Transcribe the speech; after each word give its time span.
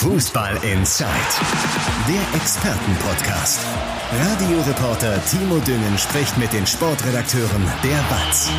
Fußball 0.00 0.54
Inside, 0.62 1.10
der 2.08 2.40
Expertenpodcast. 2.40 3.60
Radioreporter 4.10 5.22
Timo 5.26 5.58
Düngen 5.58 5.98
spricht 5.98 6.38
mit 6.38 6.50
den 6.54 6.66
Sportredakteuren 6.66 7.62
der 7.84 7.98
BATS. 8.08 8.50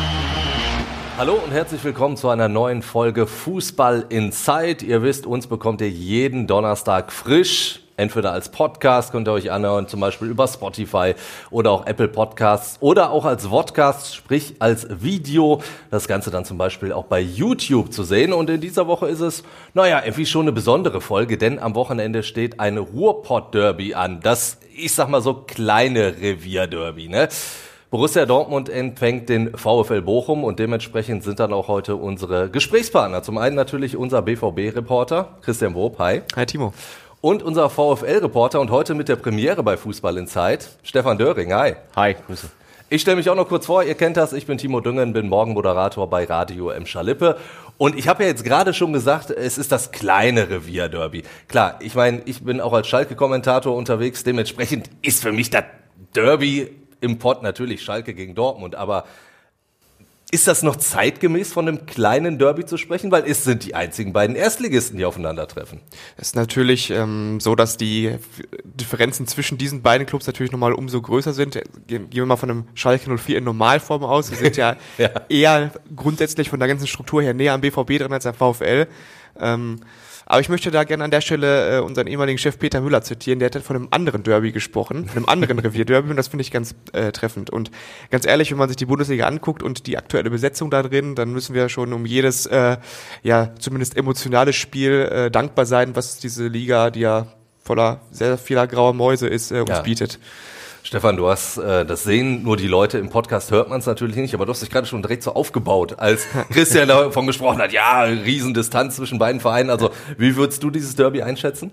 Hallo 1.18 1.40
und 1.44 1.50
herzlich 1.50 1.82
willkommen 1.82 2.16
zu 2.16 2.28
einer 2.28 2.46
neuen 2.46 2.80
Folge 2.80 3.26
Fußball 3.26 4.06
Inside. 4.10 4.84
Ihr 4.84 5.02
wisst, 5.02 5.26
uns 5.26 5.48
bekommt 5.48 5.80
ihr 5.80 5.90
jeden 5.90 6.46
Donnerstag 6.46 7.10
frisch 7.10 7.81
entweder 8.02 8.32
als 8.32 8.50
Podcast 8.50 9.12
könnt 9.12 9.28
ihr 9.28 9.32
euch 9.32 9.50
anhören, 9.50 9.86
zum 9.86 10.00
Beispiel 10.00 10.28
über 10.28 10.46
Spotify 10.48 11.14
oder 11.50 11.70
auch 11.70 11.86
Apple 11.86 12.08
Podcasts 12.08 12.76
oder 12.80 13.10
auch 13.10 13.24
als 13.24 13.46
Vodcast, 13.46 14.14
sprich 14.14 14.56
als 14.58 14.86
Video. 15.02 15.62
Das 15.90 16.08
Ganze 16.08 16.30
dann 16.30 16.44
zum 16.44 16.58
Beispiel 16.58 16.92
auch 16.92 17.04
bei 17.04 17.20
YouTube 17.20 17.92
zu 17.92 18.02
sehen. 18.02 18.32
Und 18.32 18.50
in 18.50 18.60
dieser 18.60 18.86
Woche 18.86 19.06
ist 19.06 19.20
es, 19.20 19.44
naja, 19.72 20.02
irgendwie 20.04 20.26
schon 20.26 20.42
eine 20.42 20.52
besondere 20.52 21.00
Folge, 21.00 21.38
denn 21.38 21.58
am 21.58 21.74
Wochenende 21.74 22.22
steht 22.22 22.60
ein 22.60 22.76
Ruhrpott-Derby 22.76 23.94
an. 23.94 24.20
Das, 24.20 24.58
ich 24.76 24.92
sag 24.92 25.08
mal 25.08 25.22
so, 25.22 25.34
kleine 25.34 26.16
Revier-Derby, 26.20 27.08
ne? 27.08 27.28
Borussia 27.90 28.24
Dortmund 28.24 28.70
empfängt 28.70 29.28
den 29.28 29.54
VfL 29.54 30.00
Bochum 30.00 30.44
und 30.44 30.58
dementsprechend 30.58 31.22
sind 31.24 31.38
dann 31.40 31.52
auch 31.52 31.68
heute 31.68 31.96
unsere 31.96 32.48
Gesprächspartner. 32.48 33.22
Zum 33.22 33.36
einen 33.36 33.54
natürlich 33.54 33.98
unser 33.98 34.22
BVB-Reporter 34.22 35.36
Christian 35.42 35.74
Wob. 35.74 35.98
Hi. 35.98 36.22
Hi 36.34 36.46
Timo 36.46 36.72
und 37.22 37.42
unser 37.42 37.70
VfL-Reporter 37.70 38.60
und 38.60 38.70
heute 38.70 38.94
mit 38.94 39.08
der 39.08 39.16
Premiere 39.16 39.62
bei 39.62 39.76
Fußball 39.76 40.18
in 40.18 40.26
Zeit, 40.26 40.68
Stefan 40.82 41.16
Döring. 41.16 41.54
Hi. 41.54 41.76
Hi, 41.96 42.16
Grüße. 42.26 42.50
Ich 42.90 43.00
stelle 43.00 43.16
mich 43.16 43.30
auch 43.30 43.36
noch 43.36 43.48
kurz 43.48 43.64
vor, 43.64 43.84
ihr 43.84 43.94
kennt 43.94 44.16
das, 44.18 44.34
ich 44.34 44.44
bin 44.44 44.58
Timo 44.58 44.80
Düngen, 44.80 45.12
bin 45.12 45.28
Morgenmoderator 45.28 46.10
bei 46.10 46.24
Radio 46.24 46.70
M. 46.70 46.84
Schalippe. 46.84 47.38
Und 47.78 47.96
ich 47.96 48.08
habe 48.08 48.24
ja 48.24 48.28
jetzt 48.28 48.44
gerade 48.44 48.74
schon 48.74 48.92
gesagt, 48.92 49.30
es 49.30 49.56
ist 49.56 49.70
das 49.70 49.92
kleine 49.92 50.50
Revier-Derby. 50.50 51.22
Klar, 51.46 51.78
ich 51.80 51.94
meine, 51.94 52.22
ich 52.24 52.42
bin 52.42 52.60
auch 52.60 52.72
als 52.72 52.88
Schalke-Kommentator 52.88 53.74
unterwegs, 53.74 54.24
dementsprechend 54.24 54.90
ist 55.00 55.22
für 55.22 55.32
mich 55.32 55.48
das 55.48 55.64
Derby 56.14 56.76
im 57.00 57.20
Pott 57.20 57.42
natürlich 57.44 57.82
Schalke 57.82 58.14
gegen 58.14 58.34
Dortmund, 58.34 58.74
aber 58.74 59.04
ist 60.32 60.48
das 60.48 60.62
noch 60.62 60.76
zeitgemäß 60.76 61.52
von 61.52 61.68
einem 61.68 61.84
kleinen 61.84 62.38
Derby 62.38 62.64
zu 62.64 62.78
sprechen? 62.78 63.12
Weil 63.12 63.24
es 63.26 63.44
sind 63.44 63.64
die 63.64 63.74
einzigen 63.74 64.14
beiden 64.14 64.34
Erstligisten, 64.34 64.96
die 64.96 65.04
aufeinandertreffen. 65.04 65.80
Es 66.16 66.28
ist 66.28 66.36
natürlich 66.36 66.88
ähm, 66.88 67.38
so, 67.38 67.54
dass 67.54 67.76
die 67.76 68.16
Differenzen 68.64 69.26
zwischen 69.26 69.58
diesen 69.58 69.82
beiden 69.82 70.06
Clubs 70.06 70.26
natürlich 70.26 70.50
nochmal 70.50 70.72
umso 70.72 71.02
größer 71.02 71.34
sind. 71.34 71.60
Gehen, 71.86 72.08
wir 72.10 72.24
mal 72.24 72.36
von 72.36 72.50
einem 72.50 72.64
Schalke 72.74 73.14
04 73.14 73.36
in 73.36 73.44
Normalform 73.44 74.04
aus. 74.04 74.28
Sie 74.28 74.36
sind 74.36 74.56
ja, 74.56 74.76
ja, 74.96 75.10
eher 75.28 75.70
grundsätzlich 75.94 76.48
von 76.48 76.58
der 76.58 76.68
ganzen 76.68 76.86
Struktur 76.86 77.20
her 77.20 77.34
näher 77.34 77.52
am 77.52 77.60
BVB 77.60 77.98
drin 77.98 78.12
als 78.14 78.24
der 78.24 78.32
VfL. 78.32 78.86
Ähm, 79.38 79.80
aber 80.26 80.40
ich 80.40 80.48
möchte 80.48 80.70
da 80.70 80.84
gerne 80.84 81.04
an 81.04 81.10
der 81.10 81.20
Stelle 81.20 81.78
äh, 81.78 81.80
unseren 81.80 82.06
ehemaligen 82.06 82.38
Chef 82.38 82.58
Peter 82.58 82.80
Müller 82.80 83.02
zitieren. 83.02 83.38
Der 83.38 83.50
hat 83.50 83.62
von 83.62 83.76
einem 83.76 83.88
anderen 83.90 84.22
Derby 84.22 84.52
gesprochen, 84.52 85.06
von 85.06 85.18
einem 85.18 85.28
anderen 85.28 85.58
Revierderby 85.60 86.10
und 86.10 86.16
das 86.16 86.28
finde 86.28 86.42
ich 86.42 86.50
ganz 86.50 86.74
äh, 86.92 87.12
treffend. 87.12 87.50
Und 87.50 87.70
ganz 88.10 88.26
ehrlich, 88.26 88.50
wenn 88.50 88.58
man 88.58 88.68
sich 88.68 88.76
die 88.76 88.86
Bundesliga 88.86 89.26
anguckt 89.26 89.62
und 89.62 89.86
die 89.86 89.98
aktuelle 89.98 90.30
Besetzung 90.30 90.70
da 90.70 90.82
drin, 90.82 91.14
dann 91.14 91.32
müssen 91.32 91.54
wir 91.54 91.68
schon 91.68 91.92
um 91.92 92.06
jedes, 92.06 92.46
äh, 92.46 92.76
ja, 93.22 93.50
zumindest 93.58 93.96
emotionales 93.96 94.56
Spiel 94.56 95.08
äh, 95.10 95.30
dankbar 95.30 95.66
sein, 95.66 95.96
was 95.96 96.18
diese 96.18 96.46
Liga, 96.46 96.90
die 96.90 97.00
ja 97.00 97.26
voller 97.62 98.00
sehr 98.10 98.38
vieler 98.38 98.66
grauer 98.66 98.92
Mäuse 98.92 99.28
ist, 99.28 99.52
äh, 99.52 99.60
uns 99.60 99.70
ja. 99.70 99.80
bietet. 99.82 100.18
Stefan, 100.92 101.16
du 101.16 101.26
hast, 101.26 101.56
äh, 101.56 101.86
das 101.86 102.04
sehen 102.04 102.42
nur 102.42 102.58
die 102.58 102.66
Leute 102.66 102.98
im 102.98 103.08
Podcast, 103.08 103.50
hört 103.50 103.70
man 103.70 103.78
es 103.78 103.86
natürlich 103.86 104.16
nicht, 104.16 104.34
aber 104.34 104.44
du 104.44 104.50
hast 104.50 104.60
dich 104.60 104.68
gerade 104.68 104.86
schon 104.86 105.00
direkt 105.00 105.22
so 105.22 105.32
aufgebaut, 105.32 105.98
als 105.98 106.26
Christian 106.50 106.86
davon 106.86 107.26
gesprochen 107.26 107.62
hat, 107.62 107.72
ja, 107.72 108.02
Riesendistanz 108.02 108.96
zwischen 108.96 109.18
beiden 109.18 109.40
Vereinen. 109.40 109.70
Also 109.70 109.88
wie 110.18 110.36
würdest 110.36 110.62
du 110.62 110.70
dieses 110.70 110.94
Derby 110.94 111.22
einschätzen? 111.22 111.70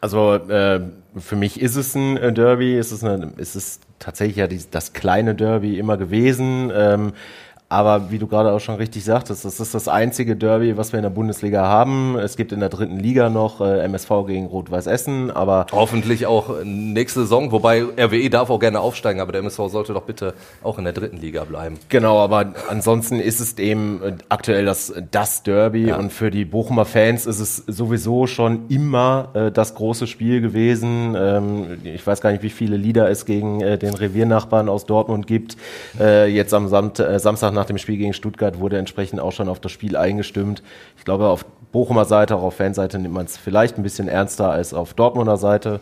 Also 0.00 0.34
äh, 0.34 0.80
für 1.16 1.36
mich 1.36 1.60
ist 1.60 1.76
es 1.76 1.94
ein 1.94 2.16
äh, 2.16 2.32
Derby, 2.32 2.76
ist 2.76 2.90
es, 2.90 3.04
eine, 3.04 3.34
ist 3.36 3.54
es 3.54 3.78
tatsächlich 4.00 4.38
ja 4.38 4.48
die, 4.48 4.60
das 4.68 4.94
kleine 4.94 5.36
Derby 5.36 5.78
immer 5.78 5.96
gewesen. 5.96 6.72
Ähm, 6.74 7.12
aber 7.70 8.10
wie 8.10 8.18
du 8.18 8.26
gerade 8.26 8.52
auch 8.52 8.58
schon 8.58 8.74
richtig 8.74 9.04
sagtest, 9.04 9.44
das 9.44 9.60
ist 9.60 9.74
das 9.74 9.86
einzige 9.86 10.34
Derby, 10.34 10.76
was 10.76 10.92
wir 10.92 10.98
in 10.98 11.04
der 11.04 11.10
Bundesliga 11.10 11.62
haben. 11.62 12.18
Es 12.18 12.36
gibt 12.36 12.50
in 12.50 12.58
der 12.58 12.68
dritten 12.68 12.98
Liga 12.98 13.30
noch 13.30 13.60
äh, 13.60 13.84
MSV 13.84 14.10
gegen 14.26 14.46
Rot-Weiß 14.46 14.88
Essen, 14.88 15.30
aber 15.30 15.66
hoffentlich 15.70 16.26
auch 16.26 16.64
nächste 16.64 17.20
Saison. 17.20 17.52
Wobei 17.52 17.82
RWE 17.82 18.28
darf 18.28 18.50
auch 18.50 18.58
gerne 18.58 18.80
aufsteigen, 18.80 19.20
aber 19.20 19.30
der 19.30 19.42
MSV 19.42 19.68
sollte 19.68 19.92
doch 19.92 20.02
bitte 20.02 20.34
auch 20.64 20.78
in 20.78 20.84
der 20.84 20.92
dritten 20.92 21.18
Liga 21.18 21.44
bleiben. 21.44 21.78
Genau, 21.90 22.18
aber 22.18 22.54
ansonsten 22.68 23.20
ist 23.20 23.38
es 23.38 23.56
eben 23.58 24.02
äh, 24.02 24.12
aktuell 24.28 24.64
das 24.64 24.92
das 25.12 25.44
Derby 25.44 25.86
ja. 25.86 25.96
und 25.96 26.12
für 26.12 26.32
die 26.32 26.44
Bochumer 26.44 26.84
Fans 26.84 27.24
ist 27.24 27.38
es 27.38 27.56
sowieso 27.68 28.26
schon 28.26 28.68
immer 28.68 29.28
äh, 29.34 29.52
das 29.52 29.76
große 29.76 30.08
Spiel 30.08 30.40
gewesen. 30.40 31.14
Ähm, 31.16 31.78
ich 31.84 32.04
weiß 32.04 32.20
gar 32.20 32.32
nicht, 32.32 32.42
wie 32.42 32.50
viele 32.50 32.76
Lieder 32.76 33.08
es 33.08 33.26
gegen 33.26 33.60
äh, 33.60 33.78
den 33.78 33.94
Reviernachbarn 33.94 34.68
aus 34.68 34.86
Dortmund 34.86 35.28
gibt. 35.28 35.56
Äh, 36.00 36.26
jetzt 36.26 36.52
am 36.52 36.66
Samt, 36.66 36.98
äh, 36.98 37.20
Samstag 37.20 37.59
nach 37.60 37.66
dem 37.66 37.76
Spiel 37.76 37.98
gegen 37.98 38.14
Stuttgart 38.14 38.58
wurde 38.58 38.78
entsprechend 38.78 39.20
auch 39.20 39.32
schon 39.32 39.50
auf 39.50 39.60
das 39.60 39.70
Spiel 39.70 39.94
eingestimmt. 39.94 40.62
Ich 40.96 41.04
glaube, 41.04 41.28
auf 41.28 41.44
Bochumer 41.72 42.06
Seite, 42.06 42.36
auch 42.36 42.42
auf 42.42 42.54
Fanseite 42.54 42.98
nimmt 42.98 43.12
man 43.12 43.26
es 43.26 43.36
vielleicht 43.36 43.76
ein 43.76 43.82
bisschen 43.82 44.08
ernster 44.08 44.50
als 44.50 44.72
auf 44.72 44.94
Dortmunder 44.94 45.36
Seite. 45.36 45.80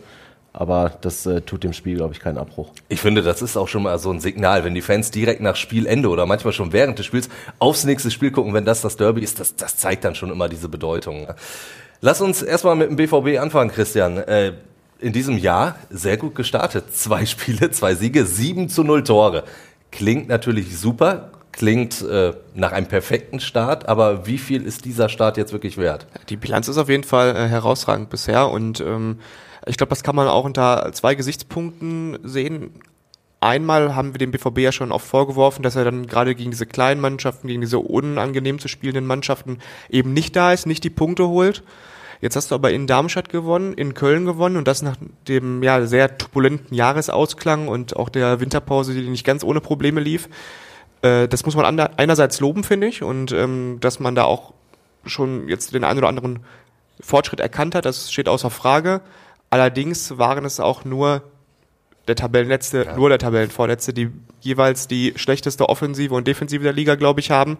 Aber 0.51 0.91
das 0.99 1.25
äh, 1.25 1.39
tut 1.39 1.63
dem 1.63 1.71
Spiel, 1.71 1.95
glaube 1.95 2.13
ich, 2.13 2.19
keinen 2.19 2.37
Abbruch. 2.37 2.71
Ich 2.89 2.99
finde, 2.99 3.21
das 3.21 3.41
ist 3.41 3.55
auch 3.55 3.69
schon 3.69 3.83
mal 3.83 3.97
so 3.97 4.11
ein 4.11 4.19
Signal, 4.19 4.65
wenn 4.65 4.73
die 4.73 4.81
Fans 4.81 5.09
direkt 5.09 5.39
nach 5.39 5.55
Spielende 5.55 6.09
oder 6.09 6.25
manchmal 6.25 6.51
schon 6.51 6.73
während 6.73 6.99
des 6.99 7.05
Spiels 7.05 7.29
aufs 7.59 7.85
nächste 7.85 8.11
Spiel 8.11 8.31
gucken, 8.31 8.53
wenn 8.53 8.65
das 8.65 8.81
das 8.81 8.97
Derby 8.97 9.21
ist, 9.21 9.39
das, 9.39 9.55
das 9.55 9.77
zeigt 9.77 10.03
dann 10.03 10.15
schon 10.15 10.31
immer 10.31 10.49
diese 10.49 10.67
Bedeutung. 10.67 11.27
Lass 12.01 12.19
uns 12.19 12.41
erstmal 12.41 12.75
mit 12.75 12.89
dem 12.89 12.97
BVB 12.97 13.39
anfangen, 13.39 13.71
Christian. 13.71 14.17
Äh, 14.17 14.53
in 14.99 15.13
diesem 15.13 15.37
Jahr 15.37 15.75
sehr 15.89 16.17
gut 16.17 16.35
gestartet. 16.35 16.93
Zwei 16.93 17.25
Spiele, 17.25 17.71
zwei 17.71 17.95
Siege, 17.95 18.25
sieben 18.25 18.67
zu 18.67 18.83
null 18.83 19.03
Tore. 19.05 19.45
Klingt 19.91 20.27
natürlich 20.27 20.77
super, 20.77 21.31
klingt 21.51 22.01
äh, 22.01 22.33
nach 22.53 22.71
einem 22.71 22.87
perfekten 22.87 23.39
Start, 23.39 23.87
aber 23.87 24.25
wie 24.25 24.37
viel 24.37 24.63
ist 24.63 24.85
dieser 24.85 25.09
Start 25.09 25.37
jetzt 25.37 25.51
wirklich 25.51 25.77
wert? 25.77 26.07
Die 26.29 26.37
Bilanz 26.37 26.67
ist 26.67 26.77
auf 26.77 26.89
jeden 26.89 27.03
Fall 27.03 27.35
äh, 27.35 27.47
herausragend 27.47 28.09
bisher 28.09 28.49
und 28.49 28.79
ähm, 28.81 29.19
ich 29.65 29.77
glaube, 29.77 29.89
das 29.89 30.03
kann 30.03 30.15
man 30.15 30.27
auch 30.27 30.45
unter 30.45 30.91
zwei 30.93 31.15
Gesichtspunkten 31.15 32.19
sehen. 32.23 32.71
Einmal 33.41 33.95
haben 33.95 34.13
wir 34.13 34.17
dem 34.17 34.31
BVB 34.31 34.59
ja 34.59 34.71
schon 34.71 34.91
oft 34.91 35.07
vorgeworfen, 35.07 35.63
dass 35.63 35.75
er 35.75 35.85
dann 35.85 36.07
gerade 36.07 36.35
gegen 36.35 36.51
diese 36.51 36.65
kleinen 36.65 36.99
Mannschaften, 36.99 37.47
gegen 37.47 37.61
diese 37.61 37.79
unangenehm 37.79 38.59
zu 38.59 38.67
spielenden 38.67 39.05
Mannschaften 39.05 39.59
eben 39.89 40.13
nicht 40.13 40.35
da 40.35 40.51
ist, 40.51 40.65
nicht 40.65 40.83
die 40.83 40.89
Punkte 40.89 41.27
holt. 41.27 41.63
Jetzt 42.21 42.35
hast 42.35 42.51
du 42.51 42.55
aber 42.55 42.71
in 42.71 42.85
Darmstadt 42.85 43.29
gewonnen, 43.29 43.73
in 43.73 43.93
Köln 43.93 44.25
gewonnen 44.25 44.57
und 44.57 44.67
das 44.67 44.81
nach 44.81 44.97
dem 45.29 45.63
ja 45.63 45.85
sehr 45.85 46.17
turbulenten 46.17 46.75
Jahresausklang 46.75 47.69
und 47.69 47.95
auch 47.95 48.09
der 48.09 48.41
Winterpause, 48.41 48.93
die 48.93 49.07
nicht 49.07 49.25
ganz 49.25 49.43
ohne 49.43 49.61
Probleme 49.61 50.01
lief. 50.01 50.27
Äh, 51.01 51.27
das 51.27 51.45
muss 51.45 51.55
man 51.55 51.79
einerseits 51.79 52.39
loben, 52.39 52.63
finde 52.63 52.87
ich, 52.87 53.03
und 53.03 53.31
ähm, 53.31 53.77
dass 53.79 53.99
man 53.99 54.15
da 54.15 54.23
auch 54.23 54.53
schon 55.05 55.47
jetzt 55.47 55.73
den 55.73 55.83
einen 55.83 55.99
oder 55.99 56.07
anderen 56.09 56.39
Fortschritt 56.99 57.39
erkannt 57.39 57.75
hat, 57.75 57.85
das 57.85 58.11
steht 58.11 58.27
außer 58.27 58.49
Frage. 58.49 59.01
Allerdings 59.49 60.17
waren 60.17 60.45
es 60.45 60.59
auch 60.59 60.85
nur 60.85 61.23
der 62.07 62.15
Tabellenletzte, 62.15 62.85
ja. 62.85 62.95
nur 62.95 63.09
der 63.09 63.19
Tabellenvorletzte, 63.19 63.93
die 63.93 64.09
jeweils 64.41 64.87
die 64.87 65.13
schlechteste 65.15 65.69
Offensive 65.69 66.13
und 66.13 66.27
Defensive 66.27 66.63
der 66.63 66.73
Liga, 66.73 66.95
glaube 66.95 67.19
ich, 67.19 67.31
haben, 67.31 67.57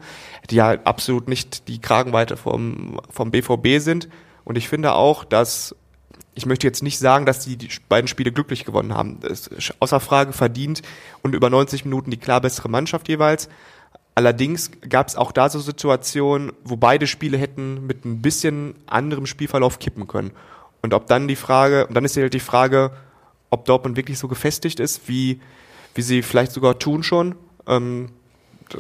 die 0.50 0.56
ja 0.56 0.72
absolut 0.84 1.28
nicht 1.28 1.68
die 1.68 1.80
Kragenweite 1.80 2.36
vom, 2.36 3.00
vom 3.10 3.32
BVB 3.32 3.80
sind. 3.80 4.10
Und 4.44 4.58
ich 4.58 4.68
finde 4.68 4.94
auch, 4.94 5.24
dass 5.24 5.76
ich 6.35 6.45
möchte 6.45 6.67
jetzt 6.67 6.84
nicht 6.84 7.00
sagen, 7.00 7.25
dass 7.25 7.40
die, 7.40 7.57
die 7.57 7.69
beiden 7.90 8.07
Spiele 8.07 8.31
glücklich 8.31 8.66
gewonnen 8.66 8.94
haben. 8.94 9.19
Das 9.19 9.47
ist 9.47 9.73
außer 9.79 10.00
Frage 10.00 10.34
verdient 10.34 10.81
und 11.22 11.35
über 11.35 11.50
90 11.50 11.85
Minuten 11.85 12.12
die 12.12 12.17
klar 12.17 12.41
bessere 12.41 12.69
Mannschaft 12.69 13.07
jeweils. 13.09 13.50
Allerdings 14.16 14.72
gab 14.88 15.07
es 15.07 15.16
auch 15.16 15.31
da 15.31 15.50
so 15.50 15.59
Situationen, 15.59 16.51
wo 16.63 16.75
beide 16.75 17.07
Spiele 17.07 17.38
hätten 17.38 17.85
mit 17.88 18.06
ein 18.06 18.22
bisschen 18.22 18.76
anderem 18.85 19.26
Spielverlauf 19.26 19.79
kippen 19.79 20.08
können. 20.08 20.31
Und 20.81 20.93
ob 20.93 21.08
dann 21.08 21.28
die 21.28 21.35
Frage, 21.35 21.87
und 21.87 21.96
dann 21.96 22.05
ist 22.05 22.17
halt 22.17 22.34
die 22.34 22.40
Frage, 22.40 22.91
ob 23.49 23.66
Dortmund 23.66 23.97
wirklich 23.97 24.20
so 24.20 24.28
gefestigt 24.28 24.79
ist, 24.79 25.08
wie, 25.08 25.40
wie 25.96 26.02
sie 26.02 26.22
vielleicht 26.22 26.52
sogar 26.52 26.79
tun 26.79 27.03
schon. 27.03 27.35
Ähm, 27.67 28.09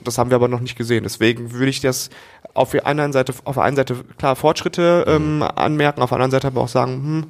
das 0.03 0.17
haben 0.17 0.29
wir 0.29 0.35
aber 0.35 0.47
noch 0.47 0.59
nicht 0.59 0.77
gesehen. 0.77 1.03
Deswegen 1.03 1.51
würde 1.53 1.69
ich 1.69 1.81
das 1.81 2.09
auf 2.53 2.71
der 2.71 2.85
einen 2.85 3.13
Seite, 3.13 3.33
auf 3.43 3.55
der 3.55 3.63
einen 3.63 3.75
Seite 3.75 3.95
klar 4.17 4.35
Fortschritte 4.35 5.05
ähm, 5.07 5.37
mhm. 5.37 5.43
anmerken, 5.43 6.01
auf 6.01 6.09
der 6.09 6.15
anderen 6.15 6.31
Seite 6.31 6.47
aber 6.47 6.61
auch 6.61 6.67
sagen, 6.67 6.93
hm, 6.93 7.25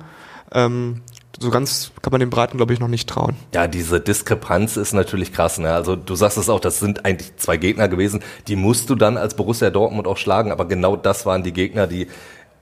ähm, 0.51 1.01
so 1.39 1.49
ganz 1.49 1.91
kann 2.01 2.11
man 2.11 2.19
dem 2.19 2.29
Braten, 2.29 2.57
glaube 2.57 2.73
ich, 2.73 2.79
noch 2.79 2.87
nicht 2.87 3.07
trauen. 3.07 3.35
Ja, 3.53 3.67
diese 3.67 3.99
Diskrepanz 4.01 4.77
ist 4.77 4.93
natürlich 4.93 5.31
krass. 5.31 5.57
Ne? 5.57 5.73
Also 5.73 5.95
du 5.95 6.15
sagst 6.15 6.37
es 6.37 6.49
auch, 6.49 6.59
das 6.59 6.79
sind 6.79 7.05
eigentlich 7.05 7.37
zwei 7.37 7.57
Gegner 7.57 7.87
gewesen, 7.87 8.21
die 8.47 8.55
musst 8.55 8.89
du 8.89 8.95
dann 8.95 9.15
als 9.15 9.35
Borussia 9.35 9.69
Dortmund 9.69 10.07
auch 10.07 10.17
schlagen, 10.17 10.51
aber 10.51 10.65
genau 10.67 10.95
das 10.95 11.25
waren 11.25 11.43
die 11.43 11.53
Gegner, 11.53 11.87
die 11.87 12.07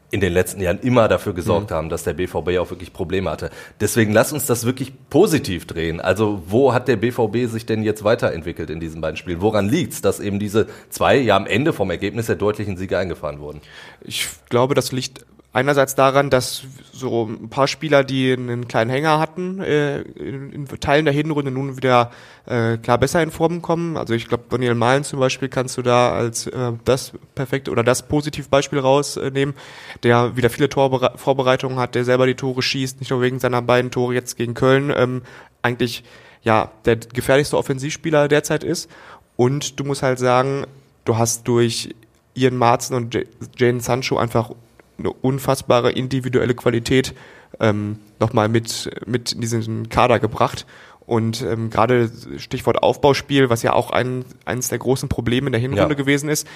in 0.10 0.22
den 0.22 0.32
letzten 0.32 0.62
Jahren 0.62 0.80
immer 0.80 1.08
dafür 1.08 1.34
gesorgt 1.34 1.72
mhm. 1.72 1.76
haben, 1.76 1.90
dass 1.90 2.04
der 2.04 2.14
BVB 2.14 2.58
auch 2.60 2.70
wirklich 2.70 2.94
Probleme 2.94 3.30
hatte. 3.30 3.50
Deswegen 3.82 4.14
lass 4.14 4.32
uns 4.32 4.46
das 4.46 4.66
wirklich 4.66 4.94
positiv 5.10 5.68
drehen. 5.68 6.00
Also 6.00 6.44
wo 6.48 6.74
hat 6.74 6.88
der 6.88 6.96
BVB 6.96 7.50
sich 7.52 7.66
denn 7.66 7.84
jetzt 7.84 8.04
weiterentwickelt 8.04 8.70
in 8.70 8.80
diesen 8.80 9.02
beiden 9.02 9.18
Spielen? 9.18 9.42
Woran 9.42 9.68
liegt's, 9.68 10.02
dass 10.02 10.20
eben 10.20 10.40
diese 10.40 10.68
zwei 10.90 11.18
ja 11.18 11.36
am 11.36 11.46
Ende 11.46 11.74
vom 11.74 11.90
Ergebnis 11.90 12.28
der 12.28 12.36
deutlichen 12.36 12.78
Siege 12.78 12.98
eingefahren 12.98 13.40
wurden? 13.40 13.62
Ich 14.02 14.28
glaube, 14.50 14.76
das 14.76 14.92
liegt 14.92 15.26
einerseits 15.58 15.96
daran, 15.96 16.30
dass 16.30 16.62
so 16.92 17.26
ein 17.26 17.50
paar 17.50 17.68
Spieler, 17.68 18.04
die 18.04 18.32
einen 18.32 18.68
kleinen 18.68 18.92
Hänger 18.92 19.20
hatten, 19.20 19.60
äh, 19.60 20.02
in, 20.02 20.52
in 20.52 20.68
Teilen 20.68 21.06
der 21.06 21.14
Hinrunde 21.16 21.50
nun 21.50 21.78
wieder 21.78 22.12
äh, 22.46 22.78
klar 22.78 23.00
besser 23.00 23.24
in 23.24 23.32
Form 23.32 23.64
kommen. 23.64 23.98
Also 23.98 24.14
ich 24.14 24.28
glaube, 24.28 24.44
Daniel 24.52 24.76
Malen 24.76 25.04
zum 25.04 25.20
Beispiel 25.20 25.50
kannst 25.50 25.76
du 25.76 25.82
da 25.82 26.12
als 26.12 26.46
äh, 26.46 26.74
das 26.86 27.14
perfekte 27.34 27.72
oder 27.72 27.84
das 27.84 28.08
Positivbeispiel 28.08 28.78
rausnehmen, 28.78 29.56
der 30.04 30.38
wieder 30.38 30.52
viele 30.52 30.70
Torvorbereitungen 30.70 31.80
hat, 31.80 31.96
der 31.96 32.06
selber 32.06 32.28
die 32.28 32.36
Tore 32.36 32.62
schießt, 32.62 33.00
nicht 33.00 33.10
nur 33.10 33.22
wegen 33.22 33.40
seiner 33.40 33.64
beiden 33.64 33.90
Tore 33.90 34.14
jetzt 34.14 34.38
gegen 34.38 34.54
Köln, 34.54 34.94
ähm, 34.96 35.24
eigentlich 35.64 36.04
ja 36.44 36.70
der 36.86 36.98
gefährlichste 36.98 37.58
Offensivspieler 37.58 38.28
derzeit 38.28 38.64
ist. 38.64 38.92
Und 39.36 39.80
du 39.80 39.84
musst 39.86 40.04
halt 40.04 40.20
sagen, 40.20 40.66
du 41.04 41.18
hast 41.18 41.48
durch 41.48 41.96
Ian 42.36 42.58
Marzen 42.58 42.96
und 42.96 43.18
Jane 43.58 43.80
Sancho 43.80 44.18
einfach 44.18 44.52
eine 44.98 45.12
unfassbare 45.12 45.92
individuelle 45.92 46.56
Qualität 46.56 47.14
ähm, 47.60 48.00
nochmal 48.20 48.50
mit, 48.50 48.90
mit 49.06 49.32
in 49.32 49.42
diesen 49.42 49.90
Kader 49.90 50.20
gebracht. 50.20 50.66
Und 51.06 51.42
ähm, 51.42 51.70
gerade 51.70 52.12
Stichwort 52.38 52.84
Aufbauspiel, 52.84 53.50
was 53.50 53.64
ja 53.64 53.74
auch 53.74 53.92
ein, 53.92 54.26
eines 54.44 54.68
der 54.68 54.78
großen 54.78 55.08
Probleme 55.08 55.48
in 55.48 55.54
der 55.54 55.62
Hinrunde 55.62 55.94
ja. 55.94 55.98
gewesen 55.98 56.28
ist, 56.28 56.48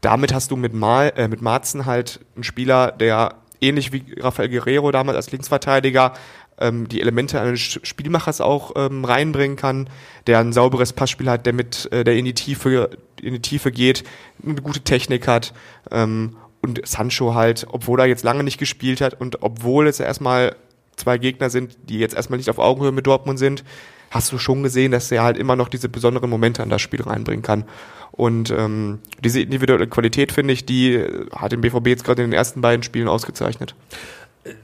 damit 0.00 0.34
hast 0.34 0.50
du 0.50 0.56
mit, 0.56 0.74
Mal, 0.74 1.12
äh, 1.16 1.28
mit 1.28 1.40
Marzen 1.40 1.86
halt 1.86 2.20
einen 2.34 2.42
Spieler, 2.42 2.90
der 2.90 3.36
ähnlich 3.60 3.92
wie 3.92 4.04
Rafael 4.18 4.48
Guerrero 4.48 4.90
damals 4.90 5.16
als 5.16 5.30
Linksverteidiger 5.30 6.14
ähm, 6.58 6.88
die 6.88 7.00
Elemente 7.00 7.40
eines 7.40 7.60
Spielmachers 7.60 8.40
auch 8.40 8.72
ähm, 8.76 9.04
reinbringen 9.04 9.56
kann, 9.56 9.88
der 10.26 10.40
ein 10.40 10.52
sauberes 10.52 10.92
Passspiel 10.92 11.30
hat, 11.30 11.46
der 11.46 11.52
mit, 11.52 11.90
äh, 11.92 12.04
der 12.04 12.16
in 12.16 12.24
die 12.24 12.34
Tiefe, 12.34 12.90
in 13.20 13.34
die 13.34 13.42
Tiefe 13.42 13.70
geht, 13.70 14.04
eine 14.44 14.60
gute 14.60 14.80
Technik 14.80 15.28
hat 15.28 15.54
ähm, 15.90 16.36
und 16.62 16.86
Sancho 16.86 17.34
halt, 17.34 17.66
obwohl 17.70 18.00
er 18.00 18.06
jetzt 18.06 18.24
lange 18.24 18.44
nicht 18.44 18.58
gespielt 18.58 19.00
hat 19.00 19.20
und 19.20 19.42
obwohl 19.42 19.86
es 19.86 20.00
erstmal 20.00 20.56
zwei 20.96 21.18
Gegner 21.18 21.50
sind, 21.50 21.76
die 21.88 21.98
jetzt 21.98 22.14
erstmal 22.14 22.38
nicht 22.38 22.50
auf 22.50 22.58
Augenhöhe 22.58 22.92
mit 22.92 23.06
Dortmund 23.06 23.38
sind, 23.38 23.64
hast 24.10 24.30
du 24.30 24.38
schon 24.38 24.62
gesehen, 24.62 24.92
dass 24.92 25.10
er 25.10 25.22
halt 25.22 25.36
immer 25.36 25.56
noch 25.56 25.68
diese 25.68 25.88
besonderen 25.88 26.30
Momente 26.30 26.62
an 26.62 26.70
das 26.70 26.82
Spiel 26.82 27.02
reinbringen 27.02 27.42
kann. 27.42 27.64
Und 28.12 28.50
ähm, 28.50 28.98
diese 29.24 29.40
individuelle 29.40 29.86
Qualität, 29.86 30.32
finde 30.32 30.52
ich, 30.52 30.66
die 30.66 31.02
hat 31.34 31.52
den 31.52 31.62
BVB 31.62 31.88
jetzt 31.88 32.04
gerade 32.04 32.22
in 32.22 32.30
den 32.30 32.36
ersten 32.36 32.60
beiden 32.60 32.82
Spielen 32.82 33.08
ausgezeichnet. 33.08 33.74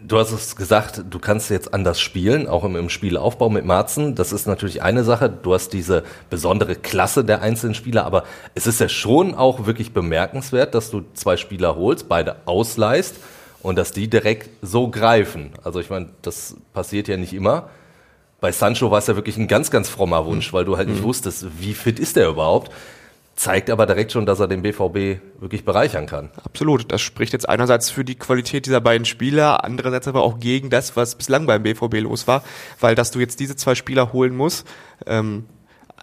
Du 0.05 0.19
hast 0.19 0.33
es 0.33 0.57
gesagt, 0.57 1.05
du 1.09 1.21
kannst 1.21 1.51
jetzt 1.51 1.73
anders 1.73 2.01
spielen, 2.01 2.49
auch 2.49 2.65
im, 2.65 2.75
im 2.75 2.89
Spielaufbau 2.89 3.49
mit 3.49 3.65
Marzen. 3.65 4.17
Das 4.17 4.33
ist 4.33 4.49
natürlich 4.49 4.83
eine 4.83 5.05
Sache. 5.05 5.31
Du 5.31 5.55
hast 5.55 5.73
diese 5.73 6.03
besondere 6.31 6.75
Klasse 6.75 7.25
der 7.25 7.43
einzelnen 7.43 7.75
Spieler, 7.75 8.05
aber 8.05 8.25
es 8.57 8.67
ist 8.67 8.81
ja 8.81 8.89
schon 8.89 9.37
auch 9.37 9.67
wirklich 9.67 9.93
bemerkenswert, 9.93 10.75
dass 10.75 10.91
du 10.91 11.05
zwei 11.15 11.37
Spieler 11.37 11.77
holst, 11.77 12.09
beide 12.09 12.39
ausleihst 12.47 13.17
und 13.63 13.77
dass 13.79 13.93
die 13.93 14.09
direkt 14.09 14.51
so 14.63 14.89
greifen. 14.89 15.53
Also 15.63 15.79
ich 15.79 15.91
meine, 15.91 16.09
das 16.23 16.57
passiert 16.73 17.07
ja 17.07 17.17
nicht 17.17 17.33
immer. 17.33 17.71
Bei 18.41 18.51
Sancho 18.51 18.91
war 18.91 18.99
es 18.99 19.07
ja 19.07 19.15
wirklich 19.15 19.37
ein 19.37 19.47
ganz, 19.47 19.71
ganz 19.71 19.89
frommer 19.89 20.27
Wunsch, 20.27 20.53
weil 20.53 20.65
du 20.65 20.77
halt 20.77 20.89
nicht 20.89 21.03
mhm. 21.03 21.07
wusstest, 21.07 21.47
wie 21.61 21.75
fit 21.75 22.01
ist 22.01 22.17
der 22.17 22.29
überhaupt 22.29 22.73
zeigt 23.38 23.70
aber 23.70 23.87
direkt 23.87 24.11
schon, 24.11 24.26
dass 24.26 24.40
er 24.40 24.49
den 24.49 24.62
BVB 24.62 25.23
wirklich 25.40 25.64
bereichern 25.64 26.06
kann. 26.06 26.31
Absolut. 26.44 26.90
Das 26.90 27.00
spricht 27.00 27.32
jetzt 27.32 27.49
einerseits 27.49 27.88
für 27.88 28.05
die 28.05 28.17
Qualität 28.17 28.67
dieser 28.67 28.81
beiden 28.81 29.05
Spieler, 29.05 29.64
andererseits 29.64 30.08
aber 30.08 30.23
auch 30.23 30.40
gegen 30.40 30.70
das, 30.70 30.96
was 30.96 31.14
bislang 31.14 31.46
beim 31.46 31.62
BVB 31.62 32.00
los 32.00 32.26
war, 32.26 32.43
weil 32.81 32.96
dass 32.96 33.12
du 33.12 33.20
jetzt 33.20 33.38
diese 33.38 33.55
zwei 33.55 33.76
Spieler 33.76 34.12
holen 34.12 34.37
musst, 34.37 34.67
ähm, 35.06 35.44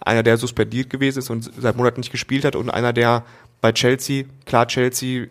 einer, 0.02 0.22
der 0.22 0.38
suspendiert 0.38 0.88
gewesen 0.88 1.18
ist 1.18 1.28
und 1.28 1.50
seit 1.58 1.76
Monaten 1.76 2.00
nicht 2.00 2.10
gespielt 2.10 2.44
hat 2.44 2.56
und 2.56 2.70
einer, 2.70 2.94
der 2.94 3.24
bei 3.60 3.72
Chelsea, 3.72 4.24
klar 4.46 4.66
Chelsea, 4.66 5.24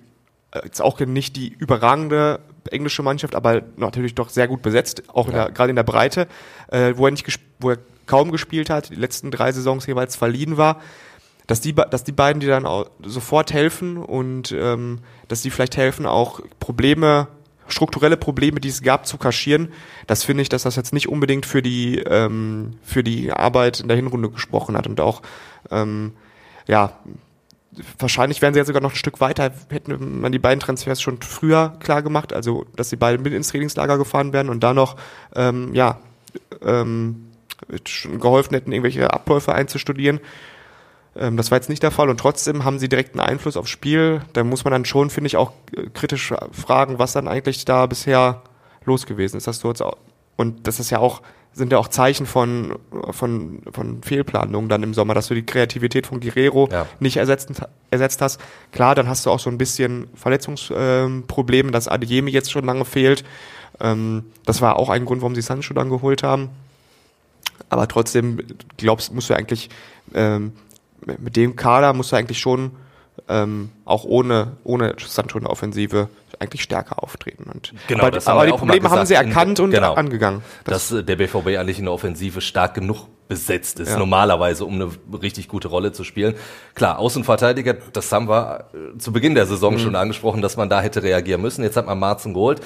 äh, 0.52 0.62
jetzt 0.64 0.82
auch 0.82 1.00
nicht 1.00 1.36
die 1.36 1.54
überragende 1.58 2.40
englische 2.70 3.02
Mannschaft, 3.02 3.34
aber 3.34 3.64
natürlich 3.78 4.14
doch 4.14 4.30
sehr 4.30 4.48
gut 4.48 4.62
besetzt, 4.62 5.04
auch 5.10 5.32
ja. 5.32 5.50
gerade 5.50 5.72
in 5.72 5.76
der 5.76 5.84
Breite, 5.84 6.28
äh, 6.68 6.94
wo 6.96 7.06
er 7.06 7.12
nicht 7.12 7.28
wo 7.60 7.72
er 7.72 7.78
kaum 8.06 8.32
gespielt 8.32 8.70
hat, 8.70 8.92
die 8.92 8.96
letzten 8.96 9.32
drei 9.32 9.52
Saisons 9.52 9.88
jeweils 9.88 10.16
verliehen 10.16 10.58
war 10.58 10.82
dass 11.48 11.62
die, 11.62 11.74
dass 11.74 12.04
die 12.04 12.12
beiden 12.12 12.40
dir 12.40 12.50
dann 12.50 12.66
auch 12.66 12.90
sofort 13.04 13.54
helfen 13.54 13.98
und 13.98 14.52
ähm, 14.52 15.00
dass 15.28 15.42
die 15.42 15.52
vielleicht 15.52 15.78
helfen, 15.78 16.06
auch 16.06 16.42
Probleme, 16.60 17.28
strukturelle 17.68 18.18
Probleme, 18.18 18.60
die 18.60 18.70
es 18.70 18.82
gab, 18.82 19.06
zu 19.08 19.18
kaschieren. 19.18 19.72
Das 20.08 20.24
finde 20.24 20.44
ich, 20.44 20.50
dass 20.50 20.64
das 20.64 20.76
jetzt 20.76 20.94
nicht 20.94 21.10
unbedingt 21.10 21.46
für 21.46 21.62
die, 21.62 22.00
ähm, 22.00 22.74
für 22.84 23.04
die 23.04 23.32
Arbeit 23.32 23.80
in 23.80 23.88
der 23.88 23.98
Hinrunde 23.98 24.30
gesprochen 24.30 24.78
hat 24.78 24.88
und 24.88 25.00
auch, 25.00 25.22
ähm, 25.72 26.14
ja, 26.68 26.94
wahrscheinlich 28.00 28.42
wären 28.42 28.54
sie 28.54 28.60
jetzt 28.60 28.68
sogar 28.68 28.82
noch 28.82 28.94
ein 28.94 28.98
Stück 28.98 29.20
weiter, 29.20 29.52
hätten 29.70 30.22
man 30.22 30.32
die 30.32 30.40
beiden 30.40 30.60
Transfers 30.60 31.02
schon 31.02 31.22
früher 31.22 31.76
klar 31.80 32.02
gemacht, 32.02 32.34
also 32.34 32.66
dass 32.76 32.90
sie 32.90 32.96
beide 32.96 33.22
mit 33.22 33.34
ins 33.34 33.50
Trainingslager 33.50 33.98
gefahren 33.98 34.34
werden 34.34 34.50
und 34.50 34.64
da 34.64 34.74
noch, 34.74 34.96
ähm, 35.36 35.74
ja, 35.74 36.00
ähm, 36.62 37.32
geholfen 38.20 38.54
hätten, 38.54 38.72
irgendwelche 38.72 39.14
Abläufe 39.14 39.54
einzustudieren. 39.54 40.20
Ähm, 41.16 41.38
das 41.38 41.52
war 41.52 41.58
jetzt 41.58 41.70
nicht 41.70 41.84
der 41.84 41.92
Fall 41.92 42.10
und 42.10 42.20
trotzdem 42.20 42.66
haben 42.66 42.80
sie 42.80 42.90
direkten 42.90 43.20
Einfluss 43.20 43.58
aufs 43.58 43.70
Spiel. 43.70 44.22
Da 44.34 44.44
muss 44.44 44.64
man 44.64 44.72
dann 44.72 44.86
schon, 44.86 45.10
finde 45.10 45.28
ich, 45.28 45.38
auch 45.38 45.52
äh, 45.76 45.88
kritisch 45.94 46.34
fragen, 46.52 47.00
was 47.00 47.14
dann 47.14 47.28
eigentlich 47.28 47.66
da 47.66 47.86
bisher 47.86 48.42
los 48.84 49.06
gewesen 49.06 49.38
ist. 49.38 49.48
Das 49.48 49.60
du 49.60 49.70
jetzt 49.70 49.82
auch, 49.82 49.98
und 50.36 50.68
das 50.68 50.80
ist 50.80 50.90
ja 50.90 51.00
auch, 51.00 51.22
sind 51.54 51.72
ja 51.72 51.78
auch 51.78 51.88
Zeichen 51.88 52.26
von, 52.26 52.78
von, 53.12 53.62
von 53.72 54.04
Fehlplanungen 54.04 54.68
dann 54.68 54.84
im 54.84 54.94
Sommer, 54.94 55.14
dass 55.14 55.28
du 55.28 55.36
die 55.36 55.46
Kreativität 55.46 56.06
von 56.06 56.20
Guerrero 56.20 56.68
ja. 56.70 56.86
nicht 57.00 57.16
ersetzt, 57.16 57.50
ersetzt 57.92 58.22
hast. 58.22 58.42
Klar, 58.74 58.94
dann 58.94 59.08
hast 59.08 59.26
du 59.26 59.32
auch 59.32 59.40
so 59.40 59.50
ein 59.50 59.58
bisschen 59.58 60.08
Verletzungsprobleme, 60.16 61.70
ähm, 61.70 61.72
dass 61.72 61.88
Adeyemi 61.88 62.32
jetzt 62.32 62.52
schon 62.52 62.66
lange 62.66 62.84
fehlt. 62.84 63.24
Ähm, 63.80 64.26
das 64.46 64.62
war 64.62 64.76
auch 64.76 64.90
ein 64.90 65.06
Grund, 65.06 65.22
warum 65.22 65.34
sie 65.34 65.42
Sancho 65.42 65.74
dann 65.74 65.90
geholt 65.90 66.24
haben. 66.24 66.50
Aber 67.70 67.88
trotzdem 67.88 68.40
glaubst, 68.78 69.14
musst 69.14 69.30
du 69.30 69.34
eigentlich 69.34 69.70
ähm, 70.14 70.52
mit 71.06 71.36
dem 71.36 71.56
Kader 71.56 71.94
musst 71.94 72.12
du 72.12 72.16
eigentlich 72.16 72.40
schon 72.40 72.72
ähm, 73.28 73.72
auch 73.86 74.04
ohne, 74.04 74.58
ohne 74.64 74.96
Sancho 75.06 75.38
in 75.38 75.46
der 75.46 75.52
Offensive 75.52 76.10
eigentlich 76.40 76.64
stärker 76.64 77.02
auftreten. 77.02 77.50
Und, 77.52 77.74
genau, 77.88 78.04
aber, 78.04 78.12
das 78.12 78.28
aber 78.28 78.46
die 78.46 78.52
Probleme 78.52 78.90
haben 78.90 79.06
sie 79.06 79.14
erkannt 79.14 79.60
in, 79.60 79.66
und 79.66 79.72
genau, 79.72 79.94
angegangen. 79.94 80.42
Das 80.66 80.90
dass 80.90 81.06
der 81.06 81.16
BVB 81.16 81.58
eigentlich 81.58 81.80
in 81.80 81.86
der 81.86 81.94
Offensive 81.94 82.42
stark 82.42 82.74
genug 82.74 83.08
besetzt 83.28 83.80
ist, 83.80 83.90
ja. 83.90 83.98
normalerweise, 83.98 84.66
um 84.66 84.76
eine 84.76 84.92
richtig 85.22 85.48
gute 85.48 85.68
Rolle 85.68 85.92
zu 85.92 86.04
spielen. 86.04 86.36
Klar, 86.76 87.00
Außenverteidiger, 87.00 87.74
das 87.74 88.12
haben 88.12 88.30
wir 88.30 88.66
äh, 88.74 88.98
zu 89.00 89.12
Beginn 89.12 89.34
der 89.34 89.48
Saison 89.48 89.74
mhm. 89.74 89.80
schon 89.80 89.96
angesprochen, 89.96 90.42
dass 90.42 90.58
man 90.58 90.70
da 90.70 90.82
hätte 90.82 91.02
reagieren 91.02 91.42
müssen. 91.42 91.64
Jetzt 91.64 91.78
hat 91.78 91.88
man 91.88 91.98
Marzen 91.98 92.34
geholt. 92.34 92.62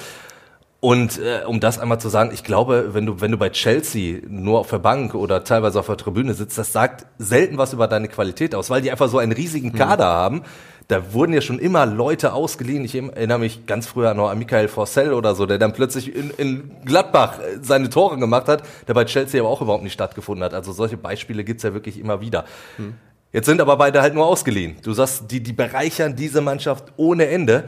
Und 0.80 1.18
äh, 1.18 1.44
um 1.46 1.60
das 1.60 1.78
einmal 1.78 2.00
zu 2.00 2.08
sagen, 2.08 2.30
ich 2.32 2.42
glaube, 2.42 2.94
wenn 2.94 3.04
du, 3.04 3.20
wenn 3.20 3.30
du 3.30 3.36
bei 3.36 3.50
Chelsea 3.50 4.20
nur 4.26 4.58
auf 4.60 4.70
der 4.70 4.78
Bank 4.78 5.14
oder 5.14 5.44
teilweise 5.44 5.78
auf 5.78 5.86
der 5.86 5.98
Tribüne 5.98 6.32
sitzt, 6.32 6.56
das 6.56 6.72
sagt 6.72 7.04
selten 7.18 7.58
was 7.58 7.74
über 7.74 7.86
deine 7.86 8.08
Qualität 8.08 8.54
aus, 8.54 8.70
weil 8.70 8.80
die 8.80 8.90
einfach 8.90 9.08
so 9.10 9.18
einen 9.18 9.32
riesigen 9.32 9.74
Kader 9.74 10.06
mhm. 10.06 10.10
haben. 10.10 10.42
Da 10.88 11.12
wurden 11.12 11.34
ja 11.34 11.42
schon 11.42 11.58
immer 11.58 11.84
Leute 11.84 12.32
ausgeliehen. 12.32 12.84
Ich 12.84 12.94
erinnere 12.94 13.38
mich 13.38 13.66
ganz 13.66 13.86
früher 13.86 14.14
noch 14.14 14.30
an 14.30 14.38
Michael 14.38 14.68
Forcell 14.68 15.12
oder 15.12 15.34
so, 15.34 15.44
der 15.44 15.58
dann 15.58 15.74
plötzlich 15.74 16.16
in, 16.16 16.30
in 16.30 16.70
Gladbach 16.86 17.40
äh, 17.40 17.58
seine 17.60 17.90
Tore 17.90 18.16
gemacht 18.18 18.48
hat, 18.48 18.62
der 18.88 18.94
bei 18.94 19.04
Chelsea 19.04 19.38
aber 19.38 19.50
auch 19.50 19.60
überhaupt 19.60 19.84
nicht 19.84 19.92
stattgefunden 19.92 20.42
hat. 20.42 20.54
Also 20.54 20.72
solche 20.72 20.96
Beispiele 20.96 21.44
gibt's 21.44 21.62
ja 21.62 21.74
wirklich 21.74 22.00
immer 22.00 22.22
wieder. 22.22 22.46
Mhm. 22.78 22.94
Jetzt 23.32 23.46
sind 23.46 23.60
aber 23.60 23.76
beide 23.76 24.00
halt 24.00 24.14
nur 24.14 24.26
ausgeliehen. 24.26 24.76
Du 24.82 24.92
sagst, 24.94 25.30
die, 25.30 25.40
die 25.40 25.52
bereichern 25.52 26.16
diese 26.16 26.40
Mannschaft 26.40 26.86
ohne 26.96 27.26
Ende. 27.26 27.64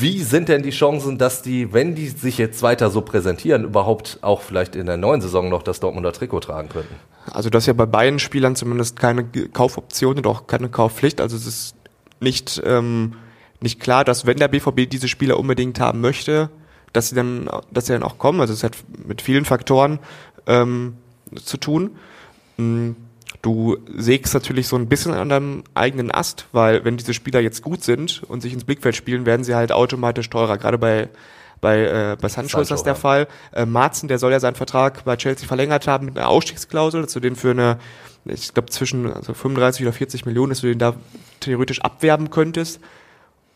Wie 0.00 0.22
sind 0.22 0.48
denn 0.48 0.62
die 0.62 0.70
Chancen, 0.70 1.18
dass 1.18 1.42
die, 1.42 1.72
wenn 1.72 1.94
die 1.94 2.08
sich 2.08 2.38
jetzt 2.38 2.62
weiter 2.62 2.90
so 2.90 3.00
präsentieren, 3.00 3.64
überhaupt 3.64 4.18
auch 4.22 4.42
vielleicht 4.42 4.76
in 4.76 4.86
der 4.86 4.96
neuen 4.96 5.20
Saison 5.20 5.48
noch 5.48 5.62
das 5.62 5.80
Dortmunder 5.80 6.12
Trikot 6.12 6.40
tragen 6.40 6.68
könnten? 6.68 6.94
Also 7.30 7.50
das 7.50 7.64
ist 7.64 7.66
ja 7.68 7.72
bei 7.72 7.86
beiden 7.86 8.18
Spielern 8.18 8.56
zumindest 8.56 8.98
keine 8.98 9.24
Kaufoption 9.24 10.16
und 10.16 10.26
auch 10.26 10.46
keine 10.46 10.68
Kaufpflicht. 10.68 11.20
Also 11.20 11.36
es 11.36 11.46
ist 11.46 11.74
nicht, 12.20 12.60
ähm, 12.64 13.14
nicht 13.60 13.80
klar, 13.80 14.04
dass 14.04 14.26
wenn 14.26 14.38
der 14.38 14.48
BVB 14.48 14.88
diese 14.88 15.08
Spieler 15.08 15.38
unbedingt 15.38 15.80
haben 15.80 16.00
möchte, 16.00 16.50
dass 16.92 17.08
sie 17.10 17.14
dann, 17.14 17.48
dass 17.70 17.86
sie 17.86 17.92
dann 17.92 18.02
auch 18.02 18.18
kommen. 18.18 18.40
Also 18.40 18.52
es 18.52 18.64
hat 18.64 18.76
mit 19.06 19.20
vielen 19.20 19.44
Faktoren 19.44 19.98
ähm, 20.46 20.96
zu 21.34 21.56
tun. 21.56 21.96
Mhm 22.56 22.96
Du 23.42 23.78
sägst 23.96 24.34
natürlich 24.34 24.66
so 24.66 24.76
ein 24.76 24.88
bisschen 24.88 25.14
an 25.14 25.28
deinem 25.28 25.64
eigenen 25.74 26.10
Ast, 26.10 26.46
weil 26.52 26.84
wenn 26.84 26.96
diese 26.96 27.14
Spieler 27.14 27.40
jetzt 27.40 27.62
gut 27.62 27.84
sind 27.84 28.22
und 28.28 28.40
sich 28.40 28.52
ins 28.52 28.64
Blickfeld 28.64 28.96
spielen, 28.96 29.26
werden 29.26 29.44
sie 29.44 29.54
halt 29.54 29.70
automatisch 29.70 30.28
teurer. 30.28 30.58
Gerade 30.58 30.78
bei 30.78 31.08
bei, 31.60 31.80
äh, 31.80 32.16
bei 32.20 32.28
Sancho, 32.28 32.60
ist 32.60 32.70
das 32.70 32.82
der. 32.82 32.94
Fall. 32.94 33.26
Äh, 33.52 33.66
Marzen, 33.66 34.08
der 34.08 34.18
soll 34.18 34.32
ja 34.32 34.40
seinen 34.40 34.54
Vertrag 34.54 35.04
bei 35.04 35.16
Chelsea 35.16 35.46
verlängert 35.46 35.86
haben 35.88 36.06
mit 36.06 36.16
einer 36.16 36.28
Ausstiegsklausel, 36.28 37.02
dass 37.02 37.12
du 37.12 37.20
den 37.20 37.36
für 37.36 37.50
eine, 37.50 37.78
ich 38.24 38.54
glaube 38.54 38.70
zwischen 38.70 39.12
also 39.12 39.34
35 39.34 39.82
oder 39.84 39.92
40 39.92 40.26
Millionen, 40.26 40.50
dass 40.50 40.60
du 40.60 40.68
den 40.68 40.78
da 40.78 40.94
theoretisch 41.40 41.80
abwerben 41.80 42.30
könntest. 42.30 42.80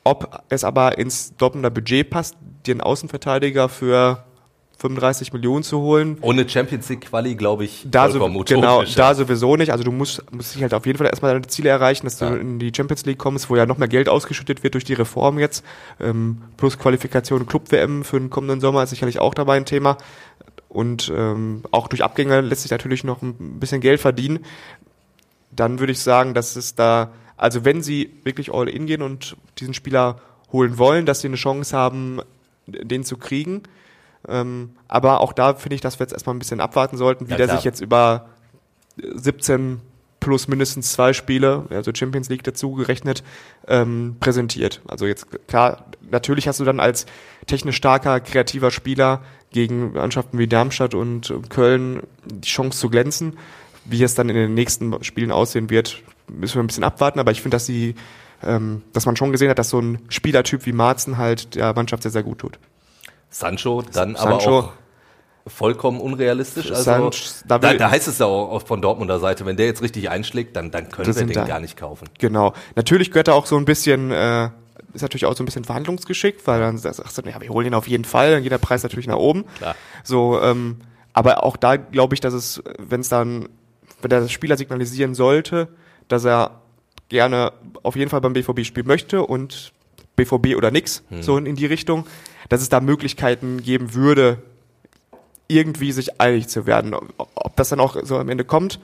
Ob 0.05 0.43
es 0.49 0.65
aber 0.65 0.99
ins 0.99 1.37
Dortmunder 1.37 1.71
Budget 1.71 2.11
passt, 2.11 2.37
dir 2.67 2.75
einen 2.75 2.81
Außenverteidiger 2.81 3.69
für 3.69 4.25
35 4.83 5.33
Millionen 5.33 5.63
zu 5.63 5.81
holen. 5.81 6.19
Ohne 6.21 6.49
Champions 6.49 6.89
League 6.89 7.03
Quali, 7.03 7.37
glaube 7.37 7.65
ich, 7.65 7.87
da 7.89 8.11
so, 8.11 8.19
genau, 8.45 8.83
da 8.83 9.15
sowieso 9.15 9.57
nicht. 9.57 9.71
Also 9.71 9.85
du 9.85 9.93
musst, 9.93 10.25
musst 10.33 10.55
dich 10.55 10.63
halt 10.63 10.75
auf 10.75 10.85
jeden 10.87 10.99
Fall 10.99 11.07
erstmal 11.07 11.33
deine 11.33 11.47
Ziele 11.47 11.71
erreichen, 11.71 12.05
dass 12.05 12.19
ja. 12.21 12.31
du 12.31 12.37
in 12.37 12.59
die 12.59 12.73
Champions 12.75 13.07
League 13.07 13.19
kommst, 13.19 13.49
wo 13.49 13.57
ja 13.57 13.65
noch 13.65 13.79
mehr 13.79 13.89
Geld 13.89 14.09
ausgeschüttet 14.09 14.65
wird 14.65 14.75
durch 14.75 14.85
die 14.85 14.95
Reform 14.95 15.39
jetzt. 15.39 15.65
Ähm, 16.01 16.43
plus 16.57 16.79
Qualifikation 16.79 17.47
Club-WM 17.47 18.03
für 18.05 18.19
den 18.19 18.29
kommenden 18.29 18.61
Sommer 18.61 18.83
ist 18.83 18.91
sicherlich 18.91 19.21
auch 19.21 19.35
dabei 19.35 19.57
ein 19.57 19.67
Thema. 19.67 19.97
Und 20.69 21.13
ähm, 21.15 21.63
auch 21.71 21.87
durch 21.87 22.03
Abgänge 22.03 22.41
lässt 22.41 22.63
sich 22.63 22.71
natürlich 22.71 23.05
noch 23.05 23.23
ein 23.23 23.61
bisschen 23.61 23.81
Geld 23.81 24.01
verdienen. 24.01 24.41
Dann 25.53 25.79
würde 25.79 25.93
ich 25.93 26.01
sagen, 26.01 26.35
dass 26.35 26.57
es 26.57 26.75
da, 26.75 27.13
also 27.37 27.65
wenn 27.65 27.83
sie 27.83 28.11
wirklich 28.25 28.53
all 28.53 28.69
in 28.69 28.87
gehen 28.87 29.03
und 29.03 29.37
diesen 29.59 29.75
Spieler 29.75 30.21
holen 30.51 30.77
wollen, 30.79 31.07
dass 31.07 31.21
sie 31.21 31.29
eine 31.29 31.37
Chance 31.37 31.77
haben, 31.77 32.21
den 32.67 33.05
zu 33.05 33.17
kriegen. 33.17 33.63
Ähm, 34.29 34.71
aber 34.89 35.21
auch 35.21 35.33
da 35.33 35.55
finde 35.55 35.75
ich, 35.75 35.81
dass 35.81 35.99
wir 35.99 36.05
jetzt 36.05 36.13
erstmal 36.13 36.35
ein 36.35 36.39
bisschen 36.39 36.61
abwarten 36.61 36.97
sollten, 36.97 37.29
wie 37.29 37.33
ja, 37.33 37.39
der 37.39 37.49
sich 37.49 37.65
jetzt 37.65 37.81
über 37.81 38.27
17 38.97 39.81
plus 40.23 40.47
mindestens 40.47 40.93
zwei 40.93 41.13
Spiele, 41.13 41.65
also 41.71 41.91
Champions 41.93 42.29
League 42.29 42.45
dazu 42.45 42.73
gerechnet, 42.73 43.25
ähm, 43.67 44.17
präsentiert. 44.21 44.81
Also 44.87 45.07
jetzt 45.07 45.27
klar, 45.49 45.87
natürlich 46.11 46.47
hast 46.47 46.61
du 46.61 46.65
dann 46.65 46.79
als 46.79 47.07
technisch 47.47 47.77
starker, 47.77 48.21
kreativer 48.21 48.71
Spieler 48.71 49.23
gegen 49.51 49.93
Mannschaften 49.93 50.39
wie 50.39 50.47
Darmstadt 50.47 50.95
und 50.95 51.35
Köln 51.51 52.03
die 52.25 52.49
Chance 52.49 52.79
zu 52.79 52.89
glänzen. 52.89 53.37
Wie 53.85 54.03
es 54.03 54.15
dann 54.15 54.29
in 54.29 54.37
den 54.37 54.55
nächsten 54.55 55.03
Spielen 55.03 55.33
aussehen 55.33 55.69
wird, 55.71 56.03
müssen 56.29 56.55
wir 56.55 56.63
ein 56.63 56.69
bisschen 56.69 56.85
abwarten. 56.85 57.19
Aber 57.19 57.33
ich 57.33 57.43
finde, 57.43 57.57
dass 57.57 57.67
sie, 57.67 57.97
ähm, 58.45 58.83
dass 58.93 59.07
man 59.07 59.17
schon 59.17 59.33
gesehen 59.33 59.51
hat, 59.51 59.59
dass 59.59 59.71
so 59.71 59.81
ein 59.81 59.99
Spielertyp 60.09 60.67
wie 60.67 60.73
Marzen 60.73 61.19
halt 61.19 61.57
der 61.57 61.75
Mannschaft 61.75 62.05
sehr, 62.05 62.13
sehr 62.13 62.23
gut 62.23 62.39
tut. 62.39 62.61
Sancho 63.33 63.83
dann 63.83 64.15
Sancho, 64.15 64.25
aber 64.25 64.67
auch 64.67 64.73
vollkommen 65.47 66.01
unrealistisch. 66.01 66.71
Also 66.71 66.83
Sanch, 66.83 67.43
da, 67.47 67.59
da, 67.59 67.75
da, 67.75 67.91
heißt 67.91 68.07
es 68.07 68.19
ja 68.19 68.27
auch 68.27 68.65
von 68.65 68.81
Dortmunder 68.81 69.19
Seite, 69.19 69.45
wenn 69.47 69.57
der 69.57 69.67
jetzt 69.67 69.83
richtig 69.83 70.09
einschlägt, 70.09 70.55
dann, 70.55 70.71
dann 70.71 70.89
können 70.91 71.15
wir 71.15 71.27
den 71.27 71.33
da, 71.33 71.45
gar 71.45 71.61
nicht 71.61 71.77
kaufen. 71.77 72.09
Genau. 72.19 72.53
Natürlich 72.77 73.11
gehört 73.11 73.29
da 73.29 73.33
auch 73.33 73.47
so 73.47 73.57
ein 73.57 73.65
bisschen, 73.65 74.13
äh, 74.13 74.51
ist 74.95 75.03
natürlich 75.03 75.27
auch 75.27 75.35
so 75.35 75.43
ein 75.43 75.47
bisschen 75.47 75.65
Verhandlungsgeschick, 75.65 76.47
weil 76.47 76.61
dann 76.61 76.79
sagst 76.79 77.19
du, 77.19 77.23
ja, 77.29 77.41
wir 77.41 77.49
holen 77.49 77.67
ihn 77.67 77.75
auf 77.75 77.89
jeden 77.89 78.05
Fall, 78.05 78.31
dann 78.31 78.43
geht 78.43 78.53
der 78.53 78.59
Preis 78.59 78.83
natürlich 78.83 79.07
nach 79.07 79.17
oben. 79.17 79.45
Klar. 79.59 79.75
So, 80.05 80.41
ähm, 80.41 80.77
aber 81.13 81.43
auch 81.43 81.57
da 81.57 81.77
glaube 81.77 82.15
ich, 82.15 82.21
dass 82.21 82.35
es, 82.35 82.63
wenn 82.79 83.01
es 83.01 83.09
dann, 83.09 83.49
wenn 84.01 84.11
der 84.11 84.29
Spieler 84.29 84.57
signalisieren 84.57 85.15
sollte, 85.15 85.69
dass 86.09 86.25
er 86.25 86.63
gerne 87.09 87.53
auf 87.83 87.97
jeden 87.97 88.11
Fall 88.11 88.21
beim 88.21 88.33
BVB 88.33 88.65
spielen 88.65 88.87
möchte 88.87 89.23
und 89.23 89.73
BVB 90.17 90.57
oder 90.57 90.71
nix, 90.71 91.03
hm. 91.09 91.23
so 91.23 91.37
in, 91.37 91.47
in 91.47 91.57
die 91.57 91.67
Richtung, 91.67 92.07
dass 92.53 92.61
es 92.61 92.69
da 92.69 92.81
Möglichkeiten 92.81 93.63
geben 93.63 93.95
würde, 93.95 94.37
irgendwie 95.49 95.91
sich 95.91 96.21
einig 96.21 96.49
zu 96.49 96.67
werden. 96.67 96.95
Ob 97.17 97.57
das 97.57 97.71
dann 97.71 97.81
auch 97.81 97.97
so 98.03 98.19
am 98.19 98.29
Ende 98.29 98.45
kommt, 98.45 98.79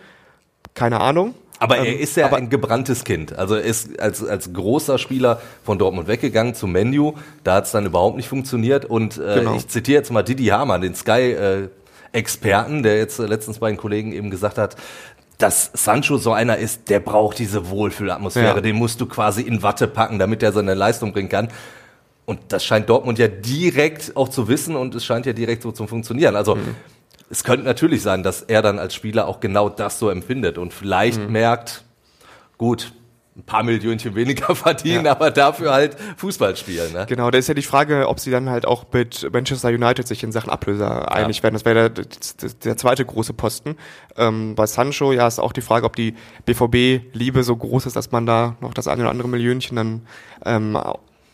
keine 0.73 1.03
Ahnung. 1.03 1.35
Aber 1.59 1.77
er 1.77 1.85
ähm, 1.85 1.99
ist 1.99 2.17
ja 2.17 2.33
ein 2.33 2.49
gebranntes 2.49 3.05
Kind. 3.05 3.37
Also 3.37 3.57
er 3.57 3.61
ist 3.65 4.01
als, 4.01 4.25
als 4.25 4.55
großer 4.55 4.97
Spieler 4.97 5.43
von 5.65 5.79
Dortmund 5.79 6.09
weggegangen 6.09 6.55
zum 6.55 6.73
Menu. 6.73 7.13
Da 7.45 7.57
hat 7.57 7.67
es 7.67 7.73
dann 7.73 7.85
überhaupt 7.85 8.17
nicht 8.17 8.31
funktioniert. 8.31 8.87
Und 8.87 9.19
äh, 9.19 9.41
genau. 9.41 9.55
ich 9.55 9.69
zitiere 9.69 9.99
jetzt 9.99 10.11
mal 10.11 10.23
Didi 10.23 10.47
Hamann, 10.47 10.81
den 10.81 10.95
Sky-Experten, 10.95 12.79
äh, 12.79 12.83
der 12.83 12.97
jetzt 12.97 13.19
letztens 13.19 13.59
bei 13.59 13.69
den 13.69 13.77
Kollegen 13.77 14.13
eben 14.13 14.31
gesagt 14.31 14.57
hat, 14.57 14.77
dass 15.37 15.71
Sancho 15.75 16.17
so 16.17 16.33
einer 16.33 16.57
ist, 16.57 16.89
der 16.89 17.01
braucht 17.01 17.39
diese 17.39 17.69
Wohlfühlatmosphäre. 17.69 18.57
Ja. 18.57 18.61
Den 18.63 18.77
musst 18.77 19.03
du 19.03 19.05
quasi 19.05 19.43
in 19.43 19.63
Watte 19.63 19.89
packen, 19.89 20.19
damit 20.19 20.43
er 20.43 20.53
seine 20.53 20.73
Leistung 20.73 21.13
bringen 21.13 21.29
kann. 21.29 21.49
Und 22.29 22.41
das 22.49 22.63
scheint 22.63 22.91
Dortmund 22.91 23.19
ja 23.19 23.27
direkt 23.27 24.15
auch 24.15 24.29
zu 24.29 24.49
wissen 24.49 24.77
und 24.77 24.95
es 24.95 25.03
scheint 25.03 25.25
ja 25.25 25.33
direkt 25.33 25.63
so 25.63 25.73
zu 25.73 25.87
funktionieren. 25.87 26.37
Also 26.37 26.57
mhm. 26.57 26.75
es 27.31 27.43
könnte 27.43 27.65
natürlich 27.65 28.03
sein, 28.03 28.23
dass 28.23 28.43
er 28.43 28.61
dann 28.61 28.79
als 28.79 28.95
Spieler 28.95 29.27
auch 29.27 29.41
genau 29.41 29.71
das 29.71 29.99
so 29.99 30.11
empfindet 30.11 30.59
und 30.59 30.75
vielleicht 30.75 31.21
mhm. 31.21 31.33
merkt, 31.33 31.85
gut, 32.59 32.93
ein 33.35 33.45
paar 33.45 33.63
Millionchen 33.63 34.15
weniger 34.15 34.55
verdienen, 34.55 35.07
ja. 35.07 35.13
aber 35.13 35.31
dafür 35.31 35.73
halt 35.73 35.97
Fußball 36.19 36.55
spielen. 36.55 36.93
Ne? 36.93 37.07
Genau, 37.09 37.31
da 37.31 37.39
ist 37.39 37.49
ja 37.49 37.55
die 37.55 37.63
Frage, 37.63 38.07
ob 38.07 38.21
sie 38.21 38.31
dann 38.31 38.51
halt 38.51 38.67
auch 38.67 38.85
mit 38.93 39.27
Manchester 39.33 39.69
United 39.69 40.07
sich 40.07 40.23
in 40.23 40.31
Sachen 40.31 40.51
Ablöser 40.51 41.11
einig 41.11 41.43
werden. 41.43 41.55
Das 41.55 41.65
wäre 41.65 41.91
der, 41.91 42.05
der, 42.63 42.77
zweite 42.77 43.07
große 43.07 43.33
Posten. 43.33 43.77
Ähm, 44.19 44.55
bei 44.55 44.67
Sancho, 44.67 45.13
ja, 45.13 45.27
ist 45.27 45.39
auch 45.39 45.55
die 45.55 45.63
Frage, 45.63 45.87
ob 45.87 45.97
die 45.97 46.15
BVB-Liebe 46.45 47.43
so 47.43 47.57
groß 47.57 47.87
ist, 47.87 47.97
dass 47.97 48.13
man 48.13 48.27
da 48.27 48.57
noch 48.61 48.75
das 48.75 48.87
eine 48.87 49.01
oder 49.01 49.11
andere 49.11 49.29
Millionchen 49.29 49.77
dann 49.77 50.03
ähm, 50.45 50.79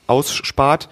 ausspart. 0.07 0.89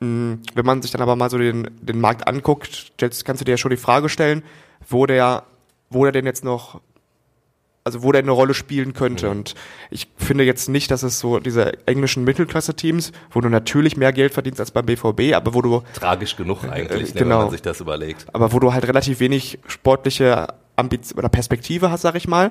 Mm, 0.00 0.34
wenn 0.54 0.66
man 0.66 0.82
sich 0.82 0.90
dann 0.90 1.02
aber 1.02 1.16
mal 1.16 1.30
so 1.30 1.38
den, 1.38 1.70
den 1.80 2.00
Markt 2.00 2.26
anguckt, 2.26 2.92
jetzt 3.00 3.24
kannst 3.24 3.40
du 3.40 3.44
dir 3.44 3.52
ja 3.52 3.56
schon 3.56 3.70
die 3.70 3.76
Frage 3.76 4.08
stellen, 4.08 4.42
wo 4.88 5.06
der, 5.06 5.44
wo 5.90 6.04
der 6.04 6.12
denn 6.12 6.26
jetzt 6.26 6.44
noch, 6.44 6.80
also 7.84 8.02
wo 8.02 8.12
der 8.12 8.22
eine 8.22 8.30
Rolle 8.30 8.54
spielen 8.54 8.92
könnte. 8.92 9.26
Mhm. 9.26 9.32
Und 9.32 9.54
ich 9.90 10.08
finde 10.16 10.44
jetzt 10.44 10.68
nicht, 10.68 10.90
dass 10.90 11.02
es 11.02 11.20
so 11.20 11.38
diese 11.38 11.86
englischen 11.86 12.24
Mittelklasse-Teams, 12.24 13.12
wo 13.30 13.40
du 13.40 13.48
natürlich 13.48 13.96
mehr 13.96 14.12
Geld 14.12 14.34
verdienst 14.34 14.60
als 14.60 14.70
beim 14.70 14.86
BVB, 14.86 15.34
aber 15.34 15.54
wo 15.54 15.62
du 15.62 15.82
tragisch 15.94 16.36
genug 16.36 16.64
eigentlich, 16.64 17.14
äh, 17.14 17.18
genau, 17.18 17.36
wenn 17.36 17.44
man 17.44 17.50
sich 17.50 17.62
das 17.62 17.80
überlegt. 17.80 18.26
Aber 18.32 18.52
wo 18.52 18.58
du 18.58 18.72
halt 18.72 18.86
relativ 18.86 19.20
wenig 19.20 19.58
sportliche 19.66 20.48
Ambition 20.76 21.18
oder 21.18 21.28
Perspektive 21.28 21.90
hast, 21.90 22.02
sag 22.02 22.14
ich 22.16 22.26
mal. 22.26 22.50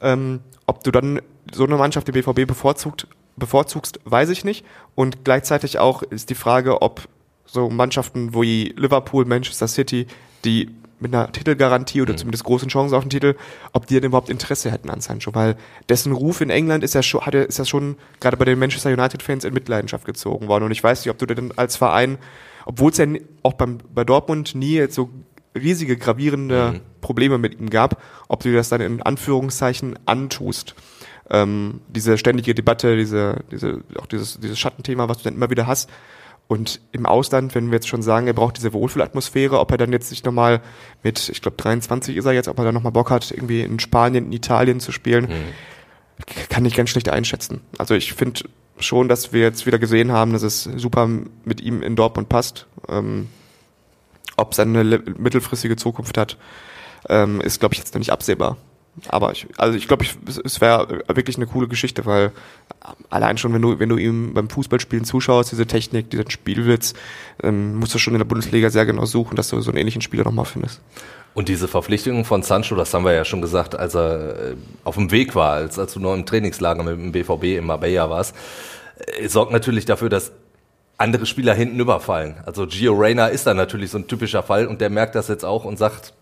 Ähm, 0.00 0.40
ob 0.66 0.82
du 0.84 0.90
dann 0.90 1.20
so 1.52 1.64
eine 1.64 1.76
Mannschaft, 1.76 2.08
die 2.08 2.12
BVB 2.12 2.46
bevorzugt, 2.46 3.06
bevorzugst, 3.36 4.00
weiß 4.04 4.30
ich 4.30 4.44
nicht. 4.44 4.64
Und 4.94 5.24
gleichzeitig 5.24 5.78
auch 5.78 6.02
ist 6.02 6.30
die 6.30 6.34
Frage, 6.34 6.82
ob 6.82 7.08
so 7.44 7.68
Mannschaften 7.68 8.34
wie 8.34 8.74
Liverpool, 8.76 9.24
Manchester 9.24 9.68
City, 9.68 10.06
die 10.44 10.70
mit 11.00 11.14
einer 11.14 11.30
Titelgarantie 11.30 12.02
oder 12.02 12.12
mhm. 12.12 12.18
zumindest 12.18 12.44
großen 12.44 12.68
Chancen 12.68 12.94
auf 12.94 13.04
den 13.04 13.10
Titel, 13.10 13.34
ob 13.72 13.86
die 13.86 13.94
denn 13.94 14.04
überhaupt 14.04 14.30
Interesse 14.30 14.70
hätten 14.70 14.90
an 14.90 15.00
Sancho, 15.00 15.34
weil 15.34 15.56
dessen 15.88 16.12
Ruf 16.12 16.40
in 16.40 16.50
England 16.50 16.82
ist 16.82 16.94
ja 16.94 17.02
schon, 17.02 17.20
hat 17.26 17.34
er, 17.34 17.46
ist 17.46 17.58
ja 17.58 17.64
schon 17.64 17.96
gerade 18.20 18.36
bei 18.36 18.44
den 18.44 18.58
Manchester 18.58 18.90
United 18.90 19.22
Fans 19.22 19.44
in 19.44 19.52
Mitleidenschaft 19.52 20.06
gezogen 20.06 20.48
worden. 20.48 20.64
Und 20.64 20.70
ich 20.70 20.82
weiß 20.82 21.04
nicht, 21.04 21.10
ob 21.10 21.18
du 21.18 21.26
denn 21.26 21.52
als 21.56 21.76
Verein, 21.76 22.18
obwohl 22.64 22.90
es 22.90 22.98
ja 22.98 23.06
auch 23.42 23.52
beim, 23.54 23.78
bei 23.94 24.04
Dortmund 24.04 24.54
nie 24.54 24.74
jetzt 24.74 24.94
so 24.94 25.10
riesige 25.54 25.96
gravierende 25.96 26.72
mhm. 26.72 26.80
Probleme 27.00 27.38
mit 27.38 27.60
ihm 27.60 27.70
gab, 27.70 28.02
ob 28.28 28.42
du 28.42 28.52
das 28.52 28.70
dann 28.70 28.80
in 28.80 29.02
Anführungszeichen 29.02 29.98
antust 30.06 30.74
ähm, 31.30 31.80
diese 31.88 32.18
ständige 32.18 32.54
Debatte, 32.54 32.96
diese, 32.96 33.44
diese, 33.50 33.82
auch 33.98 34.06
dieses, 34.06 34.38
dieses 34.40 34.58
Schattenthema, 34.58 35.08
was 35.08 35.18
du 35.18 35.24
dann 35.24 35.34
immer 35.34 35.50
wieder 35.50 35.66
hast. 35.66 35.90
Und 36.46 36.80
im 36.92 37.06
Ausland, 37.06 37.54
wenn 37.54 37.70
wir 37.70 37.76
jetzt 37.76 37.88
schon 37.88 38.02
sagen, 38.02 38.26
er 38.26 38.34
braucht 38.34 38.58
diese 38.58 38.74
Wohlfühlatmosphäre, 38.74 39.58
ob 39.58 39.70
er 39.70 39.78
dann 39.78 39.92
jetzt 39.92 40.10
sich 40.10 40.24
nochmal 40.24 40.60
mit, 41.02 41.30
ich 41.30 41.40
glaube 41.40 41.56
23 41.56 42.16
ist 42.16 42.26
er 42.26 42.32
jetzt, 42.32 42.48
ob 42.48 42.58
er 42.58 42.66
dann 42.66 42.74
nochmal 42.74 42.92
Bock 42.92 43.10
hat, 43.10 43.30
irgendwie 43.30 43.62
in 43.62 43.80
Spanien, 43.80 44.26
in 44.26 44.32
Italien 44.32 44.78
zu 44.78 44.92
spielen, 44.92 45.24
mhm. 45.24 46.48
kann 46.50 46.66
ich 46.66 46.74
ganz 46.74 46.90
schlecht 46.90 47.08
einschätzen. 47.08 47.62
Also 47.78 47.94
ich 47.94 48.12
finde 48.12 48.42
schon, 48.78 49.08
dass 49.08 49.32
wir 49.32 49.40
jetzt 49.40 49.64
wieder 49.64 49.78
gesehen 49.78 50.12
haben, 50.12 50.32
dass 50.32 50.42
es 50.42 50.64
super 50.64 51.08
mit 51.44 51.62
ihm 51.62 51.82
in 51.82 51.96
Dortmund 51.96 52.28
passt. 52.28 52.66
Ähm, 52.88 53.28
ob 54.36 54.52
es 54.52 54.58
eine 54.58 54.84
mittelfristige 54.84 55.76
Zukunft 55.76 56.18
hat, 56.18 56.36
ähm, 57.08 57.40
ist, 57.40 57.60
glaube 57.60 57.74
ich, 57.74 57.78
jetzt 57.78 57.94
noch 57.94 58.00
nicht 58.00 58.12
absehbar. 58.12 58.56
Aber 59.08 59.32
ich, 59.32 59.46
also 59.56 59.76
ich 59.76 59.88
glaube, 59.88 60.04
es 60.44 60.60
wäre 60.60 61.02
wirklich 61.08 61.36
eine 61.36 61.46
coole 61.46 61.66
Geschichte, 61.66 62.06
weil 62.06 62.32
allein 63.10 63.38
schon, 63.38 63.52
wenn 63.52 63.62
du, 63.62 63.78
wenn 63.78 63.88
du 63.88 63.96
ihm 63.96 64.34
beim 64.34 64.48
Fußballspielen 64.48 65.04
zuschaust, 65.04 65.50
diese 65.50 65.66
Technik, 65.66 66.10
diesen 66.10 66.30
Spielwitz, 66.30 66.94
ähm, 67.42 67.76
musst 67.76 67.94
du 67.94 67.98
schon 67.98 68.14
in 68.14 68.18
der 68.18 68.24
Bundesliga 68.24 68.70
sehr 68.70 68.86
genau 68.86 69.04
suchen, 69.04 69.36
dass 69.36 69.48
du 69.48 69.60
so 69.60 69.70
einen 69.70 69.78
ähnlichen 69.78 70.02
Spieler 70.02 70.24
nochmal 70.24 70.44
findest. 70.44 70.80
Und 71.34 71.48
diese 71.48 71.66
Verpflichtung 71.66 72.24
von 72.24 72.42
Sancho, 72.42 72.76
das 72.76 72.94
haben 72.94 73.04
wir 73.04 73.12
ja 73.12 73.24
schon 73.24 73.42
gesagt, 73.42 73.74
als 73.74 73.94
er 73.94 74.52
äh, 74.52 74.56
auf 74.84 74.94
dem 74.94 75.10
Weg 75.10 75.34
war, 75.34 75.54
als, 75.54 75.78
als 75.78 75.94
du 75.94 76.00
noch 76.00 76.14
im 76.14 76.24
Trainingslager 76.24 76.84
mit 76.84 76.96
dem 76.96 77.10
BVB 77.10 77.58
in 77.58 77.66
Marbella 77.66 78.08
warst, 78.08 78.36
äh, 79.18 79.28
sorgt 79.28 79.52
natürlich 79.52 79.84
dafür, 79.84 80.08
dass 80.08 80.30
andere 80.96 81.26
Spieler 81.26 81.54
hinten 81.54 81.80
überfallen. 81.80 82.36
Also 82.46 82.68
Gio 82.68 82.94
Reyna 82.94 83.26
ist 83.26 83.48
da 83.48 83.54
natürlich 83.54 83.90
so 83.90 83.98
ein 83.98 84.06
typischer 84.06 84.44
Fall 84.44 84.68
und 84.68 84.80
der 84.80 84.90
merkt 84.90 85.16
das 85.16 85.26
jetzt 85.26 85.44
auch 85.44 85.64
und 85.64 85.76
sagt, 85.76 86.14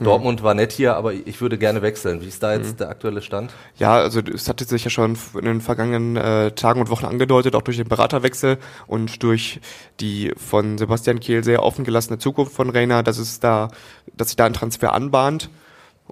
Mhm. 0.00 0.04
Dortmund 0.04 0.42
war 0.42 0.54
nett 0.54 0.72
hier, 0.72 0.96
aber 0.96 1.12
ich 1.12 1.40
würde 1.40 1.58
gerne 1.58 1.82
wechseln. 1.82 2.20
Wie 2.20 2.28
ist 2.28 2.42
da 2.42 2.54
jetzt 2.54 2.72
mhm. 2.72 2.76
der 2.78 2.88
aktuelle 2.90 3.22
Stand? 3.22 3.52
Ja, 3.76 3.94
also 3.94 4.20
es 4.20 4.48
hatte 4.48 4.64
sich 4.64 4.84
ja 4.84 4.90
schon 4.90 5.16
in 5.34 5.44
den 5.44 5.60
vergangenen 5.60 6.16
äh, 6.16 6.52
Tagen 6.52 6.80
und 6.80 6.90
Wochen 6.90 7.06
angedeutet, 7.06 7.54
auch 7.54 7.62
durch 7.62 7.76
den 7.76 7.88
Beraterwechsel 7.88 8.58
und 8.86 9.22
durch 9.22 9.60
die 10.00 10.32
von 10.36 10.78
Sebastian 10.78 11.20
Kehl 11.20 11.44
sehr 11.44 11.62
offen 11.62 11.84
gelassene 11.84 12.18
Zukunft 12.18 12.52
von 12.52 12.70
Reiner, 12.70 13.02
dass 13.02 13.18
es 13.18 13.40
da, 13.40 13.68
dass 14.16 14.28
sich 14.28 14.36
da 14.36 14.46
ein 14.46 14.52
Transfer 14.52 14.92
anbahnt. 14.92 15.50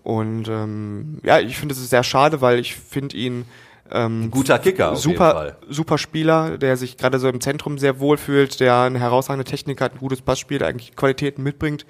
Und 0.03 0.49
ähm, 0.49 1.19
ja, 1.25 1.41
ich 1.41 1.57
finde 1.57 1.75
es 1.75 1.91
sehr 1.91 2.05
schade, 2.05 2.41
weil 2.41 2.59
ich 2.59 2.77
finde 2.77 3.17
ihn 3.17 3.47
ähm, 3.91 4.25
ein 4.25 4.31
guter 4.31 4.59
Kicker, 4.59 4.93
auf 4.93 4.99
super, 4.99 5.27
jeden 5.27 5.37
Fall. 5.37 5.57
super 5.69 5.99
Spieler, 5.99 6.59
der 6.59 6.77
sich 6.77 6.97
gerade 6.97 7.19
so 7.19 7.29
im 7.29 7.41
Zentrum 7.41 7.79
sehr 7.79 8.01
wohl 8.01 8.17
fühlt, 8.17 8.61
der 8.61 8.81
eine 8.81 8.99
herausragende 8.99 9.45
Technik 9.45 9.81
hat, 9.81 9.95
ein 9.95 9.99
gutes 9.99 10.23
Passspiel, 10.23 10.63
eigentlich 10.63 10.97
Qualitäten 10.97 11.43
mitbringt 11.43 11.87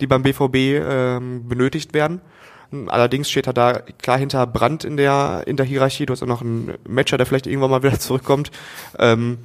die 0.00 0.06
beim 0.06 0.22
BVB 0.22 0.54
ähm, 0.56 1.48
benötigt 1.48 1.94
werden. 1.94 2.20
Allerdings 2.88 3.30
steht 3.30 3.46
er 3.46 3.54
da 3.54 3.72
klar 4.02 4.18
hinter 4.18 4.46
Brand 4.46 4.84
in 4.84 4.96
der, 4.98 5.44
in 5.46 5.56
der 5.56 5.64
Hierarchie. 5.64 6.04
Du 6.06 6.12
hast 6.12 6.22
auch 6.22 6.26
noch 6.26 6.42
einen 6.42 6.74
Matcher, 6.86 7.16
der 7.16 7.24
vielleicht 7.26 7.46
irgendwann 7.46 7.70
mal 7.70 7.82
wieder 7.82 7.98
zurückkommt. 7.98 8.50
Ähm, 8.98 9.38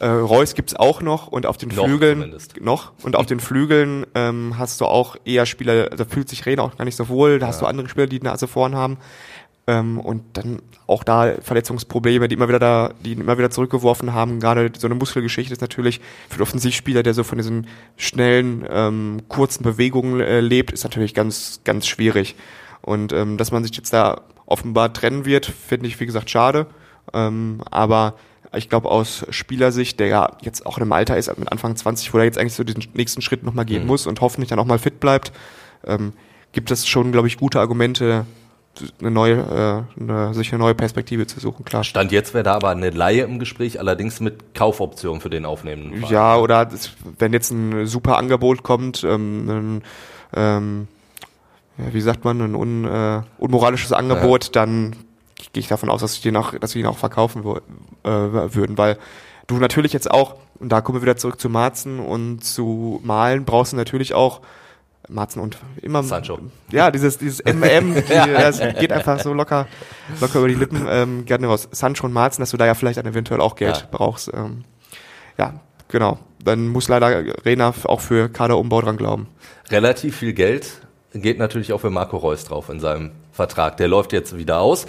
Äh, 0.00 0.06
Reus 0.06 0.54
gibt's 0.54 0.76
auch 0.76 1.00
noch 1.02 1.26
und 1.26 1.44
auf 1.44 1.56
den 1.56 1.70
Noch 1.70 1.84
Flügeln 1.84 2.20
zumindest. 2.20 2.60
noch 2.60 2.92
und 3.02 3.16
auf 3.16 3.26
den 3.26 3.40
Flügeln 3.40 4.06
ähm, 4.14 4.54
hast 4.56 4.80
du 4.80 4.84
auch 4.84 5.16
eher 5.24 5.44
Spieler, 5.44 5.90
da 5.90 6.04
fühlt 6.04 6.28
sich 6.28 6.46
Rehn 6.46 6.60
auch 6.60 6.76
gar 6.76 6.84
nicht 6.84 6.94
so 6.94 7.08
wohl, 7.08 7.40
da 7.40 7.48
hast 7.48 7.62
du 7.62 7.66
andere 7.66 7.88
Spieler, 7.88 8.06
die 8.06 8.20
die 8.20 8.24
Nase 8.24 8.46
vorn 8.46 8.76
haben. 8.76 8.98
Ähm, 9.68 10.00
und 10.00 10.22
dann 10.32 10.62
auch 10.86 11.04
da 11.04 11.34
Verletzungsprobleme, 11.42 12.26
die 12.26 12.34
immer 12.36 12.48
wieder 12.48 12.58
da, 12.58 12.94
die 13.04 13.12
immer 13.12 13.36
wieder 13.36 13.50
zurückgeworfen 13.50 14.14
haben. 14.14 14.40
Gerade 14.40 14.72
so 14.78 14.86
eine 14.86 14.94
Muskelgeschichte 14.94 15.52
ist 15.52 15.60
natürlich 15.60 16.00
für 16.30 16.38
den 16.38 16.42
Offensivspieler, 16.42 17.02
der 17.02 17.12
so 17.12 17.22
von 17.22 17.36
diesen 17.36 17.66
schnellen, 17.98 18.64
ähm, 18.70 19.20
kurzen 19.28 19.64
Bewegungen 19.64 20.20
äh, 20.20 20.40
lebt, 20.40 20.72
ist 20.72 20.84
natürlich 20.84 21.12
ganz, 21.12 21.60
ganz 21.64 21.86
schwierig. 21.86 22.34
Und 22.80 23.12
ähm, 23.12 23.36
dass 23.36 23.52
man 23.52 23.62
sich 23.62 23.76
jetzt 23.76 23.92
da 23.92 24.22
offenbar 24.46 24.90
trennen 24.94 25.26
wird, 25.26 25.44
finde 25.44 25.86
ich, 25.86 26.00
wie 26.00 26.06
gesagt, 26.06 26.30
schade. 26.30 26.66
Ähm, 27.12 27.60
aber 27.70 28.14
ich 28.56 28.70
glaube, 28.70 28.90
aus 28.90 29.26
Spielersicht, 29.28 30.00
der 30.00 30.06
ja 30.06 30.30
jetzt 30.40 30.64
auch 30.64 30.78
in 30.78 30.84
einem 30.84 30.92
Alter 30.92 31.18
ist, 31.18 31.36
mit 31.36 31.52
Anfang 31.52 31.76
20, 31.76 32.14
wo 32.14 32.18
er 32.18 32.24
jetzt 32.24 32.38
eigentlich 32.38 32.54
so 32.54 32.64
diesen 32.64 32.86
nächsten 32.94 33.20
Schritt 33.20 33.42
nochmal 33.42 33.66
gehen 33.66 33.86
muss 33.86 34.06
und 34.06 34.22
hoffentlich 34.22 34.48
dann 34.48 34.58
auch 34.58 34.64
mal 34.64 34.78
fit 34.78 34.98
bleibt, 34.98 35.30
ähm, 35.86 36.14
gibt 36.52 36.70
es 36.70 36.88
schon, 36.88 37.12
glaube 37.12 37.28
ich, 37.28 37.36
gute 37.36 37.60
Argumente, 37.60 38.24
eine 39.00 39.10
neue, 39.10 39.86
äh, 39.98 40.00
eine, 40.00 40.34
sich 40.34 40.52
eine 40.52 40.62
neue 40.62 40.74
Perspektive 40.74 41.26
zu 41.26 41.40
suchen, 41.40 41.64
klar. 41.64 41.84
Stand 41.84 42.12
jetzt 42.12 42.34
wäre 42.34 42.44
da 42.44 42.54
aber 42.54 42.70
eine 42.70 42.90
Laie 42.90 43.22
im 43.22 43.38
Gespräch, 43.38 43.78
allerdings 43.80 44.20
mit 44.20 44.54
Kaufoption 44.54 45.20
für 45.20 45.30
den 45.30 45.44
aufnehmenden. 45.44 46.04
Ja, 46.08 46.36
oder 46.36 46.68
wenn 47.18 47.32
jetzt 47.32 47.50
ein 47.50 47.86
super 47.86 48.18
Angebot 48.18 48.62
kommt, 48.62 49.04
ähm, 49.04 49.48
ein, 49.48 49.82
ähm, 50.34 50.88
ja, 51.78 51.92
wie 51.92 52.00
sagt 52.00 52.24
man, 52.24 52.40
ein 52.40 52.54
un, 52.54 52.84
äh, 52.84 53.22
unmoralisches 53.38 53.92
Angebot, 53.92 54.56
dann 54.56 54.96
gehe 55.52 55.60
ich 55.60 55.68
davon 55.68 55.90
aus, 55.90 56.00
dass, 56.00 56.14
ich 56.14 56.22
den 56.22 56.36
auch, 56.36 56.54
dass 56.58 56.74
wir 56.74 56.80
ihn 56.80 56.86
auch 56.86 56.98
verkaufen 56.98 57.42
äh, 58.02 58.08
würden, 58.08 58.76
weil 58.76 58.98
du 59.46 59.56
natürlich 59.56 59.92
jetzt 59.92 60.10
auch, 60.10 60.36
und 60.58 60.70
da 60.70 60.80
kommen 60.80 60.98
wir 60.98 61.02
wieder 61.02 61.16
zurück 61.16 61.40
zu 61.40 61.48
Marzen 61.48 62.00
und 62.00 62.44
zu 62.44 63.00
Malen, 63.04 63.44
brauchst 63.44 63.72
du 63.72 63.76
natürlich 63.76 64.14
auch 64.14 64.40
Marzen 65.08 65.40
und 65.40 65.58
immer 65.82 66.02
Sancho. 66.02 66.38
ja 66.70 66.90
dieses 66.90 67.18
dieses 67.18 67.40
MM 67.44 67.94
die, 67.94 68.02
das 68.32 68.60
geht 68.78 68.92
einfach 68.92 69.20
so 69.20 69.32
locker 69.32 69.66
locker 70.20 70.38
über 70.40 70.48
die 70.48 70.54
Lippen 70.54 70.86
ähm, 70.88 71.24
gerne 71.24 71.46
raus 71.46 71.68
Sancho 71.70 72.06
und 72.06 72.12
Marzen 72.12 72.42
dass 72.42 72.50
du 72.50 72.56
da 72.56 72.66
ja 72.66 72.74
vielleicht 72.74 72.98
dann 72.98 73.06
eventuell 73.06 73.40
auch 73.40 73.56
Geld 73.56 73.76
Ja. 73.76 73.88
brauchst 73.90 74.30
ähm, 74.34 74.64
ja 75.38 75.60
genau 75.88 76.18
dann 76.44 76.68
muss 76.68 76.88
leider 76.88 77.24
Rena 77.44 77.72
auch 77.84 78.00
für 78.00 78.28
Kaderumbau 78.28 78.80
dran 78.82 78.96
glauben 78.96 79.28
Relativ 79.70 80.16
viel 80.16 80.32
Geld 80.32 80.80
geht 81.14 81.38
natürlich 81.38 81.72
auch 81.72 81.80
für 81.80 81.90
Marco 81.90 82.16
Reus 82.16 82.44
drauf 82.44 82.68
in 82.68 82.80
seinem 82.80 83.10
Vertrag. 83.32 83.76
Der 83.76 83.88
läuft 83.88 84.12
jetzt 84.12 84.36
wieder 84.36 84.60
aus. 84.60 84.86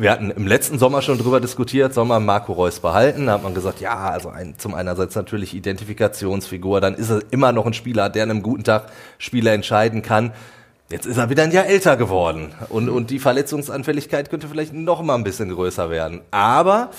Wir 0.00 0.12
hatten 0.12 0.30
im 0.30 0.46
letzten 0.46 0.78
Sommer 0.78 1.02
schon 1.02 1.18
drüber 1.18 1.40
diskutiert, 1.40 1.92
soll 1.92 2.04
man 2.04 2.24
Marco 2.24 2.52
Reus 2.52 2.78
behalten? 2.78 3.26
Da 3.26 3.32
hat 3.32 3.42
man 3.42 3.52
gesagt, 3.52 3.80
ja, 3.80 4.10
also 4.10 4.28
ein, 4.28 4.54
zum 4.56 4.72
einerseits 4.74 5.16
natürlich 5.16 5.54
Identifikationsfigur, 5.54 6.80
dann 6.80 6.94
ist 6.94 7.10
er 7.10 7.20
immer 7.32 7.50
noch 7.50 7.66
ein 7.66 7.72
Spieler, 7.72 8.08
der 8.08 8.22
an 8.22 8.30
einem 8.30 8.42
guten 8.44 8.62
Tag 8.62 8.92
Spieler 9.18 9.52
entscheiden 9.52 10.02
kann. 10.02 10.32
Jetzt 10.88 11.04
ist 11.04 11.16
er 11.16 11.30
wieder 11.30 11.42
ein 11.42 11.50
Jahr 11.50 11.66
älter 11.66 11.96
geworden 11.96 12.54
und, 12.68 12.88
und 12.88 13.10
die 13.10 13.18
Verletzungsanfälligkeit 13.18 14.30
könnte 14.30 14.46
vielleicht 14.46 14.72
noch 14.72 15.02
mal 15.02 15.16
ein 15.16 15.24
bisschen 15.24 15.48
größer 15.52 15.90
werden. 15.90 16.20
Aber 16.30 16.90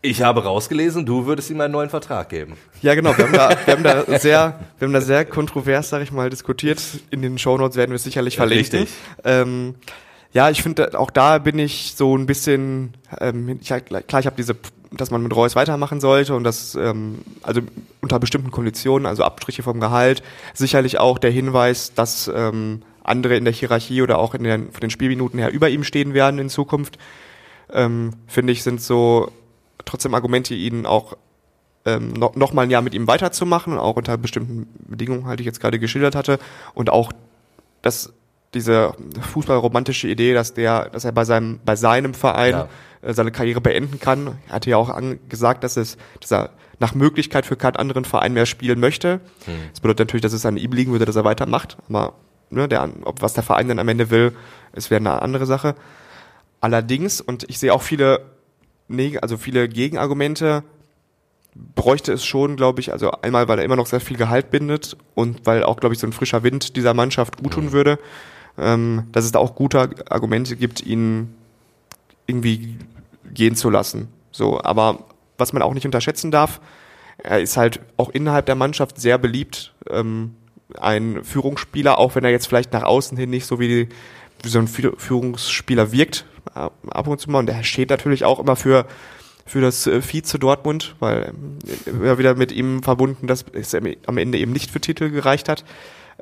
ich 0.00 0.22
habe 0.22 0.44
rausgelesen, 0.44 1.04
du 1.04 1.26
würdest 1.26 1.50
ihm 1.50 1.60
einen 1.60 1.72
neuen 1.72 1.90
Vertrag 1.90 2.28
geben. 2.28 2.56
ja 2.82 2.94
genau 2.94 3.18
wir 3.18 3.24
haben 3.24 3.32
da 3.32 3.50
wir 3.64 3.74
haben 3.74 3.82
da 3.82 4.18
sehr 4.20 4.60
wir 4.78 4.86
haben 4.86 4.92
da 4.94 5.00
sehr 5.00 5.24
kontrovers 5.24 5.88
sag 5.88 6.02
ich 6.02 6.12
mal 6.12 6.30
diskutiert 6.30 6.80
in 7.10 7.20
den 7.20 7.36
Shownotes 7.36 7.76
werden 7.76 7.90
wir 7.90 7.96
es 7.96 8.04
sicherlich 8.04 8.36
verlinken 8.36 8.80
Richtig. 8.80 8.96
ähm, 9.24 9.74
ja, 10.32 10.48
ich 10.48 10.62
finde, 10.62 10.98
auch 10.98 11.10
da 11.10 11.38
bin 11.38 11.58
ich 11.58 11.94
so 11.96 12.16
ein 12.16 12.26
bisschen, 12.26 12.94
ähm, 13.20 13.58
ich, 13.60 13.68
klar, 13.68 14.20
ich 14.20 14.26
habe 14.26 14.36
diese, 14.36 14.56
dass 14.90 15.10
man 15.10 15.22
mit 15.22 15.34
Reus 15.34 15.56
weitermachen 15.56 16.00
sollte 16.00 16.34
und 16.34 16.44
das, 16.44 16.74
ähm, 16.74 17.18
also 17.42 17.60
unter 18.00 18.18
bestimmten 18.18 18.50
Konditionen, 18.50 19.06
also 19.06 19.24
Abstriche 19.24 19.62
vom 19.62 19.78
Gehalt, 19.78 20.22
sicherlich 20.54 20.98
auch 20.98 21.18
der 21.18 21.30
Hinweis, 21.30 21.92
dass 21.94 22.30
ähm, 22.34 22.82
andere 23.04 23.36
in 23.36 23.44
der 23.44 23.52
Hierarchie 23.52 24.00
oder 24.00 24.18
auch 24.18 24.34
in 24.34 24.44
den, 24.44 24.72
von 24.72 24.80
den 24.80 24.90
Spielminuten 24.90 25.38
her 25.38 25.52
über 25.52 25.68
ihm 25.68 25.84
stehen 25.84 26.14
werden 26.14 26.38
in 26.38 26.48
Zukunft, 26.48 26.98
ähm, 27.70 28.12
finde 28.26 28.52
ich, 28.52 28.62
sind 28.62 28.80
so 28.80 29.30
trotzdem 29.84 30.14
Argumente, 30.14 30.54
ihn 30.54 30.86
auch 30.86 31.16
ähm, 31.84 32.12
noch, 32.12 32.36
noch 32.36 32.52
mal 32.52 32.62
ein 32.62 32.70
Jahr 32.70 32.82
mit 32.82 32.94
ihm 32.94 33.06
weiterzumachen, 33.06 33.76
auch 33.76 33.96
unter 33.96 34.16
bestimmten 34.16 34.68
Bedingungen, 34.88 35.26
halt, 35.26 35.40
ich 35.40 35.46
jetzt 35.46 35.60
gerade 35.60 35.78
geschildert 35.78 36.14
hatte, 36.14 36.38
und 36.74 36.90
auch 36.90 37.12
das 37.82 38.12
diese 38.54 38.92
fußballromantische 39.32 40.08
Idee, 40.08 40.34
dass 40.34 40.54
der, 40.54 40.90
dass 40.90 41.04
er 41.04 41.12
bei 41.12 41.24
seinem, 41.24 41.60
bei 41.64 41.76
seinem 41.76 42.14
Verein 42.14 42.52
Ja. 42.52 42.68
äh, 43.02 43.14
seine 43.14 43.32
Karriere 43.32 43.60
beenden 43.60 43.98
kann. 43.98 44.38
Er 44.48 44.54
hatte 44.54 44.70
ja 44.70 44.76
auch 44.76 44.94
gesagt, 45.28 45.64
dass 45.64 45.76
es, 45.76 45.96
dass 46.20 46.30
er 46.32 46.50
nach 46.78 46.94
Möglichkeit 46.94 47.46
für 47.46 47.56
keinen 47.56 47.76
anderen 47.76 48.04
Verein 48.04 48.32
mehr 48.32 48.46
spielen 48.46 48.80
möchte. 48.80 49.20
Das 49.70 49.80
bedeutet 49.80 50.08
natürlich, 50.08 50.22
dass 50.22 50.32
es 50.32 50.44
an 50.44 50.56
ihm 50.56 50.72
liegen 50.72 50.92
würde, 50.92 51.04
dass 51.04 51.16
er 51.16 51.24
weitermacht. 51.24 51.76
Aber 51.88 52.14
ne, 52.50 52.68
der, 52.68 52.88
ob 53.04 53.22
was 53.22 53.34
der 53.34 53.42
Verein 53.44 53.68
dann 53.68 53.78
am 53.78 53.88
Ende 53.88 54.10
will, 54.10 54.32
ist 54.72 54.90
wäre 54.90 54.98
eine 55.00 55.22
andere 55.22 55.46
Sache. 55.46 55.74
Allerdings, 56.60 57.20
und 57.20 57.44
ich 57.48 57.58
sehe 57.58 57.72
auch 57.72 57.82
viele, 57.82 58.20
also 59.20 59.36
viele 59.36 59.68
Gegenargumente, 59.68 60.62
bräuchte 61.74 62.12
es 62.12 62.24
schon, 62.24 62.56
glaube 62.56 62.80
ich, 62.80 62.92
also 62.92 63.10
einmal, 63.10 63.46
weil 63.48 63.58
er 63.58 63.64
immer 63.64 63.76
noch 63.76 63.86
sehr 63.86 64.00
viel 64.00 64.16
Gehalt 64.16 64.50
bindet 64.50 64.96
und 65.14 65.44
weil 65.44 65.64
auch, 65.64 65.78
glaube 65.78 65.94
ich, 65.94 66.00
so 66.00 66.06
ein 66.06 66.12
frischer 66.12 66.42
Wind 66.42 66.76
dieser 66.76 66.94
Mannschaft 66.94 67.42
gut 67.42 67.52
tun 67.52 67.72
würde, 67.72 67.98
ähm, 68.58 69.04
dass 69.12 69.24
es 69.24 69.32
da 69.32 69.38
auch 69.38 69.54
gute 69.54 69.90
Argumente 70.10 70.56
gibt, 70.56 70.84
ihn 70.84 71.34
irgendwie 72.26 72.76
gehen 73.32 73.56
zu 73.56 73.70
lassen. 73.70 74.08
So, 74.30 74.62
aber 74.62 75.04
was 75.38 75.52
man 75.52 75.62
auch 75.62 75.74
nicht 75.74 75.86
unterschätzen 75.86 76.30
darf, 76.30 76.60
er 77.18 77.40
ist 77.40 77.56
halt 77.56 77.80
auch 77.96 78.10
innerhalb 78.10 78.46
der 78.46 78.54
Mannschaft 78.54 79.00
sehr 79.00 79.18
beliebt. 79.18 79.74
Ähm, 79.88 80.34
ein 80.80 81.22
Führungsspieler, 81.22 81.98
auch 81.98 82.14
wenn 82.14 82.24
er 82.24 82.30
jetzt 82.30 82.46
vielleicht 82.46 82.72
nach 82.72 82.82
außen 82.82 83.16
hin 83.18 83.30
nicht 83.30 83.46
so 83.46 83.60
wie, 83.60 83.88
wie 84.42 84.48
so 84.48 84.58
ein 84.58 84.68
Führ- 84.68 84.98
Führungsspieler 84.98 85.92
wirkt, 85.92 86.24
äh, 86.54 86.68
ab 86.90 87.06
und 87.06 87.20
zu 87.20 87.30
mal. 87.30 87.40
Und 87.40 87.50
er 87.50 87.62
steht 87.64 87.90
natürlich 87.90 88.24
auch 88.24 88.38
immer 88.38 88.56
für, 88.56 88.86
für 89.44 89.60
das 89.60 89.86
äh, 89.86 90.00
Vize 90.00 90.38
Dortmund, 90.38 90.96
weil 90.98 91.32
ähm, 91.34 91.58
immer 91.86 92.18
wieder 92.18 92.34
mit 92.34 92.52
ihm 92.52 92.82
verbunden, 92.82 93.26
dass 93.26 93.44
es 93.52 93.74
am 93.74 94.16
Ende 94.16 94.38
eben 94.38 94.52
nicht 94.52 94.70
für 94.70 94.80
Titel 94.80 95.10
gereicht 95.10 95.48
hat. 95.48 95.64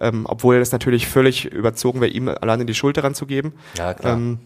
Ähm, 0.01 0.25
obwohl 0.27 0.59
das 0.59 0.73
natürlich 0.73 1.07
völlig 1.07 1.45
überzogen 1.45 2.01
wäre, 2.01 2.11
ihm 2.11 2.29
alleine 2.29 2.65
die 2.65 2.75
Schuld 2.75 2.97
daran 2.97 3.15
zu 3.15 3.27
geben. 3.27 3.53
Ja, 3.77 3.95
klar. 3.95 4.15
Ähm, 4.15 4.39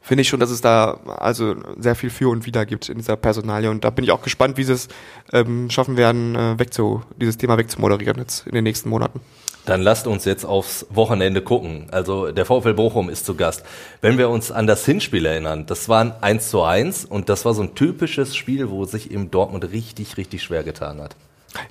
finde 0.00 0.22
ich 0.22 0.28
schon, 0.28 0.38
dass 0.38 0.50
es 0.50 0.60
da 0.60 1.00
also 1.06 1.56
sehr 1.78 1.94
viel 1.94 2.10
für 2.10 2.28
und 2.28 2.46
wider 2.46 2.66
gibt 2.66 2.88
in 2.88 2.98
dieser 2.98 3.16
Personalie 3.16 3.70
und 3.70 3.84
da 3.84 3.90
bin 3.90 4.04
ich 4.04 4.12
auch 4.12 4.22
gespannt, 4.22 4.58
wie 4.58 4.64
sie 4.64 4.74
es 4.74 4.88
ähm, 5.32 5.70
schaffen 5.70 5.96
werden, 5.96 6.36
äh, 6.36 6.58
wegzu, 6.58 7.02
dieses 7.16 7.38
Thema 7.38 7.56
wegzumoderieren 7.56 8.18
jetzt 8.18 8.46
in 8.46 8.52
den 8.52 8.64
nächsten 8.64 8.90
Monaten. 8.90 9.20
Dann 9.64 9.80
lasst 9.80 10.06
uns 10.06 10.26
jetzt 10.26 10.44
aufs 10.44 10.86
Wochenende 10.90 11.40
gucken. 11.40 11.86
Also 11.90 12.30
der 12.32 12.44
VfL 12.44 12.74
Bochum 12.74 13.08
ist 13.08 13.24
zu 13.24 13.34
Gast. 13.34 13.64
Wenn 14.02 14.18
wir 14.18 14.28
uns 14.28 14.52
an 14.52 14.66
das 14.66 14.84
Hinspiel 14.84 15.24
erinnern, 15.24 15.64
das 15.64 15.88
war 15.88 16.02
ein 16.02 16.12
1 16.20 16.50
zu 16.50 16.62
1 16.62 17.06
und 17.06 17.30
das 17.30 17.46
war 17.46 17.54
so 17.54 17.62
ein 17.62 17.74
typisches 17.74 18.36
Spiel, 18.36 18.68
wo 18.68 18.84
sich 18.84 19.10
eben 19.10 19.30
Dortmund 19.30 19.64
richtig, 19.72 20.18
richtig 20.18 20.42
schwer 20.42 20.64
getan 20.64 21.00
hat. 21.00 21.16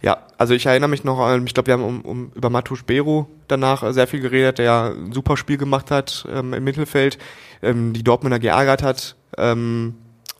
Ja, 0.01 0.19
also 0.37 0.53
ich 0.53 0.65
erinnere 0.65 0.89
mich 0.89 1.03
noch, 1.03 1.19
an, 1.19 1.45
ich 1.45 1.53
glaube, 1.53 1.67
wir 1.67 1.73
haben 1.73 1.83
um, 1.83 2.01
um, 2.01 2.31
über 2.35 2.49
Matusz 2.49 2.83
Beru 2.83 3.25
danach 3.47 3.91
sehr 3.93 4.07
viel 4.07 4.19
geredet, 4.19 4.57
der 4.57 4.93
ein 4.95 5.11
super 5.11 5.37
Spiel 5.37 5.57
gemacht 5.57 5.91
hat 5.91 6.25
ähm, 6.31 6.53
im 6.53 6.63
Mittelfeld, 6.63 7.17
ähm, 7.61 7.93
die 7.93 8.03
Dortmunder 8.03 8.39
geärgert 8.39 8.83
hat 8.83 9.15
ähm, 9.37 9.95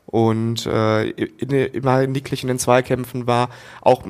und 0.06 0.65
äh, 0.65 1.10
in, 1.10 1.49
immer 1.49 2.06
nicklig 2.08 2.43
in 2.43 2.47
den 2.47 2.60
Zweikämpfen 2.60 3.27
war, 3.27 3.49
auch 3.82 4.03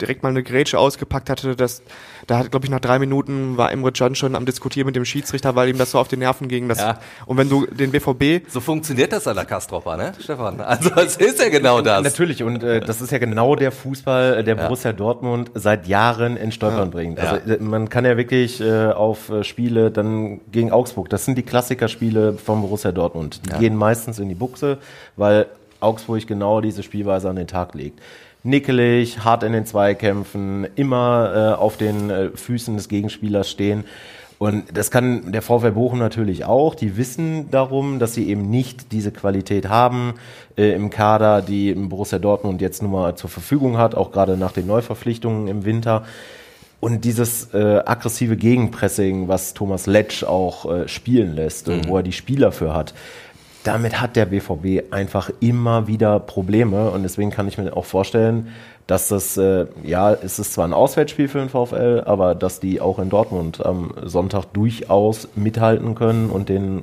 direkt 0.00 0.22
mal 0.22 0.28
eine 0.30 0.42
Grätsche 0.42 0.78
ausgepackt 0.78 1.30
hatte, 1.30 1.56
das, 1.56 1.82
da 2.26 2.38
hat, 2.38 2.50
glaube 2.50 2.66
ich, 2.66 2.70
nach 2.70 2.80
drei 2.80 2.98
Minuten 2.98 3.56
war 3.56 3.72
Emre 3.72 3.92
Can 3.92 4.14
schon 4.14 4.34
am 4.34 4.46
Diskutieren 4.46 4.86
mit 4.86 4.96
dem 4.96 5.04
Schiedsrichter, 5.04 5.54
weil 5.56 5.68
ihm 5.68 5.78
das 5.78 5.90
so 5.92 5.98
auf 5.98 6.08
die 6.08 6.16
Nerven 6.16 6.48
ging. 6.48 6.68
Dass, 6.68 6.78
Ja. 6.78 6.98
Und 7.26 7.36
wenn 7.38 7.48
du 7.48 7.66
den 7.66 7.90
BVB 7.90 8.48
So 8.48 8.60
funktioniert 8.60 9.12
das 9.12 9.26
an 9.26 9.36
der 9.36 9.44
Kastropper, 9.44 9.96
ne, 9.96 10.12
Stefan? 10.20 10.60
Also 10.60 10.90
es 10.96 11.16
ist 11.16 11.40
ja 11.40 11.48
genau 11.48 11.80
das. 11.80 12.02
Natürlich, 12.02 12.42
und 12.42 12.62
äh, 12.62 12.80
das 12.80 13.00
ist 13.00 13.10
ja 13.12 13.18
genau 13.18 13.56
der 13.56 13.72
Fußball, 13.72 14.38
äh, 14.38 14.44
der 14.44 14.56
Ja. 14.56 14.62
Borussia 14.64 14.92
Dortmund 14.92 15.50
seit 15.54 15.86
Jahren 15.86 16.36
in 16.36 16.52
Stolpern 16.52 16.90
bringt. 16.90 17.18
Also 17.20 17.36
Ja. 17.46 17.54
äh, 17.54 17.58
man 17.58 17.88
kann 17.88 18.04
ja 18.04 18.16
wirklich 18.16 18.60
äh, 18.60 18.88
auf 18.92 19.28
äh, 19.30 19.44
Spiele 19.44 19.90
dann 19.90 20.40
gegen 20.50 20.70
Augsburg, 20.72 21.08
das 21.08 21.24
sind 21.24 21.36
die 21.38 21.42
Klassikerspiele 21.42 22.34
vom 22.34 22.62
Borussia 22.62 22.92
Dortmund. 22.92 23.40
Die 23.46 23.58
gehen 23.58 23.76
meistens 23.76 24.18
in 24.18 24.28
die 24.28 24.34
Buchse, 24.34 24.78
weil 25.16 25.46
Augsburg 25.80 26.26
genau 26.26 26.60
diese 26.60 26.82
Spielweise 26.82 27.28
an 27.28 27.36
den 27.36 27.46
Tag 27.46 27.74
legt. 27.74 28.00
Nickelig, 28.44 29.20
hart 29.24 29.44
in 29.44 29.52
den 29.52 29.66
Zweikämpfen, 29.66 30.66
immer 30.74 31.54
äh, 31.56 31.60
auf 31.60 31.76
den 31.76 32.10
äh, 32.10 32.30
Füßen 32.30 32.76
des 32.76 32.88
Gegenspielers 32.88 33.50
stehen. 33.50 33.84
Und 34.42 34.76
das 34.76 34.90
kann 34.90 35.30
der 35.30 35.40
VfL 35.40 35.70
Bochum 35.70 36.00
natürlich 36.00 36.44
auch. 36.44 36.74
Die 36.74 36.96
wissen 36.96 37.48
darum, 37.52 38.00
dass 38.00 38.14
sie 38.14 38.28
eben 38.28 38.50
nicht 38.50 38.90
diese 38.90 39.12
Qualität 39.12 39.68
haben 39.68 40.14
äh, 40.58 40.72
im 40.72 40.90
Kader, 40.90 41.42
die 41.42 41.72
Borussia 41.74 42.18
Dortmund 42.18 42.60
jetzt 42.60 42.82
nun 42.82 42.90
mal 42.90 43.14
zur 43.14 43.30
Verfügung 43.30 43.78
hat, 43.78 43.94
auch 43.94 44.10
gerade 44.10 44.36
nach 44.36 44.50
den 44.50 44.66
Neuverpflichtungen 44.66 45.46
im 45.46 45.64
Winter. 45.64 46.04
Und 46.80 47.04
dieses 47.04 47.54
äh, 47.54 47.82
aggressive 47.86 48.36
Gegenpressing, 48.36 49.28
was 49.28 49.54
Thomas 49.54 49.86
Letsch 49.86 50.24
auch 50.24 50.68
äh, 50.68 50.88
spielen 50.88 51.36
lässt, 51.36 51.68
äh, 51.68 51.86
wo 51.86 51.98
er 51.98 52.02
die 52.02 52.10
Spieler 52.10 52.50
für 52.50 52.74
hat, 52.74 52.94
damit 53.64 54.00
hat 54.00 54.16
der 54.16 54.26
BVB 54.26 54.92
einfach 54.92 55.30
immer 55.40 55.86
wieder 55.86 56.18
Probleme 56.20 56.90
und 56.90 57.02
deswegen 57.02 57.30
kann 57.30 57.48
ich 57.48 57.58
mir 57.58 57.76
auch 57.76 57.84
vorstellen, 57.84 58.48
dass 58.86 59.08
das, 59.08 59.36
äh, 59.36 59.66
ja, 59.84 60.12
es 60.12 60.38
ist 60.38 60.54
zwar 60.54 60.66
ein 60.66 60.72
Auswärtsspiel 60.72 61.28
für 61.28 61.38
den 61.38 61.48
VfL, 61.48 62.02
aber 62.04 62.34
dass 62.34 62.60
die 62.60 62.80
auch 62.80 62.98
in 62.98 63.10
Dortmund 63.10 63.64
am 63.64 63.94
Sonntag 64.02 64.46
durchaus 64.52 65.28
mithalten 65.36 65.94
können 65.94 66.30
und 66.30 66.48
den 66.48 66.82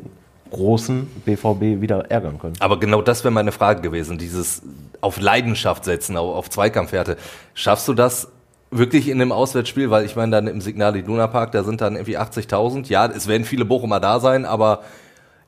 großen 0.52 1.08
BVB 1.26 1.82
wieder 1.82 2.10
ärgern 2.10 2.40
können. 2.40 2.56
Aber 2.60 2.80
genau 2.80 3.02
das 3.02 3.24
wäre 3.24 3.32
meine 3.32 3.52
Frage 3.52 3.82
gewesen, 3.82 4.18
dieses 4.18 4.62
auf 5.02 5.20
Leidenschaft 5.20 5.86
setzen, 5.86 6.18
auf, 6.18 6.50
Zweikampfwerte. 6.50 7.18
Schaffst 7.54 7.88
du 7.88 7.94
das 7.94 8.30
wirklich 8.72 9.08
in 9.10 9.20
dem 9.20 9.32
Auswärtsspiel? 9.32 9.92
Weil 9.92 10.06
ich 10.06 10.16
meine, 10.16 10.32
dann 10.32 10.48
im 10.48 10.62
Signal 10.62 10.96
Iduna 10.96 11.28
Park, 11.28 11.52
da 11.52 11.64
sind 11.64 11.82
dann 11.82 11.96
irgendwie 11.96 12.18
80.000. 12.18 12.88
Ja, 12.88 13.06
es 13.06 13.28
werden 13.28 13.46
viele 13.46 13.66
Bochumer 13.66 14.00
da 14.00 14.20
sein, 14.20 14.46
aber 14.46 14.82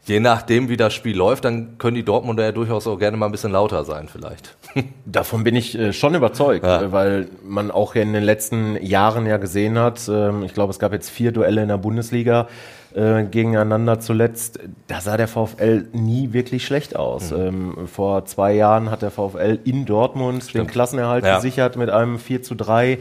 je 0.04 0.20
nachdem, 0.20 0.70
wie 0.70 0.78
das 0.78 0.94
Spiel 0.94 1.16
läuft, 1.16 1.46
dann 1.46 1.78
können 1.78 1.96
die 1.96 2.04
Dortmunder 2.04 2.44
ja 2.44 2.52
durchaus 2.52 2.88
auch 2.88 2.98
gerne 2.98 3.18
mal 3.18 3.28
ein 3.28 3.32
bisschen 3.32 3.52
lauter 3.52 3.84
sein, 3.84 4.08
vielleicht. 4.12 4.58
Davon 5.06 5.44
bin 5.44 5.56
ich 5.56 5.78
äh, 5.78 5.94
schon 5.94 6.16
überzeugt, 6.16 6.66
ja. 6.66 6.82
Äh, 6.82 6.92
weil 6.92 7.30
man 7.44 7.72
auch 7.72 7.96
in 7.96 8.14
den 8.14 8.24
letzten 8.24 8.84
Jahren 8.84 9.26
ja 9.26 9.38
gesehen 9.38 9.78
hat, 9.78 10.08
äh, 10.08 10.44
ich 10.44 10.54
glaube, 10.54 10.72
es 10.72 10.80
gab 10.80 10.92
jetzt 10.94 11.10
vier 11.10 11.32
Duelle 11.32 11.62
in 11.62 11.68
der 11.68 11.78
Bundesliga 11.78 12.48
äh, 12.96 13.24
gegeneinander 13.24 14.00
zuletzt. 14.00 14.60
Da 14.88 15.02
sah 15.02 15.18
der 15.18 15.28
VfL 15.28 15.88
nie 15.94 16.34
wirklich 16.34 16.66
schlecht 16.66 16.96
aus. 16.96 17.32
Mhm. 17.32 17.40
Ähm, 17.40 17.88
vor 17.88 18.26
zwei 18.26 18.54
Jahren 18.54 18.90
hat 18.90 19.04
der 19.04 19.12
VfL 19.12 19.60
in 19.64 19.86
Dortmund 19.86 20.44
Stimmt. 20.44 20.68
den 20.68 20.72
Klassenerhalt 20.72 21.24
ja. 21.24 21.36
gesichert 21.36 21.76
mit 21.76 21.90
einem 21.90 22.18
4 22.18 22.42
zu 22.44 22.56
3 22.56 22.94
äh, 22.94 22.98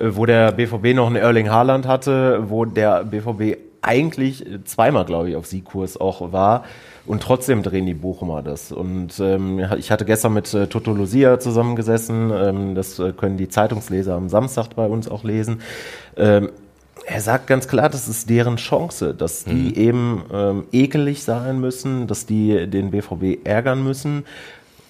wo 0.00 0.26
der 0.26 0.52
BVB 0.52 0.94
noch 0.94 1.06
einen 1.06 1.16
Erling 1.16 1.50
Haaland 1.50 1.86
hatte, 1.86 2.50
wo 2.50 2.64
der 2.64 3.04
BVB 3.04 3.69
eigentlich 3.82 4.44
zweimal, 4.64 5.04
glaube 5.04 5.30
ich, 5.30 5.36
auf 5.36 5.46
Siegkurs 5.46 6.00
auch 6.00 6.32
war. 6.32 6.64
Und 7.06 7.22
trotzdem 7.22 7.62
drehen 7.62 7.86
die 7.86 7.94
Bochumer 7.94 8.42
das. 8.42 8.72
Und 8.72 9.18
ähm, 9.20 9.64
ich 9.78 9.90
hatte 9.90 10.04
gestern 10.04 10.34
mit 10.34 10.52
äh, 10.54 10.66
Toto 10.66 10.92
Lucia 10.92 11.40
zusammengesessen. 11.40 12.30
Ähm, 12.32 12.74
das 12.74 12.98
äh, 12.98 13.12
können 13.12 13.36
die 13.36 13.48
Zeitungsleser 13.48 14.14
am 14.14 14.28
Samstag 14.28 14.74
bei 14.76 14.86
uns 14.86 15.08
auch 15.08 15.24
lesen. 15.24 15.60
Ähm, 16.16 16.50
er 17.06 17.20
sagt 17.20 17.46
ganz 17.46 17.66
klar, 17.66 17.88
das 17.88 18.06
ist 18.06 18.30
deren 18.30 18.56
Chance, 18.56 19.14
dass 19.14 19.44
die 19.44 19.54
mhm. 19.54 19.74
eben 19.74 20.22
ähm, 20.32 20.64
ekelig 20.70 21.24
sein 21.24 21.58
müssen, 21.60 22.06
dass 22.06 22.26
die 22.26 22.66
den 22.68 22.90
BVB 22.90 23.44
ärgern 23.44 23.82
müssen. 23.82 24.24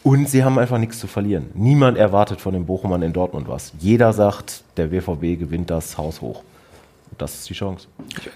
Und 0.02 0.28
sie 0.28 0.44
haben 0.44 0.58
einfach 0.58 0.78
nichts 0.78 0.98
zu 0.98 1.06
verlieren. 1.06 1.50
Niemand 1.54 1.96
erwartet 1.96 2.40
von 2.40 2.52
den 2.52 2.66
Bochumern 2.66 3.02
in 3.02 3.12
Dortmund 3.12 3.48
was. 3.48 3.72
Jeder 3.78 4.12
sagt, 4.12 4.64
der 4.76 4.88
BVB 4.88 5.38
gewinnt 5.38 5.70
das 5.70 5.96
Haus 5.96 6.20
hoch 6.20 6.42
das 7.20 7.34
ist 7.34 7.50
die 7.50 7.54
Chance. 7.54 7.88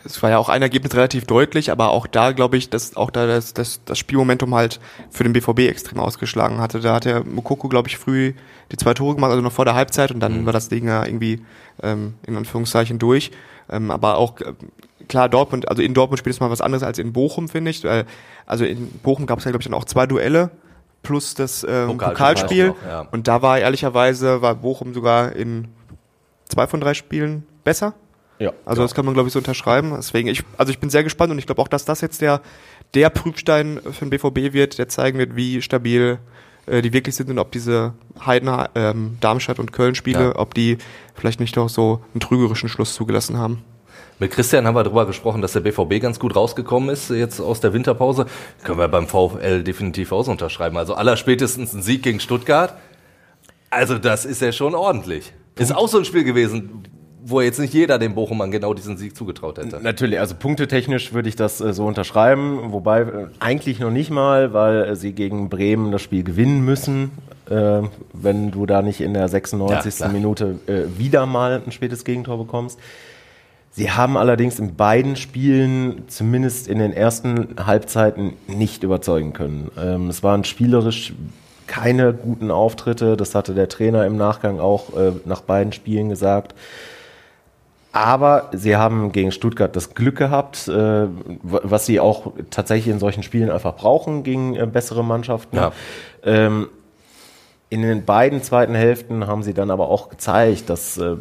Es 0.04 0.22
war 0.22 0.30
ja 0.30 0.38
auch 0.38 0.48
ein 0.48 0.62
Ergebnis 0.62 0.94
relativ 0.94 1.26
deutlich, 1.26 1.70
aber 1.70 1.90
auch 1.90 2.06
da 2.06 2.32
glaube 2.32 2.56
ich, 2.56 2.70
dass 2.70 2.96
auch 2.96 3.10
da 3.10 3.26
das, 3.26 3.54
das, 3.54 3.80
das 3.84 3.98
Spielmomentum 3.98 4.54
halt 4.54 4.80
für 5.10 5.24
den 5.24 5.32
BVB 5.32 5.60
extrem 5.60 6.00
ausgeschlagen 6.00 6.58
hatte. 6.58 6.80
Da 6.80 6.94
hat 6.94 7.04
der 7.04 7.24
Mokoko, 7.24 7.68
glaube 7.68 7.88
ich, 7.88 7.96
früh 7.96 8.34
die 8.70 8.76
zwei 8.76 8.94
Tore 8.94 9.14
gemacht, 9.14 9.30
also 9.30 9.42
noch 9.42 9.52
vor 9.52 9.64
der 9.64 9.74
Halbzeit 9.74 10.10
und 10.10 10.20
dann 10.20 10.42
mhm. 10.42 10.46
war 10.46 10.52
das 10.52 10.68
Ding 10.68 10.86
ja 10.86 11.04
irgendwie 11.04 11.44
ähm, 11.82 12.14
in 12.26 12.36
Anführungszeichen 12.36 12.98
durch. 12.98 13.30
Ähm, 13.70 13.90
aber 13.90 14.18
auch 14.18 14.40
äh, 14.40 14.52
klar, 15.08 15.28
Dortmund, 15.28 15.68
also 15.68 15.82
in 15.82 15.94
Dortmund 15.94 16.18
spielt 16.18 16.34
es 16.34 16.40
mal 16.40 16.50
was 16.50 16.60
anderes 16.60 16.82
als 16.82 16.98
in 16.98 17.12
Bochum, 17.12 17.48
finde 17.48 17.70
ich. 17.70 17.84
Weil, 17.84 18.04
also 18.46 18.64
in 18.64 18.90
Bochum 19.02 19.26
gab 19.26 19.38
es 19.38 19.44
ja, 19.44 19.50
glaube 19.50 19.62
ich, 19.62 19.68
dann 19.68 19.74
auch 19.74 19.84
zwei 19.84 20.06
Duelle 20.06 20.50
plus 21.02 21.34
das 21.34 21.64
ähm, 21.68 21.88
Pokal 21.88 22.10
Pokalspiel. 22.10 22.68
Noch, 22.68 22.76
ja. 22.86 23.00
Und 23.12 23.28
da 23.28 23.42
war 23.42 23.58
ehrlicherweise, 23.58 24.42
war 24.42 24.54
Bochum 24.54 24.94
sogar 24.94 25.32
in 25.32 25.68
zwei 26.46 26.66
von 26.66 26.80
drei 26.80 26.94
Spielen 26.94 27.46
besser. 27.62 27.94
Ja. 28.38 28.52
Also 28.64 28.82
ja. 28.82 28.84
das 28.84 28.94
kann 28.94 29.04
man, 29.04 29.14
glaube 29.14 29.28
ich, 29.28 29.32
so 29.32 29.38
unterschreiben. 29.38 29.92
Deswegen, 29.96 30.28
ich, 30.28 30.42
also 30.56 30.70
ich 30.70 30.78
bin 30.78 30.90
sehr 30.90 31.04
gespannt 31.04 31.30
und 31.32 31.38
ich 31.38 31.46
glaube 31.46 31.62
auch, 31.62 31.68
dass 31.68 31.84
das 31.84 32.00
jetzt 32.00 32.20
der, 32.20 32.40
der 32.94 33.10
Prüfstein 33.10 33.80
für 33.92 34.06
den 34.06 34.10
BVB 34.10 34.52
wird, 34.52 34.78
der 34.78 34.88
zeigen 34.88 35.18
wird, 35.18 35.36
wie 35.36 35.62
stabil 35.62 36.18
äh, 36.66 36.82
die 36.82 36.92
wirklich 36.92 37.14
sind 37.14 37.30
und 37.30 37.38
ob 37.38 37.52
diese 37.52 37.94
Heiden, 38.24 38.50
ähm, 38.74 39.18
Darmstadt 39.20 39.58
und 39.58 39.72
Köln-Spiele, 39.72 40.24
ja. 40.24 40.36
ob 40.36 40.54
die 40.54 40.78
vielleicht 41.14 41.40
nicht 41.40 41.56
doch 41.56 41.68
so 41.68 42.02
einen 42.12 42.20
trügerischen 42.20 42.68
Schluss 42.68 42.94
zugelassen 42.94 43.38
haben. 43.38 43.62
Mit 44.20 44.30
Christian 44.30 44.66
haben 44.66 44.76
wir 44.76 44.84
darüber 44.84 45.06
gesprochen, 45.06 45.42
dass 45.42 45.52
der 45.52 45.60
BVB 45.60 46.00
ganz 46.00 46.20
gut 46.20 46.36
rausgekommen 46.36 46.88
ist 46.88 47.10
jetzt 47.10 47.40
aus 47.40 47.60
der 47.60 47.72
Winterpause. 47.72 48.26
Können 48.62 48.78
wir 48.78 48.86
beim 48.86 49.08
VfL 49.08 49.64
definitiv 49.64 50.12
auch 50.12 50.28
unterschreiben. 50.28 50.76
Also 50.76 50.94
allerspätestens 50.94 51.72
ein 51.74 51.82
Sieg 51.82 52.04
gegen 52.04 52.20
Stuttgart. 52.20 52.74
Also 53.70 53.98
das 53.98 54.24
ist 54.24 54.40
ja 54.40 54.52
schon 54.52 54.76
ordentlich. 54.76 55.32
Ist 55.56 55.74
auch 55.74 55.88
so 55.88 55.98
ein 55.98 56.04
Spiel 56.04 56.22
gewesen, 56.22 56.84
wo 57.26 57.40
jetzt 57.40 57.58
nicht 57.58 57.72
jeder 57.72 57.98
dem 57.98 58.14
Bochumern 58.14 58.50
genau 58.50 58.74
diesen 58.74 58.98
Sieg 58.98 59.16
zugetraut 59.16 59.56
hätte. 59.56 59.80
Natürlich, 59.82 60.20
also 60.20 60.34
punktetechnisch 60.34 61.14
würde 61.14 61.30
ich 61.30 61.36
das 61.36 61.60
äh, 61.60 61.72
so 61.72 61.86
unterschreiben, 61.86 62.72
wobei 62.72 63.00
äh, 63.00 63.26
eigentlich 63.40 63.80
noch 63.80 63.90
nicht 63.90 64.10
mal, 64.10 64.52
weil 64.52 64.84
äh, 64.84 64.96
sie 64.96 65.12
gegen 65.12 65.48
Bremen 65.48 65.90
das 65.90 66.02
Spiel 66.02 66.22
gewinnen 66.22 66.64
müssen, 66.64 67.12
wenn 67.46 68.50
du 68.52 68.64
da 68.64 68.80
nicht 68.80 69.02
in 69.02 69.12
der 69.12 69.28
96. 69.28 69.98
Ja, 69.98 70.08
Minute 70.08 70.60
wieder 70.96 71.26
mal 71.26 71.60
ein 71.64 71.72
spätes 71.72 72.06
Gegentor 72.06 72.38
bekommst. 72.38 72.80
Sie 73.70 73.90
haben 73.90 74.16
allerdings 74.16 74.58
in 74.58 74.76
beiden 74.76 75.14
Spielen, 75.14 76.04
zumindest 76.06 76.68
in 76.68 76.78
den 76.78 76.94
ersten 76.94 77.56
Halbzeiten, 77.62 78.32
nicht 78.46 78.82
überzeugen 78.82 79.34
können. 79.34 79.70
Ähm, 79.76 80.08
es 80.08 80.22
waren 80.22 80.44
spielerisch 80.44 81.12
keine 81.66 82.14
guten 82.14 82.50
Auftritte, 82.50 83.18
das 83.18 83.34
hatte 83.34 83.52
der 83.52 83.68
Trainer 83.68 84.06
im 84.06 84.16
Nachgang 84.16 84.58
auch 84.58 84.92
nach 85.24 85.42
beiden 85.42 85.72
Spielen 85.72 86.10
gesagt. 86.10 86.54
Aber 87.94 88.50
sie 88.52 88.74
haben 88.74 89.12
gegen 89.12 89.30
Stuttgart 89.30 89.74
das 89.76 89.94
Glück 89.94 90.16
gehabt, 90.16 90.66
äh, 90.66 91.06
was 91.44 91.86
sie 91.86 92.00
auch 92.00 92.32
tatsächlich 92.50 92.92
in 92.92 92.98
solchen 92.98 93.22
Spielen 93.22 93.50
einfach 93.50 93.76
brauchen 93.76 94.24
gegen 94.24 94.56
äh, 94.56 94.66
bessere 94.66 95.04
Mannschaften. 95.04 95.56
Ja. 95.56 95.70
Ähm, 96.24 96.70
in 97.70 97.82
den 97.82 98.04
beiden 98.04 98.42
zweiten 98.42 98.74
Hälften 98.74 99.28
haben 99.28 99.44
sie 99.44 99.54
dann 99.54 99.70
aber 99.70 99.90
auch 99.90 100.08
gezeigt, 100.08 100.70
dass 100.70 100.98
äh, 100.98 101.14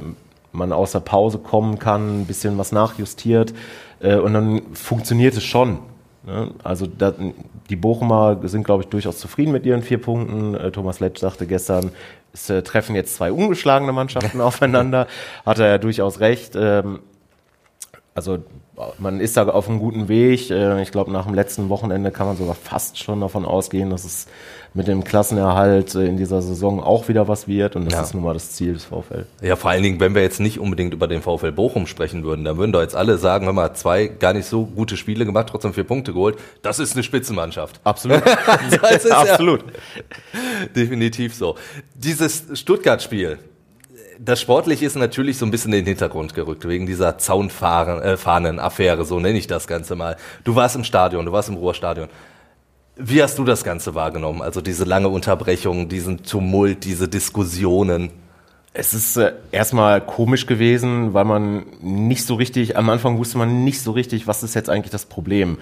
man 0.52 0.74
aus 0.74 0.94
der 0.94 1.02
Pause 1.02 1.38
kommen 1.38 1.78
kann, 1.78 2.22
ein 2.22 2.26
bisschen 2.26 2.58
was 2.58 2.72
nachjustiert 2.72 3.54
äh, 4.00 4.16
und 4.16 4.34
dann 4.34 4.64
funktioniert 4.74 5.38
es 5.38 5.44
schon. 5.44 5.78
Ne? 6.26 6.52
Also 6.64 6.88
die 7.70 7.76
Bochumer 7.76 8.40
sind, 8.44 8.64
glaube 8.64 8.84
ich, 8.84 8.90
durchaus 8.90 9.18
zufrieden 9.18 9.52
mit 9.52 9.66
ihren 9.66 9.82
vier 9.82 10.02
Punkten. 10.02 10.56
Äh, 10.56 10.72
Thomas 10.72 11.00
Letsch 11.00 11.20
sagte 11.20 11.46
gestern, 11.48 11.92
es 12.34 12.50
äh, 12.50 12.62
treffen 12.64 12.96
jetzt 12.96 13.16
zwei 13.16 13.32
ungeschlagene 13.32 13.92
Mannschaften 13.92 14.42
aufeinander. 14.42 15.08
Hat 15.46 15.60
er 15.60 15.68
ja 15.68 15.78
durchaus 15.78 16.20
recht. 16.20 16.56
Also 18.16 18.40
man 18.98 19.20
ist 19.20 19.38
da 19.38 19.48
auf 19.48 19.70
einem 19.70 19.80
guten 19.80 20.08
Weg. 20.08 20.50
Äh, 20.50 20.82
ich 20.82 20.92
glaube, 20.92 21.12
nach 21.12 21.26
dem 21.26 21.34
letzten 21.34 21.70
Wochenende 21.70 22.12
kann 22.12 22.28
man 22.28 22.38
sogar 22.38 22.56
fast 22.56 22.98
schon 22.98 23.22
davon 23.22 23.46
ausgehen, 23.46 23.90
dass 23.90 24.04
es 24.04 24.28
mit 24.74 24.88
dem 24.88 25.04
Klassenerhalt 25.04 25.94
äh, 25.96 26.06
in 26.06 26.18
dieser 26.18 26.42
Saison 26.42 26.82
auch 26.82 27.08
wieder 27.08 27.28
was 27.28 27.48
wird. 27.48 27.76
Und 27.76 27.86
das 27.86 27.94
ja. 27.94 28.02
ist 28.02 28.14
nun 28.14 28.24
mal 28.24 28.34
das 28.34 28.52
Ziel 28.52 28.74
des 28.74 28.86
VfL. 28.86 29.26
Ja, 29.42 29.56
vor 29.56 29.72
allen 29.72 29.84
Dingen, 29.84 30.00
wenn 30.00 30.16
wir 30.16 30.22
jetzt 30.22 30.40
nicht 30.40 30.60
unbedingt 30.60 30.94
über 30.94 31.08
den 31.08 31.22
VfL 31.22 31.52
Bochum 31.52 31.88
sprechen 31.88 32.24
würden, 32.24 32.46
dann 32.46 32.58
würden 32.58 32.72
doch 32.72 32.82
jetzt 32.82 32.96
alle 32.96 33.18
sagen, 33.18 33.48
wenn 33.48 33.56
man 33.56 33.74
zwei 33.76 34.08
gar 34.08 34.34
nicht 34.34 34.46
so 34.46 34.66
gute 34.66 34.98
Spiele 34.98 35.26
gemacht, 35.26 35.48
trotzdem 35.50 35.74
vier 35.74 35.84
Punkte 35.84 36.14
geholt. 36.14 36.38
Das 36.62 36.80
ist 36.80 36.94
eine 36.94 37.04
Spitzenmannschaft. 37.04 37.80
Absolut. 37.84 38.24
Absolut. 39.12 39.62
Ja 39.64 40.02
definitiv 40.76 41.34
so. 41.36 41.56
Dieses 41.96 42.46
Stuttgart-Spiel, 42.54 43.40
das 44.26 44.40
Sportliche 44.40 44.86
ist 44.86 44.96
natürlich 44.96 45.38
so 45.38 45.46
ein 45.46 45.52
bisschen 45.52 45.74
in 45.74 45.80
den 45.80 45.86
Hintergrund 45.86 46.34
gerückt, 46.34 46.68
wegen 46.68 46.86
dieser 46.86 47.18
Zaunfahnen-Affäre, 47.18 49.02
äh, 49.02 49.06
so 49.06 49.20
nenne 49.20 49.38
ich 49.38 49.48
das 49.48 49.68
Ganze 49.68 49.96
mal. 49.96 50.16
Du 50.44 50.56
warst 50.56 50.76
im 50.76 50.84
Stadion, 50.84 51.26
du 51.26 51.32
warst 51.32 51.50
im 51.50 51.56
Ruhrstadion. 51.56 52.08
Wie 52.96 53.22
hast 53.22 53.38
du 53.38 53.44
das 53.44 53.64
Ganze 53.64 53.96
wahrgenommen? 53.96 54.42
Also 54.42 54.62
diese 54.62 54.86
lange 54.86 55.10
Unterbrechung, 55.10 55.90
diesen 55.90 56.24
Tumult, 56.24 56.86
diese 56.86 57.08
Diskussionen? 57.08 58.12
Es 58.74 58.94
ist 58.94 59.18
äh, 59.18 59.34
erstmal 59.52 60.00
komisch 60.00 60.46
gewesen, 60.46 61.14
weil 61.14 61.26
man 61.26 61.66
nicht 61.82 62.26
so 62.26 62.36
richtig, 62.36 62.78
am 62.78 62.90
Anfang 62.90 63.18
wusste 63.18 63.38
man 63.38 63.64
nicht 63.64 63.82
so 63.82 63.92
richtig, 63.92 64.28
was 64.28 64.42
ist 64.44 64.54
jetzt 64.54 64.70
eigentlich 64.70 64.92
das 64.92 65.06
Problem. 65.06 65.58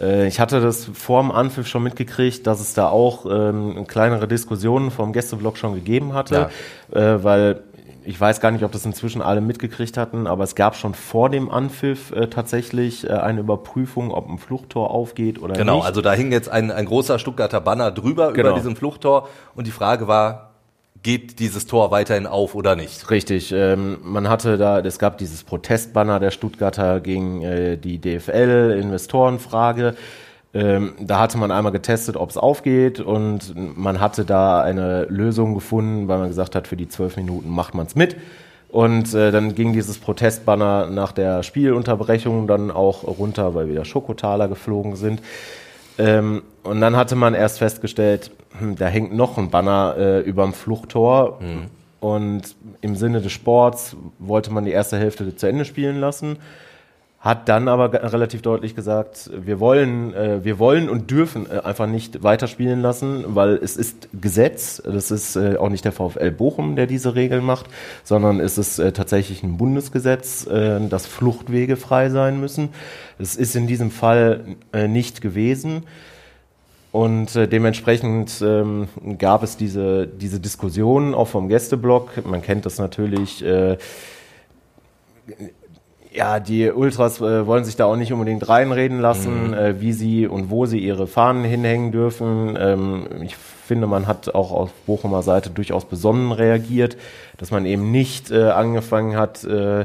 Äh, 0.00 0.28
ich 0.28 0.38
hatte 0.38 0.60
das 0.60 0.84
vor 0.84 1.22
dem 1.22 1.32
Anpfiff 1.32 1.66
schon 1.66 1.82
mitgekriegt, 1.82 2.46
dass 2.46 2.60
es 2.60 2.72
da 2.72 2.88
auch 2.88 3.26
ähm, 3.28 3.86
kleinere 3.88 4.28
Diskussionen 4.28 4.90
vom 4.90 5.12
Gästeblock 5.12 5.58
schon 5.58 5.74
gegeben 5.74 6.14
hatte, 6.14 6.50
ja. 6.94 7.14
äh, 7.14 7.24
weil 7.24 7.62
ich 8.06 8.20
weiß 8.20 8.40
gar 8.40 8.50
nicht, 8.52 8.64
ob 8.64 8.72
das 8.72 8.84
inzwischen 8.86 9.20
alle 9.20 9.40
mitgekriegt 9.40 9.96
hatten, 9.96 10.26
aber 10.26 10.44
es 10.44 10.54
gab 10.54 10.76
schon 10.76 10.94
vor 10.94 11.28
dem 11.28 11.50
Anpfiff 11.50 12.12
äh, 12.12 12.28
tatsächlich 12.28 13.04
äh, 13.04 13.12
eine 13.12 13.40
Überprüfung, 13.40 14.12
ob 14.12 14.28
ein 14.28 14.38
Fluchttor 14.38 14.90
aufgeht 14.90 15.42
oder 15.42 15.54
genau, 15.54 15.74
nicht. 15.74 15.82
Genau, 15.82 15.86
also 15.86 16.02
da 16.02 16.12
hing 16.12 16.30
jetzt 16.32 16.48
ein, 16.48 16.70
ein 16.70 16.86
großer 16.86 17.18
Stuttgarter 17.18 17.60
Banner 17.60 17.90
drüber 17.90 18.32
genau. 18.32 18.50
über 18.50 18.58
diesem 18.58 18.76
Fluchttor 18.76 19.28
und 19.54 19.66
die 19.66 19.72
Frage 19.72 20.06
war, 20.06 20.52
geht 21.02 21.38
dieses 21.40 21.66
Tor 21.66 21.90
weiterhin 21.90 22.26
auf 22.26 22.54
oder 22.54 22.76
nicht? 22.76 23.10
Richtig, 23.10 23.52
ähm, 23.52 23.98
man 24.02 24.28
hatte 24.28 24.56
da, 24.56 24.78
es 24.80 24.98
gab 24.98 25.18
dieses 25.18 25.44
Protestbanner 25.44 26.20
der 26.20 26.30
Stuttgarter 26.30 27.00
gegen 27.00 27.42
äh, 27.42 27.76
die 27.76 28.00
DFL-Investorenfrage. 28.00 29.94
Ähm, 30.56 30.94
da 30.98 31.18
hatte 31.18 31.36
man 31.36 31.50
einmal 31.50 31.70
getestet, 31.70 32.16
ob 32.16 32.30
es 32.30 32.38
aufgeht 32.38 32.98
und 32.98 33.52
man 33.76 34.00
hatte 34.00 34.24
da 34.24 34.62
eine 34.62 35.04
Lösung 35.04 35.52
gefunden, 35.54 36.08
weil 36.08 36.18
man 36.18 36.28
gesagt 36.28 36.54
hat, 36.54 36.66
für 36.66 36.78
die 36.78 36.88
zwölf 36.88 37.18
Minuten 37.18 37.50
macht 37.50 37.74
man 37.74 37.84
es 37.84 37.94
mit. 37.94 38.16
Und 38.70 39.12
äh, 39.12 39.32
dann 39.32 39.54
ging 39.54 39.74
dieses 39.74 39.98
Protestbanner 39.98 40.86
nach 40.86 41.12
der 41.12 41.42
Spielunterbrechung 41.42 42.46
dann 42.46 42.70
auch 42.70 43.04
runter, 43.04 43.54
weil 43.54 43.68
wieder 43.68 43.84
Schokotaler 43.84 44.48
geflogen 44.48 44.96
sind. 44.96 45.20
Ähm, 45.98 46.42
und 46.62 46.80
dann 46.80 46.96
hatte 46.96 47.16
man 47.16 47.34
erst 47.34 47.58
festgestellt, 47.58 48.30
hm, 48.58 48.76
da 48.76 48.86
hängt 48.86 49.14
noch 49.14 49.36
ein 49.36 49.50
Banner 49.50 49.94
äh, 49.98 50.20
überm 50.20 50.54
Fluchttor. 50.54 51.38
Mhm. 51.42 51.66
Und 52.00 52.56
im 52.80 52.96
Sinne 52.96 53.20
des 53.20 53.32
Sports 53.32 53.94
wollte 54.18 54.50
man 54.50 54.64
die 54.64 54.70
erste 54.70 54.96
Hälfte 54.96 55.36
zu 55.36 55.46
Ende 55.46 55.66
spielen 55.66 56.00
lassen 56.00 56.38
hat 57.26 57.48
dann 57.48 57.66
aber 57.66 57.92
relativ 58.12 58.40
deutlich 58.40 58.76
gesagt, 58.76 59.30
wir 59.36 59.58
wollen, 59.58 60.14
äh, 60.14 60.44
wir 60.44 60.60
wollen 60.60 60.88
und 60.88 61.10
dürfen 61.10 61.50
äh, 61.50 61.58
einfach 61.58 61.88
nicht 61.88 62.22
weiterspielen 62.22 62.80
lassen, 62.80 63.24
weil 63.34 63.56
es 63.56 63.76
ist 63.76 64.08
Gesetz. 64.18 64.80
Das 64.84 65.10
ist 65.10 65.34
äh, 65.34 65.56
auch 65.56 65.68
nicht 65.68 65.84
der 65.84 65.90
VfL 65.90 66.30
Bochum, 66.30 66.76
der 66.76 66.86
diese 66.86 67.16
Regeln 67.16 67.44
macht, 67.44 67.66
sondern 68.04 68.38
es 68.38 68.58
ist 68.58 68.78
äh, 68.78 68.92
tatsächlich 68.92 69.42
ein 69.42 69.56
Bundesgesetz, 69.56 70.46
äh, 70.46 70.78
dass 70.88 71.06
Fluchtwege 71.06 71.76
frei 71.76 72.10
sein 72.10 72.38
müssen. 72.40 72.68
Es 73.18 73.34
ist 73.34 73.56
in 73.56 73.66
diesem 73.66 73.90
Fall 73.90 74.44
äh, 74.72 74.86
nicht 74.86 75.20
gewesen. 75.20 75.82
Und 76.92 77.34
dementsprechend 77.34 78.40
ähm, 78.40 78.88
gab 79.18 79.42
es 79.42 79.58
diese, 79.58 80.06
diese 80.06 80.40
Diskussion 80.40 81.12
auch 81.12 81.28
vom 81.28 81.48
Gästeblock. 81.48 82.24
Man 82.24 82.40
kennt 82.40 82.64
das 82.64 82.78
natürlich. 82.78 83.44
Ja, 86.16 86.40
die 86.40 86.70
Ultras 86.70 87.20
äh, 87.20 87.46
wollen 87.46 87.66
sich 87.66 87.76
da 87.76 87.84
auch 87.84 87.96
nicht 87.96 88.10
unbedingt 88.10 88.48
reinreden 88.48 89.00
lassen, 89.00 89.48
mhm. 89.48 89.54
äh, 89.54 89.80
wie 89.82 89.92
sie 89.92 90.26
und 90.26 90.48
wo 90.48 90.64
sie 90.64 90.78
ihre 90.78 91.06
Fahnen 91.06 91.44
hinhängen 91.44 91.92
dürfen. 91.92 92.56
Ähm, 92.58 93.06
ich 93.22 93.36
finde, 93.36 93.86
man 93.86 94.06
hat 94.06 94.34
auch 94.34 94.50
auf 94.50 94.72
Bochumer 94.86 95.22
Seite 95.22 95.50
durchaus 95.50 95.84
besonnen 95.84 96.32
reagiert, 96.32 96.96
dass 97.36 97.50
man 97.50 97.66
eben 97.66 97.90
nicht 97.90 98.30
äh, 98.30 98.44
angefangen 98.44 99.14
hat, 99.16 99.44
äh, 99.44 99.84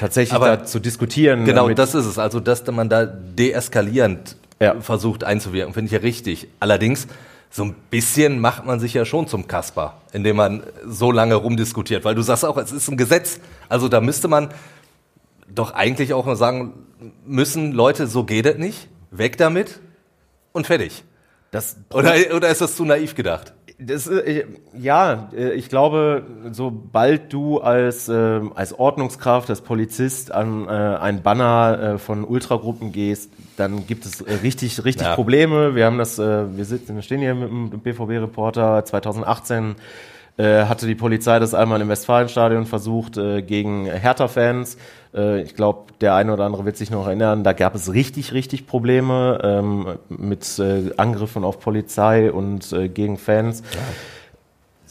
tatsächlich 0.00 0.34
Aber 0.34 0.56
da 0.56 0.64
zu 0.64 0.80
diskutieren. 0.80 1.44
Genau, 1.44 1.68
das 1.68 1.94
ist 1.94 2.06
es. 2.06 2.18
Also, 2.18 2.40
dass 2.40 2.66
man 2.66 2.88
da 2.88 3.06
deeskalierend 3.06 4.36
ja. 4.58 4.80
versucht 4.80 5.22
einzuwirken, 5.22 5.72
finde 5.72 5.86
ich 5.86 5.92
ja 5.92 6.00
richtig. 6.00 6.48
Allerdings, 6.58 7.06
so 7.48 7.64
ein 7.64 7.76
bisschen 7.90 8.40
macht 8.40 8.66
man 8.66 8.80
sich 8.80 8.94
ja 8.94 9.04
schon 9.04 9.28
zum 9.28 9.46
Kasper, 9.46 9.94
indem 10.12 10.36
man 10.36 10.62
so 10.84 11.12
lange 11.12 11.36
rumdiskutiert, 11.36 12.04
weil 12.04 12.16
du 12.16 12.22
sagst 12.22 12.44
auch, 12.44 12.56
es 12.56 12.72
ist 12.72 12.88
ein 12.88 12.96
Gesetz. 12.96 13.38
Also 13.68 13.88
da 13.88 14.00
müsste 14.00 14.26
man 14.26 14.48
doch 15.54 15.72
eigentlich 15.72 16.14
auch 16.14 16.26
mal 16.26 16.36
sagen 16.36 16.74
müssen, 17.24 17.72
Leute, 17.72 18.06
so 18.06 18.24
geht 18.24 18.46
es 18.46 18.58
nicht, 18.58 18.88
weg 19.10 19.36
damit 19.36 19.80
und 20.52 20.66
fertig. 20.66 21.04
Das 21.50 21.76
oder, 21.92 22.14
oder 22.34 22.48
ist 22.48 22.62
das 22.62 22.76
zu 22.76 22.84
naiv 22.84 23.14
gedacht? 23.14 23.52
Das, 23.78 24.06
äh, 24.06 24.44
ja, 24.78 25.28
äh, 25.36 25.52
ich 25.52 25.68
glaube, 25.68 26.24
sobald 26.52 27.32
du 27.32 27.58
als, 27.58 28.08
äh, 28.08 28.40
als 28.54 28.78
Ordnungskraft, 28.78 29.50
als 29.50 29.60
Polizist 29.60 30.32
an 30.32 30.66
äh, 30.66 30.70
ein 30.70 31.22
Banner 31.22 31.94
äh, 31.94 31.98
von 31.98 32.24
Ultragruppen 32.24 32.92
gehst, 32.92 33.30
dann 33.56 33.86
gibt 33.86 34.06
es 34.06 34.24
richtig, 34.42 34.84
richtig 34.84 35.06
ja. 35.06 35.14
Probleme. 35.14 35.74
Wir 35.74 35.86
haben 35.86 35.98
das, 35.98 36.16
wir 36.16 36.64
sitzen, 36.64 36.94
wir 36.94 37.02
stehen 37.02 37.20
hier 37.20 37.34
mit 37.34 37.50
dem 37.50 37.80
BVB-Reporter 37.80 38.84
2018 38.84 39.74
äh, 40.36 40.64
hatte 40.64 40.86
die 40.86 40.94
Polizei 40.94 41.38
das 41.38 41.54
einmal 41.54 41.80
im 41.80 41.88
Westfalenstadion 41.88 42.66
versucht 42.66 43.16
äh, 43.16 43.42
gegen 43.42 43.86
Hertha-Fans. 43.86 44.76
Äh, 45.14 45.42
ich 45.42 45.54
glaube, 45.54 45.92
der 46.00 46.14
eine 46.14 46.32
oder 46.32 46.44
andere 46.44 46.64
wird 46.64 46.76
sich 46.76 46.90
noch 46.90 47.06
erinnern, 47.06 47.44
da 47.44 47.52
gab 47.52 47.74
es 47.74 47.92
richtig, 47.92 48.32
richtig 48.32 48.66
Probleme 48.66 49.40
ähm, 49.42 49.86
mit 50.08 50.58
äh, 50.58 50.90
Angriffen 50.96 51.44
auf 51.44 51.60
Polizei 51.60 52.32
und 52.32 52.72
äh, 52.72 52.88
gegen 52.88 53.18
Fans. 53.18 53.62
Ja. 53.74 53.80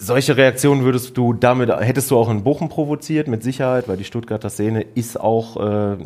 Solche 0.03 0.35
Reaktionen 0.35 0.83
würdest 0.83 1.15
du 1.15 1.33
damit, 1.33 1.69
hättest 1.69 2.09
du 2.09 2.17
auch 2.17 2.27
in 2.29 2.43
Bochum 2.43 2.69
provoziert, 2.69 3.27
mit 3.27 3.43
Sicherheit, 3.43 3.87
weil 3.87 3.97
die 3.97 4.03
Stuttgarter 4.03 4.49
Szene 4.49 4.81
ist 4.81 5.19
auch, 5.19 5.57
äh, 5.57 5.97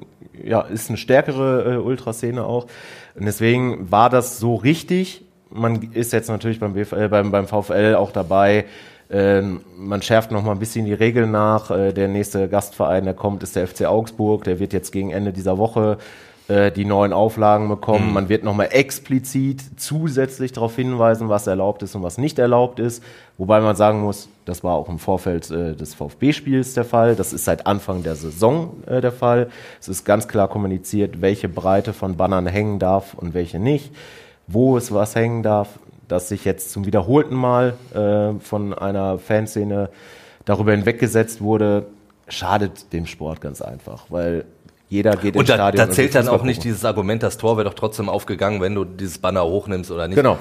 ja, 0.44 0.62
ist 0.62 0.90
eine 0.90 0.98
stärkere 0.98 1.76
äh, 1.76 1.78
Ultraszene 1.78 2.44
auch. 2.44 2.68
Und 3.18 3.26
deswegen 3.26 3.90
war 3.90 4.10
das 4.10 4.38
so 4.38 4.56
richtig. 4.56 5.24
Man 5.50 5.94
ist 5.94 6.12
jetzt 6.12 6.28
natürlich 6.28 6.60
beim, 6.60 6.76
äh, 6.76 7.08
beim, 7.08 7.32
beim 7.32 7.48
VfL 7.48 7.96
auch 7.96 8.12
dabei, 8.12 8.66
ähm, 9.16 9.62
man 9.78 10.02
schärft 10.02 10.32
noch 10.32 10.44
mal 10.44 10.52
ein 10.52 10.60
bisschen 10.60 10.84
die 10.84 10.94
Regeln 10.94 11.32
nach. 11.32 11.72
Äh, 11.72 11.94
der 11.94 12.10
nächste 12.10 12.50
Gastverein, 12.50 13.06
der 13.06 13.14
kommt, 13.14 13.44
ist 13.44 13.56
der 13.56 13.66
FC 13.66 13.86
Augsburg. 13.86 14.44
Der 14.44 14.60
wird 14.60 14.74
jetzt 14.74 14.92
gegen 14.92 15.12
Ende 15.12 15.32
dieser 15.32 15.58
Woche 15.58 16.00
äh, 16.50 16.70
die 16.70 16.84
neuen 16.84 17.14
Auflagen 17.14 17.70
bekommen. 17.70 18.08
Mhm. 18.08 18.14
Man 18.14 18.28
wird 18.28 18.44
noch 18.44 18.54
mal 18.54 18.66
explizit 18.66 19.62
zusätzlich 19.78 20.52
darauf 20.52 20.76
hinweisen, 20.76 21.30
was 21.30 21.48
erlaubt 21.48 21.82
ist 21.82 21.96
und 21.96 22.04
was 22.04 22.18
nicht 22.18 22.40
erlaubt 22.40 22.82
ist. 22.82 23.02
Wobei 23.38 23.62
man 23.62 23.78
sagen 23.78 24.02
muss, 24.02 24.28
das 24.44 24.66
war 24.66 24.76
auch 24.76 24.90
im 24.90 25.00
Vorfeld 25.00 25.50
äh, 25.50 25.76
des 25.76 25.94
VfB-Spiels 25.94 26.74
der 26.74 26.84
Fall. 26.84 27.16
Das 27.16 27.32
ist 27.32 27.46
seit 27.46 27.68
Anfang 27.68 28.04
der 28.04 28.16
Saison 28.16 28.74
der 28.86 29.14
Fall. 29.14 29.48
Es 29.80 29.88
ist 29.88 30.04
ganz 30.04 30.28
klar 30.28 30.50
kommuniziert, 30.50 31.22
welche 31.22 31.48
Breite 31.48 31.94
von 31.94 32.18
Bannern 32.18 32.48
hängen 32.48 32.80
darf 32.80 33.14
und 33.14 33.34
welche 33.34 33.60
nicht 33.60 33.94
wo 34.48 34.78
es 34.78 34.94
was 34.94 35.16
hängen 35.16 35.44
darf 35.44 35.80
das 36.08 36.30
sich 36.30 36.46
jetzt 36.46 36.72
zum 36.72 36.86
wiederholten 36.86 37.36
Mal 37.36 37.74
äh, 37.94 38.40
von 38.40 38.74
einer 38.74 39.18
Fanszene 39.18 39.90
darüber 40.46 40.72
hinweggesetzt 40.72 41.42
wurde, 41.42 41.88
schadet 42.28 42.94
dem 42.94 43.06
Sport 43.06 43.42
ganz 43.42 43.62
einfach, 43.62 44.06
weil 44.10 44.46
jeder 44.90 45.16
geht 45.16 45.36
ins 45.36 45.48
da, 45.48 45.56
Stadion. 45.56 45.88
Da 45.88 45.94
zählt 45.94 46.16
dann 46.16 46.28
auch 46.28 46.44
nicht 46.44 46.64
dieses 46.64 46.86
Argument, 46.86 47.24
das 47.24 47.38
Tor 47.38 47.58
wäre 47.58 47.68
doch 47.68 47.74
trotzdem 47.74 48.10
aufgegangen, 48.10 48.62
wenn 48.62 48.76
du 48.76 48.86
dieses 48.86 49.18
Banner 49.18 49.44
hochnimmst 49.44 49.92
oder 49.92 50.08
nicht. 50.08 50.16
Genau. 50.16 50.38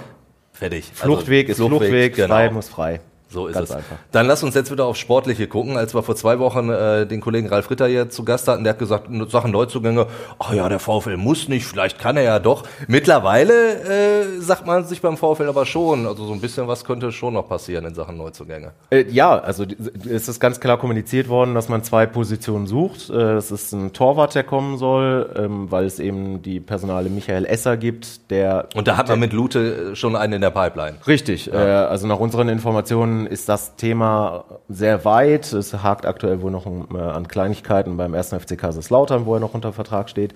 Fertig. 0.52 0.90
Fluchtweg 0.94 1.48
also, 1.48 1.64
ist 1.64 1.68
Fluchtweg, 1.68 1.88
Fluchtweg 1.88 2.16
genau. 2.16 2.34
frei 2.34 2.50
muss 2.50 2.68
frei. 2.68 3.00
So 3.34 3.48
ist 3.48 3.54
Ganz 3.54 3.70
es. 3.70 3.76
Einfach. 3.76 3.96
Dann 4.12 4.26
lass 4.26 4.42
uns 4.44 4.54
jetzt 4.54 4.70
wieder 4.70 4.86
auf 4.86 4.96
Sportliche 4.96 5.48
gucken. 5.48 5.76
Als 5.76 5.92
wir 5.94 6.02
vor 6.02 6.14
zwei 6.14 6.38
Wochen 6.38 6.70
äh, 6.70 7.04
den 7.04 7.20
Kollegen 7.20 7.48
Ralf 7.48 7.68
Ritter 7.68 7.88
hier 7.88 8.08
zu 8.08 8.24
Gast 8.24 8.46
hatten, 8.46 8.62
der 8.62 8.74
hat 8.74 8.78
gesagt, 8.78 9.08
Sachen 9.28 9.50
Neuzugänge, 9.50 10.06
ach 10.38 10.52
ja, 10.52 10.68
der 10.68 10.78
VfL 10.78 11.16
muss 11.16 11.48
nicht, 11.48 11.66
vielleicht 11.66 11.98
kann 11.98 12.16
er 12.16 12.22
ja 12.22 12.38
doch. 12.38 12.62
Mittlerweile 12.86 13.52
äh, 13.82 14.40
sagt 14.40 14.66
man 14.66 14.84
sich 14.84 15.02
beim 15.02 15.16
VfL 15.16 15.48
aber 15.48 15.66
schon, 15.66 16.06
also 16.06 16.24
so 16.26 16.32
ein 16.32 16.40
bisschen 16.40 16.68
was 16.68 16.84
könnte 16.84 17.10
schon 17.10 17.34
noch 17.34 17.48
passieren 17.48 17.84
in 17.84 17.94
Sachen 17.94 18.16
Neuzugänge. 18.16 18.72
Äh, 18.90 19.06
ja, 19.10 19.36
also 19.36 19.64
es 20.08 20.28
ist 20.28 20.38
ganz 20.38 20.60
klar 20.60 20.78
kommuniziert 20.78 21.28
worden, 21.28 21.54
dass 21.54 21.68
man 21.68 21.82
zwei 21.82 22.06
Positionen 22.06 22.68
sucht. 22.68 23.10
Äh, 23.10 23.34
es 23.34 23.50
ist 23.50 23.72
ein 23.72 23.92
Torwart, 23.92 24.36
der 24.36 24.44
kommen 24.44 24.78
soll, 24.78 25.28
ähm, 25.36 25.70
weil 25.72 25.86
es 25.86 25.98
eben 25.98 26.40
die 26.42 26.60
Personale 26.60 27.10
Michael 27.10 27.46
Esser 27.46 27.76
gibt, 27.76 28.30
der... 28.30 28.68
Und 28.76 28.86
da 28.86 28.96
hat 28.96 29.08
man 29.08 29.18
mit 29.18 29.32
Lute 29.32 29.96
schon 29.96 30.14
einen 30.14 30.34
in 30.34 30.40
der 30.40 30.50
Pipeline. 30.50 30.98
Richtig, 31.08 31.46
ja. 31.46 31.84
äh, 31.84 31.86
also 31.86 32.06
nach 32.06 32.20
unseren 32.20 32.48
Informationen 32.48 33.23
ist 33.26 33.48
das 33.48 33.76
Thema 33.76 34.44
sehr 34.68 35.04
weit. 35.04 35.52
Es 35.52 35.72
hakt 35.82 36.06
aktuell 36.06 36.42
wohl 36.42 36.50
noch 36.50 36.66
äh, 36.66 36.98
an 36.98 37.28
Kleinigkeiten 37.28 37.96
beim 37.96 38.14
ersten 38.14 38.38
FC 38.38 38.58
Kaiserslautern, 38.58 39.26
wo 39.26 39.34
er 39.34 39.40
noch 39.40 39.54
unter 39.54 39.72
Vertrag 39.72 40.08
steht. 40.08 40.34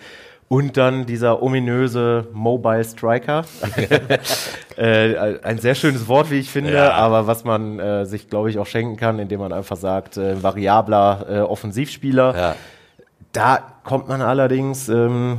Und 0.49 0.79
dann 0.79 1.05
dieser 1.05 1.43
ominöse 1.43 2.27
Mobile 2.33 2.83
Striker. 2.83 3.45
äh, 4.79 5.39
ein 5.43 5.59
sehr 5.59 5.75
schönes 5.75 6.09
Wort, 6.09 6.31
wie 6.31 6.39
ich 6.39 6.51
finde, 6.51 6.73
ja. 6.73 6.93
aber 6.93 7.27
was 7.27 7.45
man 7.45 7.79
äh, 7.79 8.07
sich, 8.07 8.31
glaube 8.31 8.49
ich, 8.49 8.59
auch 8.59 8.67
schenken 8.67 8.97
kann, 8.97 9.19
indem 9.19 9.41
man 9.41 9.53
einfach 9.53 9.77
sagt, 9.77 10.17
äh, 10.17 10.43
variabler 10.43 11.27
äh, 11.29 11.39
Offensivspieler. 11.41 12.35
Ja. 12.37 12.57
Da 13.33 13.59
kommt 13.85 14.09
man 14.09 14.23
allerdings 14.23 14.89
ähm, 14.89 15.39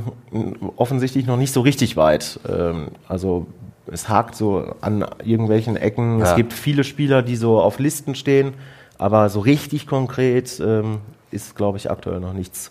offensichtlich 0.76 1.26
noch 1.26 1.36
nicht 1.36 1.52
so 1.52 1.60
richtig 1.60 1.96
weit. 1.96 2.38
Ähm, 2.48 2.88
also 3.08 3.46
es 3.86 4.08
hakt 4.08 4.34
so 4.34 4.74
an 4.80 5.04
irgendwelchen 5.24 5.76
Ecken. 5.76 6.18
Ja. 6.18 6.26
Es 6.26 6.36
gibt 6.36 6.52
viele 6.52 6.84
Spieler, 6.84 7.22
die 7.22 7.36
so 7.36 7.60
auf 7.60 7.78
Listen 7.78 8.14
stehen, 8.14 8.54
aber 8.98 9.28
so 9.28 9.40
richtig 9.40 9.86
konkret 9.86 10.60
ähm, 10.60 10.98
ist, 11.30 11.56
glaube 11.56 11.78
ich, 11.78 11.90
aktuell 11.90 12.20
noch 12.20 12.32
nichts. 12.32 12.70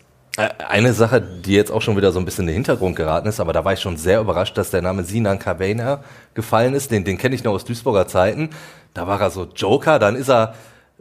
Eine 0.70 0.94
Sache, 0.94 1.22
die 1.22 1.54
jetzt 1.54 1.70
auch 1.70 1.82
schon 1.82 1.98
wieder 1.98 2.14
so 2.14 2.20
ein 2.20 2.24
bisschen 2.24 2.44
in 2.44 2.48
den 2.48 2.54
Hintergrund 2.56 2.96
geraten 2.96 3.28
ist, 3.28 3.42
aber 3.42 3.52
da 3.52 3.66
war 3.66 3.74
ich 3.74 3.82
schon 3.82 3.98
sehr 3.98 4.22
überrascht, 4.22 4.58
dass 4.58 4.72
der 4.72 4.82
Name 4.82 5.04
Sinan 5.04 5.38
Kavena 5.38 6.02
gefallen 6.34 6.74
ist. 6.76 6.92
Den, 6.92 7.04
den 7.04 7.18
kenne 7.18 7.36
ich 7.36 7.44
noch 7.44 7.52
aus 7.52 7.66
Duisburger 7.66 8.08
Zeiten. 8.08 8.52
Da 8.94 9.06
war 9.06 9.20
er 9.20 9.32
so 9.32 9.48
Joker, 9.54 10.00
dann 10.00 10.16
ist 10.16 10.30
er 10.30 10.54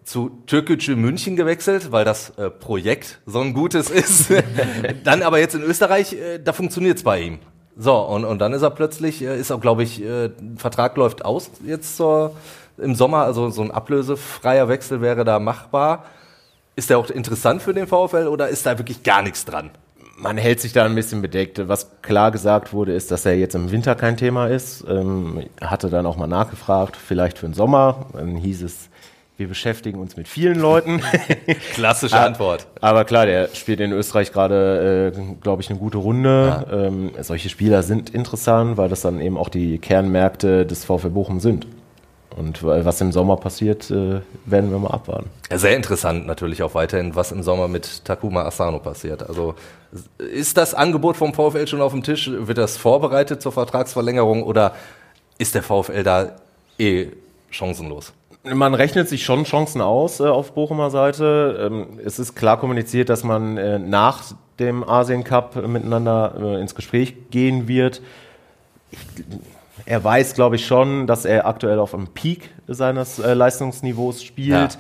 zu 0.03 0.31
Türkgücü 0.47 0.97
München 0.97 1.37
gewechselt, 1.37 1.93
weil 1.93 2.05
das 2.05 2.31
äh, 2.31 2.51
Projekt 2.51 3.21
so 3.27 3.41
ein 3.41 3.53
gutes 3.53 3.91
ist. 3.91 4.33
dann 5.05 5.23
aber 5.23 5.39
jetzt 5.39 5.55
in 5.55 5.63
Österreich, 5.63 6.15
äh, 6.15 6.39
da 6.39 6.53
funktioniert's 6.53 7.05
bei 7.05 7.21
ihm. 7.21 7.39
So, 7.81 7.97
und, 7.97 8.25
und 8.25 8.41
dann 8.41 8.53
ist 8.53 8.63
er 8.63 8.71
plötzlich, 8.71 9.23
äh, 9.23 9.39
ist 9.39 9.53
auch, 9.53 9.61
glaube 9.61 9.85
ich, 9.85 10.03
äh, 10.03 10.31
Vertrag 10.57 10.97
läuft 10.97 11.25
aus 11.25 11.51
jetzt 11.65 11.97
zur, 11.97 12.33
im 12.77 12.97
Sommer, 12.97 13.19
also 13.19 13.51
so 13.51 13.63
ein 13.63 13.71
ablösefreier 13.71 14.69
Wechsel 14.69 15.01
wäre 15.01 15.25
da 15.25 15.39
machbar. 15.39 16.05
Ist 16.75 16.91
der 16.91 16.99
auch 16.99 17.09
interessant 17.09 17.63
für 17.63 17.75
den 17.75 17.87
VfL 17.87 18.27
oder 18.27 18.49
ist 18.49 18.67
da 18.67 18.79
wirklich 18.79 19.05
gar 19.05 19.23
nichts 19.23 19.45
dran? 19.45 19.71
Man 20.17 20.37
hält 20.37 20.61
sich 20.61 20.73
da 20.73 20.85
ein 20.85 20.97
bisschen 20.97 21.23
bedeckt. 21.23 21.69
Was 21.69 22.03
klar 22.03 22.33
gesagt 22.33 22.73
wurde, 22.73 22.93
ist, 22.93 23.13
dass 23.13 23.25
er 23.25 23.37
jetzt 23.37 23.55
im 23.55 23.71
Winter 23.71 23.95
kein 23.95 24.17
Thema 24.17 24.49
ist. 24.49 24.85
Ähm, 24.89 25.45
hatte 25.61 25.89
dann 25.89 26.07
auch 26.07 26.17
mal 26.17 26.27
nachgefragt, 26.27 26.97
vielleicht 26.97 27.39
für 27.39 27.47
den 27.47 27.55
Sommer. 27.55 28.07
Dann 28.13 28.35
hieß 28.35 28.63
es, 28.63 28.91
wir 29.39 29.47
beschäftigen 29.47 30.01
uns 30.01 30.17
mit 30.17 30.27
vielen 30.27 30.59
Leuten. 30.59 31.01
Klassische 31.73 32.19
Antwort. 32.19 32.67
Aber 32.81 33.05
klar, 33.05 33.25
der 33.25 33.49
spielt 33.55 33.79
in 33.79 33.93
Österreich 33.93 34.33
gerade, 34.33 35.15
äh, 35.17 35.35
glaube 35.41 35.63
ich, 35.63 35.71
eine 35.71 35.79
gute 35.79 35.99
Runde. 35.99 36.65
Ja. 36.69 36.87
Ähm, 36.87 37.13
solche 37.21 37.49
Spieler 37.49 37.85
sind 37.85 38.11
interessant, 38.11 38.77
weil 38.77 38.89
das 38.89 39.03
dann 39.03 39.21
eben 39.21 39.39
auch 39.39 39.49
die 39.49 39.79
Kernmärkte 39.79 40.67
des 40.67 40.85
VfB 40.85 41.11
Bochum 41.11 41.39
sind. 41.39 41.69
Und 42.37 42.63
was 42.63 43.01
im 43.01 43.11
Sommer 43.13 43.37
passiert, 43.37 43.91
äh, 43.91 44.21
werden 44.45 44.71
wir 44.71 44.79
mal 44.79 44.91
abwarten. 44.91 45.31
Sehr 45.53 45.75
interessant 45.75 46.27
natürlich 46.27 46.63
auch 46.65 46.75
weiterhin, 46.75 47.15
was 47.15 47.31
im 47.33 47.43
Sommer 47.45 47.69
mit 47.69 48.05
Takuma 48.05 48.43
Asano 48.43 48.81
passiert. 48.81 49.29
Also 49.29 49.55
ist 50.19 50.57
das 50.57 50.75
Angebot 50.75 51.17
vom 51.17 51.33
VfL 51.33 51.67
schon 51.69 51.81
auf 51.81 51.93
dem 51.93 52.03
Tisch? 52.03 52.29
Wird 52.33 52.59
das 52.59 52.77
vorbereitet 52.77 53.41
zur 53.41 53.53
Vertragsverlängerung 53.53 54.43
oder 54.43 54.75
ist 55.39 55.55
der 55.55 55.63
VfL 55.63 56.03
da 56.03 56.33
eh 56.79 57.09
chancenlos? 57.51 58.13
Man 58.55 58.75
rechnet 58.75 59.09
sich 59.09 59.25
schon 59.25 59.45
Chancen 59.45 59.81
aus 59.81 60.21
äh, 60.21 60.25
auf 60.25 60.53
Bochumer 60.53 60.91
Seite. 60.91 61.71
Ähm, 61.71 62.01
es 62.05 62.19
ist 62.19 62.35
klar 62.35 62.59
kommuniziert, 62.59 63.09
dass 63.09 63.25
man 63.25 63.57
äh, 63.57 63.79
nach 63.79 64.23
dem 64.59 64.89
Asien 64.89 65.25
Cup 65.25 65.57
miteinander 65.67 66.35
äh, 66.41 66.61
ins 66.61 66.75
Gespräch 66.75 67.31
gehen 67.31 67.69
wird. 67.69 68.03
Ich, 68.91 68.99
er 69.87 70.03
weiß, 70.03 70.35
glaube 70.35 70.57
ich, 70.57 70.67
schon, 70.67 71.07
dass 71.07 71.25
er 71.25 71.47
aktuell 71.47 71.79
auf 71.79 71.95
einem 71.95 72.09
Peak 72.09 72.51
seines 72.67 73.19
äh, 73.19 73.35
Leistungsniveaus 73.35 74.23
spielt. 74.23 74.75
Ja. 74.75 74.79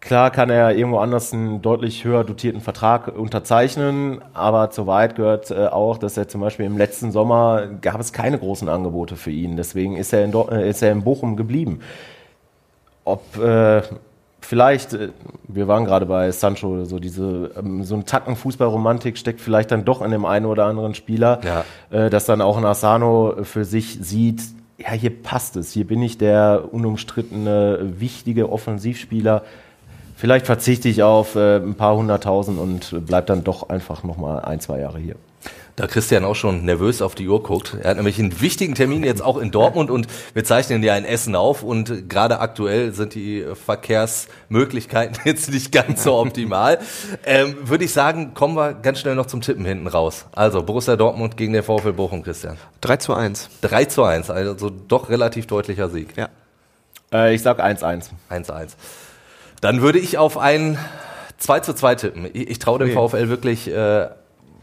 Klar 0.00 0.32
kann 0.32 0.50
er 0.50 0.74
irgendwo 0.74 0.98
anders 0.98 1.32
einen 1.32 1.62
deutlich 1.62 2.04
höher 2.04 2.24
dotierten 2.24 2.60
Vertrag 2.60 3.06
unterzeichnen, 3.06 4.20
aber 4.34 4.70
zu 4.70 4.88
weit 4.88 5.14
gehört 5.14 5.52
äh, 5.52 5.66
auch, 5.66 5.96
dass 5.96 6.16
er 6.16 6.26
zum 6.26 6.40
Beispiel 6.40 6.66
im 6.66 6.76
letzten 6.76 7.12
Sommer 7.12 7.68
gab 7.80 8.00
es 8.00 8.12
keine 8.12 8.36
großen 8.36 8.68
Angebote 8.68 9.14
für 9.14 9.30
ihn. 9.30 9.56
Deswegen 9.56 9.96
ist 9.96 10.12
er 10.12 10.24
in, 10.24 10.34
äh, 10.34 10.68
ist 10.68 10.82
er 10.82 10.90
in 10.90 11.04
Bochum 11.04 11.36
geblieben. 11.36 11.80
Ob 13.04 13.36
äh, 13.38 13.82
vielleicht, 14.40 14.94
äh, 14.94 15.08
wir 15.48 15.68
waren 15.68 15.84
gerade 15.84 16.06
bei 16.06 16.30
Sancho, 16.30 16.84
so 16.84 16.98
diese, 16.98 17.50
ähm, 17.58 17.84
so 17.84 17.94
ein 17.94 18.04
Tacken 18.04 18.36
Fußballromantik 18.36 19.18
steckt 19.18 19.40
vielleicht 19.40 19.70
dann 19.70 19.84
doch 19.84 20.02
in 20.02 20.10
dem 20.10 20.24
einen 20.24 20.46
oder 20.46 20.66
anderen 20.66 20.94
Spieler, 20.94 21.40
ja. 21.44 21.64
äh, 21.90 22.10
dass 22.10 22.26
dann 22.26 22.40
auch 22.40 22.56
ein 22.56 22.64
Asano 22.64 23.36
für 23.42 23.64
sich 23.64 23.98
sieht, 24.00 24.42
ja, 24.78 24.92
hier 24.92 25.22
passt 25.22 25.56
es, 25.56 25.72
hier 25.72 25.86
bin 25.86 26.02
ich 26.02 26.18
der 26.18 26.64
unumstrittene, 26.72 28.00
wichtige 28.00 28.50
Offensivspieler. 28.50 29.42
Vielleicht 30.16 30.46
verzichte 30.46 30.88
ich 30.88 31.02
auf 31.02 31.34
äh, 31.34 31.56
ein 31.56 31.74
paar 31.74 31.96
hunderttausend 31.96 32.58
und 32.58 33.06
bleib 33.06 33.26
dann 33.26 33.44
doch 33.44 33.68
einfach 33.68 34.02
nochmal 34.04 34.44
ein, 34.44 34.60
zwei 34.60 34.80
Jahre 34.80 34.98
hier 34.98 35.16
da 35.76 35.86
Christian 35.86 36.24
auch 36.24 36.34
schon 36.34 36.64
nervös 36.64 37.00
auf 37.00 37.14
die 37.14 37.28
Uhr 37.28 37.42
guckt. 37.42 37.76
Er 37.80 37.90
hat 37.90 37.96
nämlich 37.96 38.18
einen 38.18 38.40
wichtigen 38.40 38.74
Termin 38.74 39.04
jetzt 39.04 39.22
auch 39.22 39.38
in 39.38 39.50
Dortmund 39.50 39.90
und 39.90 40.06
wir 40.34 40.44
zeichnen 40.44 40.82
ja 40.82 40.96
in 40.96 41.04
Essen 41.04 41.34
auf 41.34 41.62
und 41.62 42.08
gerade 42.08 42.40
aktuell 42.40 42.92
sind 42.92 43.14
die 43.14 43.44
Verkehrsmöglichkeiten 43.54 45.18
jetzt 45.24 45.50
nicht 45.50 45.72
ganz 45.72 46.04
so 46.04 46.16
optimal. 46.16 46.78
Ähm, 47.24 47.56
Würde 47.62 47.84
ich 47.84 47.92
sagen, 47.92 48.34
kommen 48.34 48.54
wir 48.54 48.74
ganz 48.74 49.00
schnell 49.00 49.14
noch 49.14 49.26
zum 49.26 49.40
Tippen 49.40 49.64
hinten 49.64 49.86
raus. 49.86 50.26
Also 50.32 50.62
Borussia 50.62 50.96
Dortmund 50.96 51.36
gegen 51.36 51.52
den 51.52 51.62
VfL 51.62 51.92
Bochum, 51.92 52.22
Christian. 52.22 52.58
3 52.82 52.96
zu 52.98 53.14
1. 53.14 53.48
3 53.62 53.84
zu 53.86 54.04
1, 54.04 54.30
also 54.30 54.70
doch 54.70 55.08
relativ 55.08 55.46
deutlicher 55.46 55.88
Sieg. 55.88 56.16
Ja. 56.16 56.28
Äh, 57.12 57.34
ich 57.34 57.42
sag 57.42 57.60
1-1. 57.60 58.10
1-1. 58.30 58.72
Dann 59.60 59.80
würde 59.80 59.98
ich 59.98 60.18
auf 60.18 60.38
ein 60.38 60.78
2 61.38 61.60
zu 61.60 61.74
2 61.74 61.94
tippen. 61.94 62.26
Ich, 62.32 62.50
ich 62.50 62.58
traue 62.58 62.78
dem 62.78 62.96
okay. 62.96 63.08
VfL 63.08 63.28
wirklich 63.28 63.68
äh, 63.68 64.08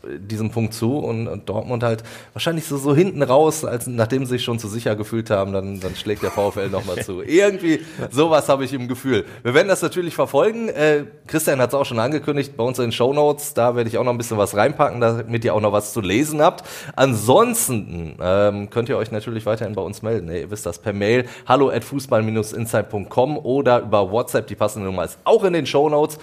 diesem 0.03 0.51
Punkt 0.51 0.73
zu 0.73 0.97
und, 0.97 1.27
und, 1.27 1.49
Dortmund 1.49 1.83
halt 1.83 2.03
wahrscheinlich 2.33 2.65
so, 2.65 2.77
so 2.77 2.95
hinten 2.95 3.21
raus, 3.21 3.65
als 3.65 3.87
nachdem 3.87 4.25
sie 4.25 4.31
sich 4.31 4.43
schon 4.43 4.59
zu 4.59 4.67
sicher 4.67 4.95
gefühlt 4.95 5.29
haben, 5.29 5.53
dann, 5.53 5.79
dann 5.79 5.95
schlägt 5.95 6.23
der 6.23 6.31
VfL 6.31 6.69
nochmal 6.69 7.03
zu. 7.03 7.21
Irgendwie 7.25 7.81
sowas 8.09 8.49
habe 8.49 8.65
ich 8.65 8.73
im 8.73 8.87
Gefühl. 8.87 9.25
Wir 9.43 9.53
werden 9.53 9.67
das 9.67 9.81
natürlich 9.81 10.15
verfolgen. 10.15 10.69
Äh, 10.69 11.05
Christian 11.27 11.59
hat 11.59 11.69
es 11.69 11.75
auch 11.75 11.85
schon 11.85 11.99
angekündigt 11.99 12.55
bei 12.55 12.63
uns 12.63 12.79
in 12.79 12.85
den 12.85 12.91
Show 12.91 13.13
Notes. 13.13 13.53
Da 13.53 13.75
werde 13.75 13.89
ich 13.89 13.97
auch 13.97 14.03
noch 14.03 14.11
ein 14.11 14.17
bisschen 14.17 14.37
was 14.37 14.55
reinpacken, 14.55 15.01
damit 15.01 15.43
ihr 15.43 15.53
auch 15.53 15.61
noch 15.61 15.73
was 15.73 15.93
zu 15.93 16.01
lesen 16.01 16.41
habt. 16.41 16.63
Ansonsten 16.95 18.15
ähm, 18.21 18.69
könnt 18.69 18.89
ihr 18.89 18.97
euch 18.97 19.11
natürlich 19.11 19.45
weiterhin 19.45 19.75
bei 19.75 19.81
uns 19.81 20.01
melden. 20.01 20.31
Ihr 20.31 20.49
wisst 20.49 20.65
das 20.65 20.79
per 20.79 20.93
Mail 20.93 21.25
hallo 21.45 21.69
at 21.69 21.83
fußball-insight.com 21.83 23.37
oder 23.37 23.81
über 23.81 24.11
WhatsApp. 24.11 24.47
Die 24.47 24.55
passende 24.55 24.85
Nummer 24.85 25.05
ist 25.05 25.17
auch 25.23 25.43
in 25.43 25.53
den 25.53 25.65
Show 25.65 25.89
Notes. 25.89 26.19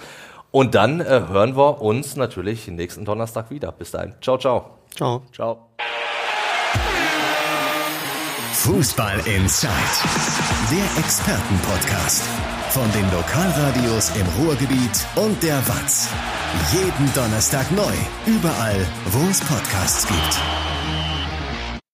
Und 0.57 0.73
dann 0.73 1.01
äh, 1.01 1.21
hören 1.29 1.55
wir 1.55 1.83
uns 1.83 2.15
natürlich 2.15 2.67
nächsten 2.67 3.05
Donnerstag 3.05 3.51
wieder. 3.51 3.71
Bis 3.71 3.91
dahin. 3.91 4.15
Ciao, 4.21 4.39
ciao. 4.39 4.79
Ciao. 4.89 5.21
Ciao. 5.31 5.69
Fußball 8.53 9.19
Inside. 9.27 9.69
Der 10.71 11.03
Expertenpodcast. 11.03 12.23
Von 12.69 12.91
den 12.91 13.05
Lokalradios 13.11 14.11
im 14.15 14.25
Ruhrgebiet 14.43 15.05
und 15.15 15.43
der 15.43 15.57
Watz. 15.67 16.09
Jeden 16.73 17.13
Donnerstag 17.13 17.71
neu. 17.71 17.93
Überall, 18.25 18.83
wo 19.11 19.29
es 19.29 19.41
Podcasts 19.41 20.07
gibt. 20.07 20.66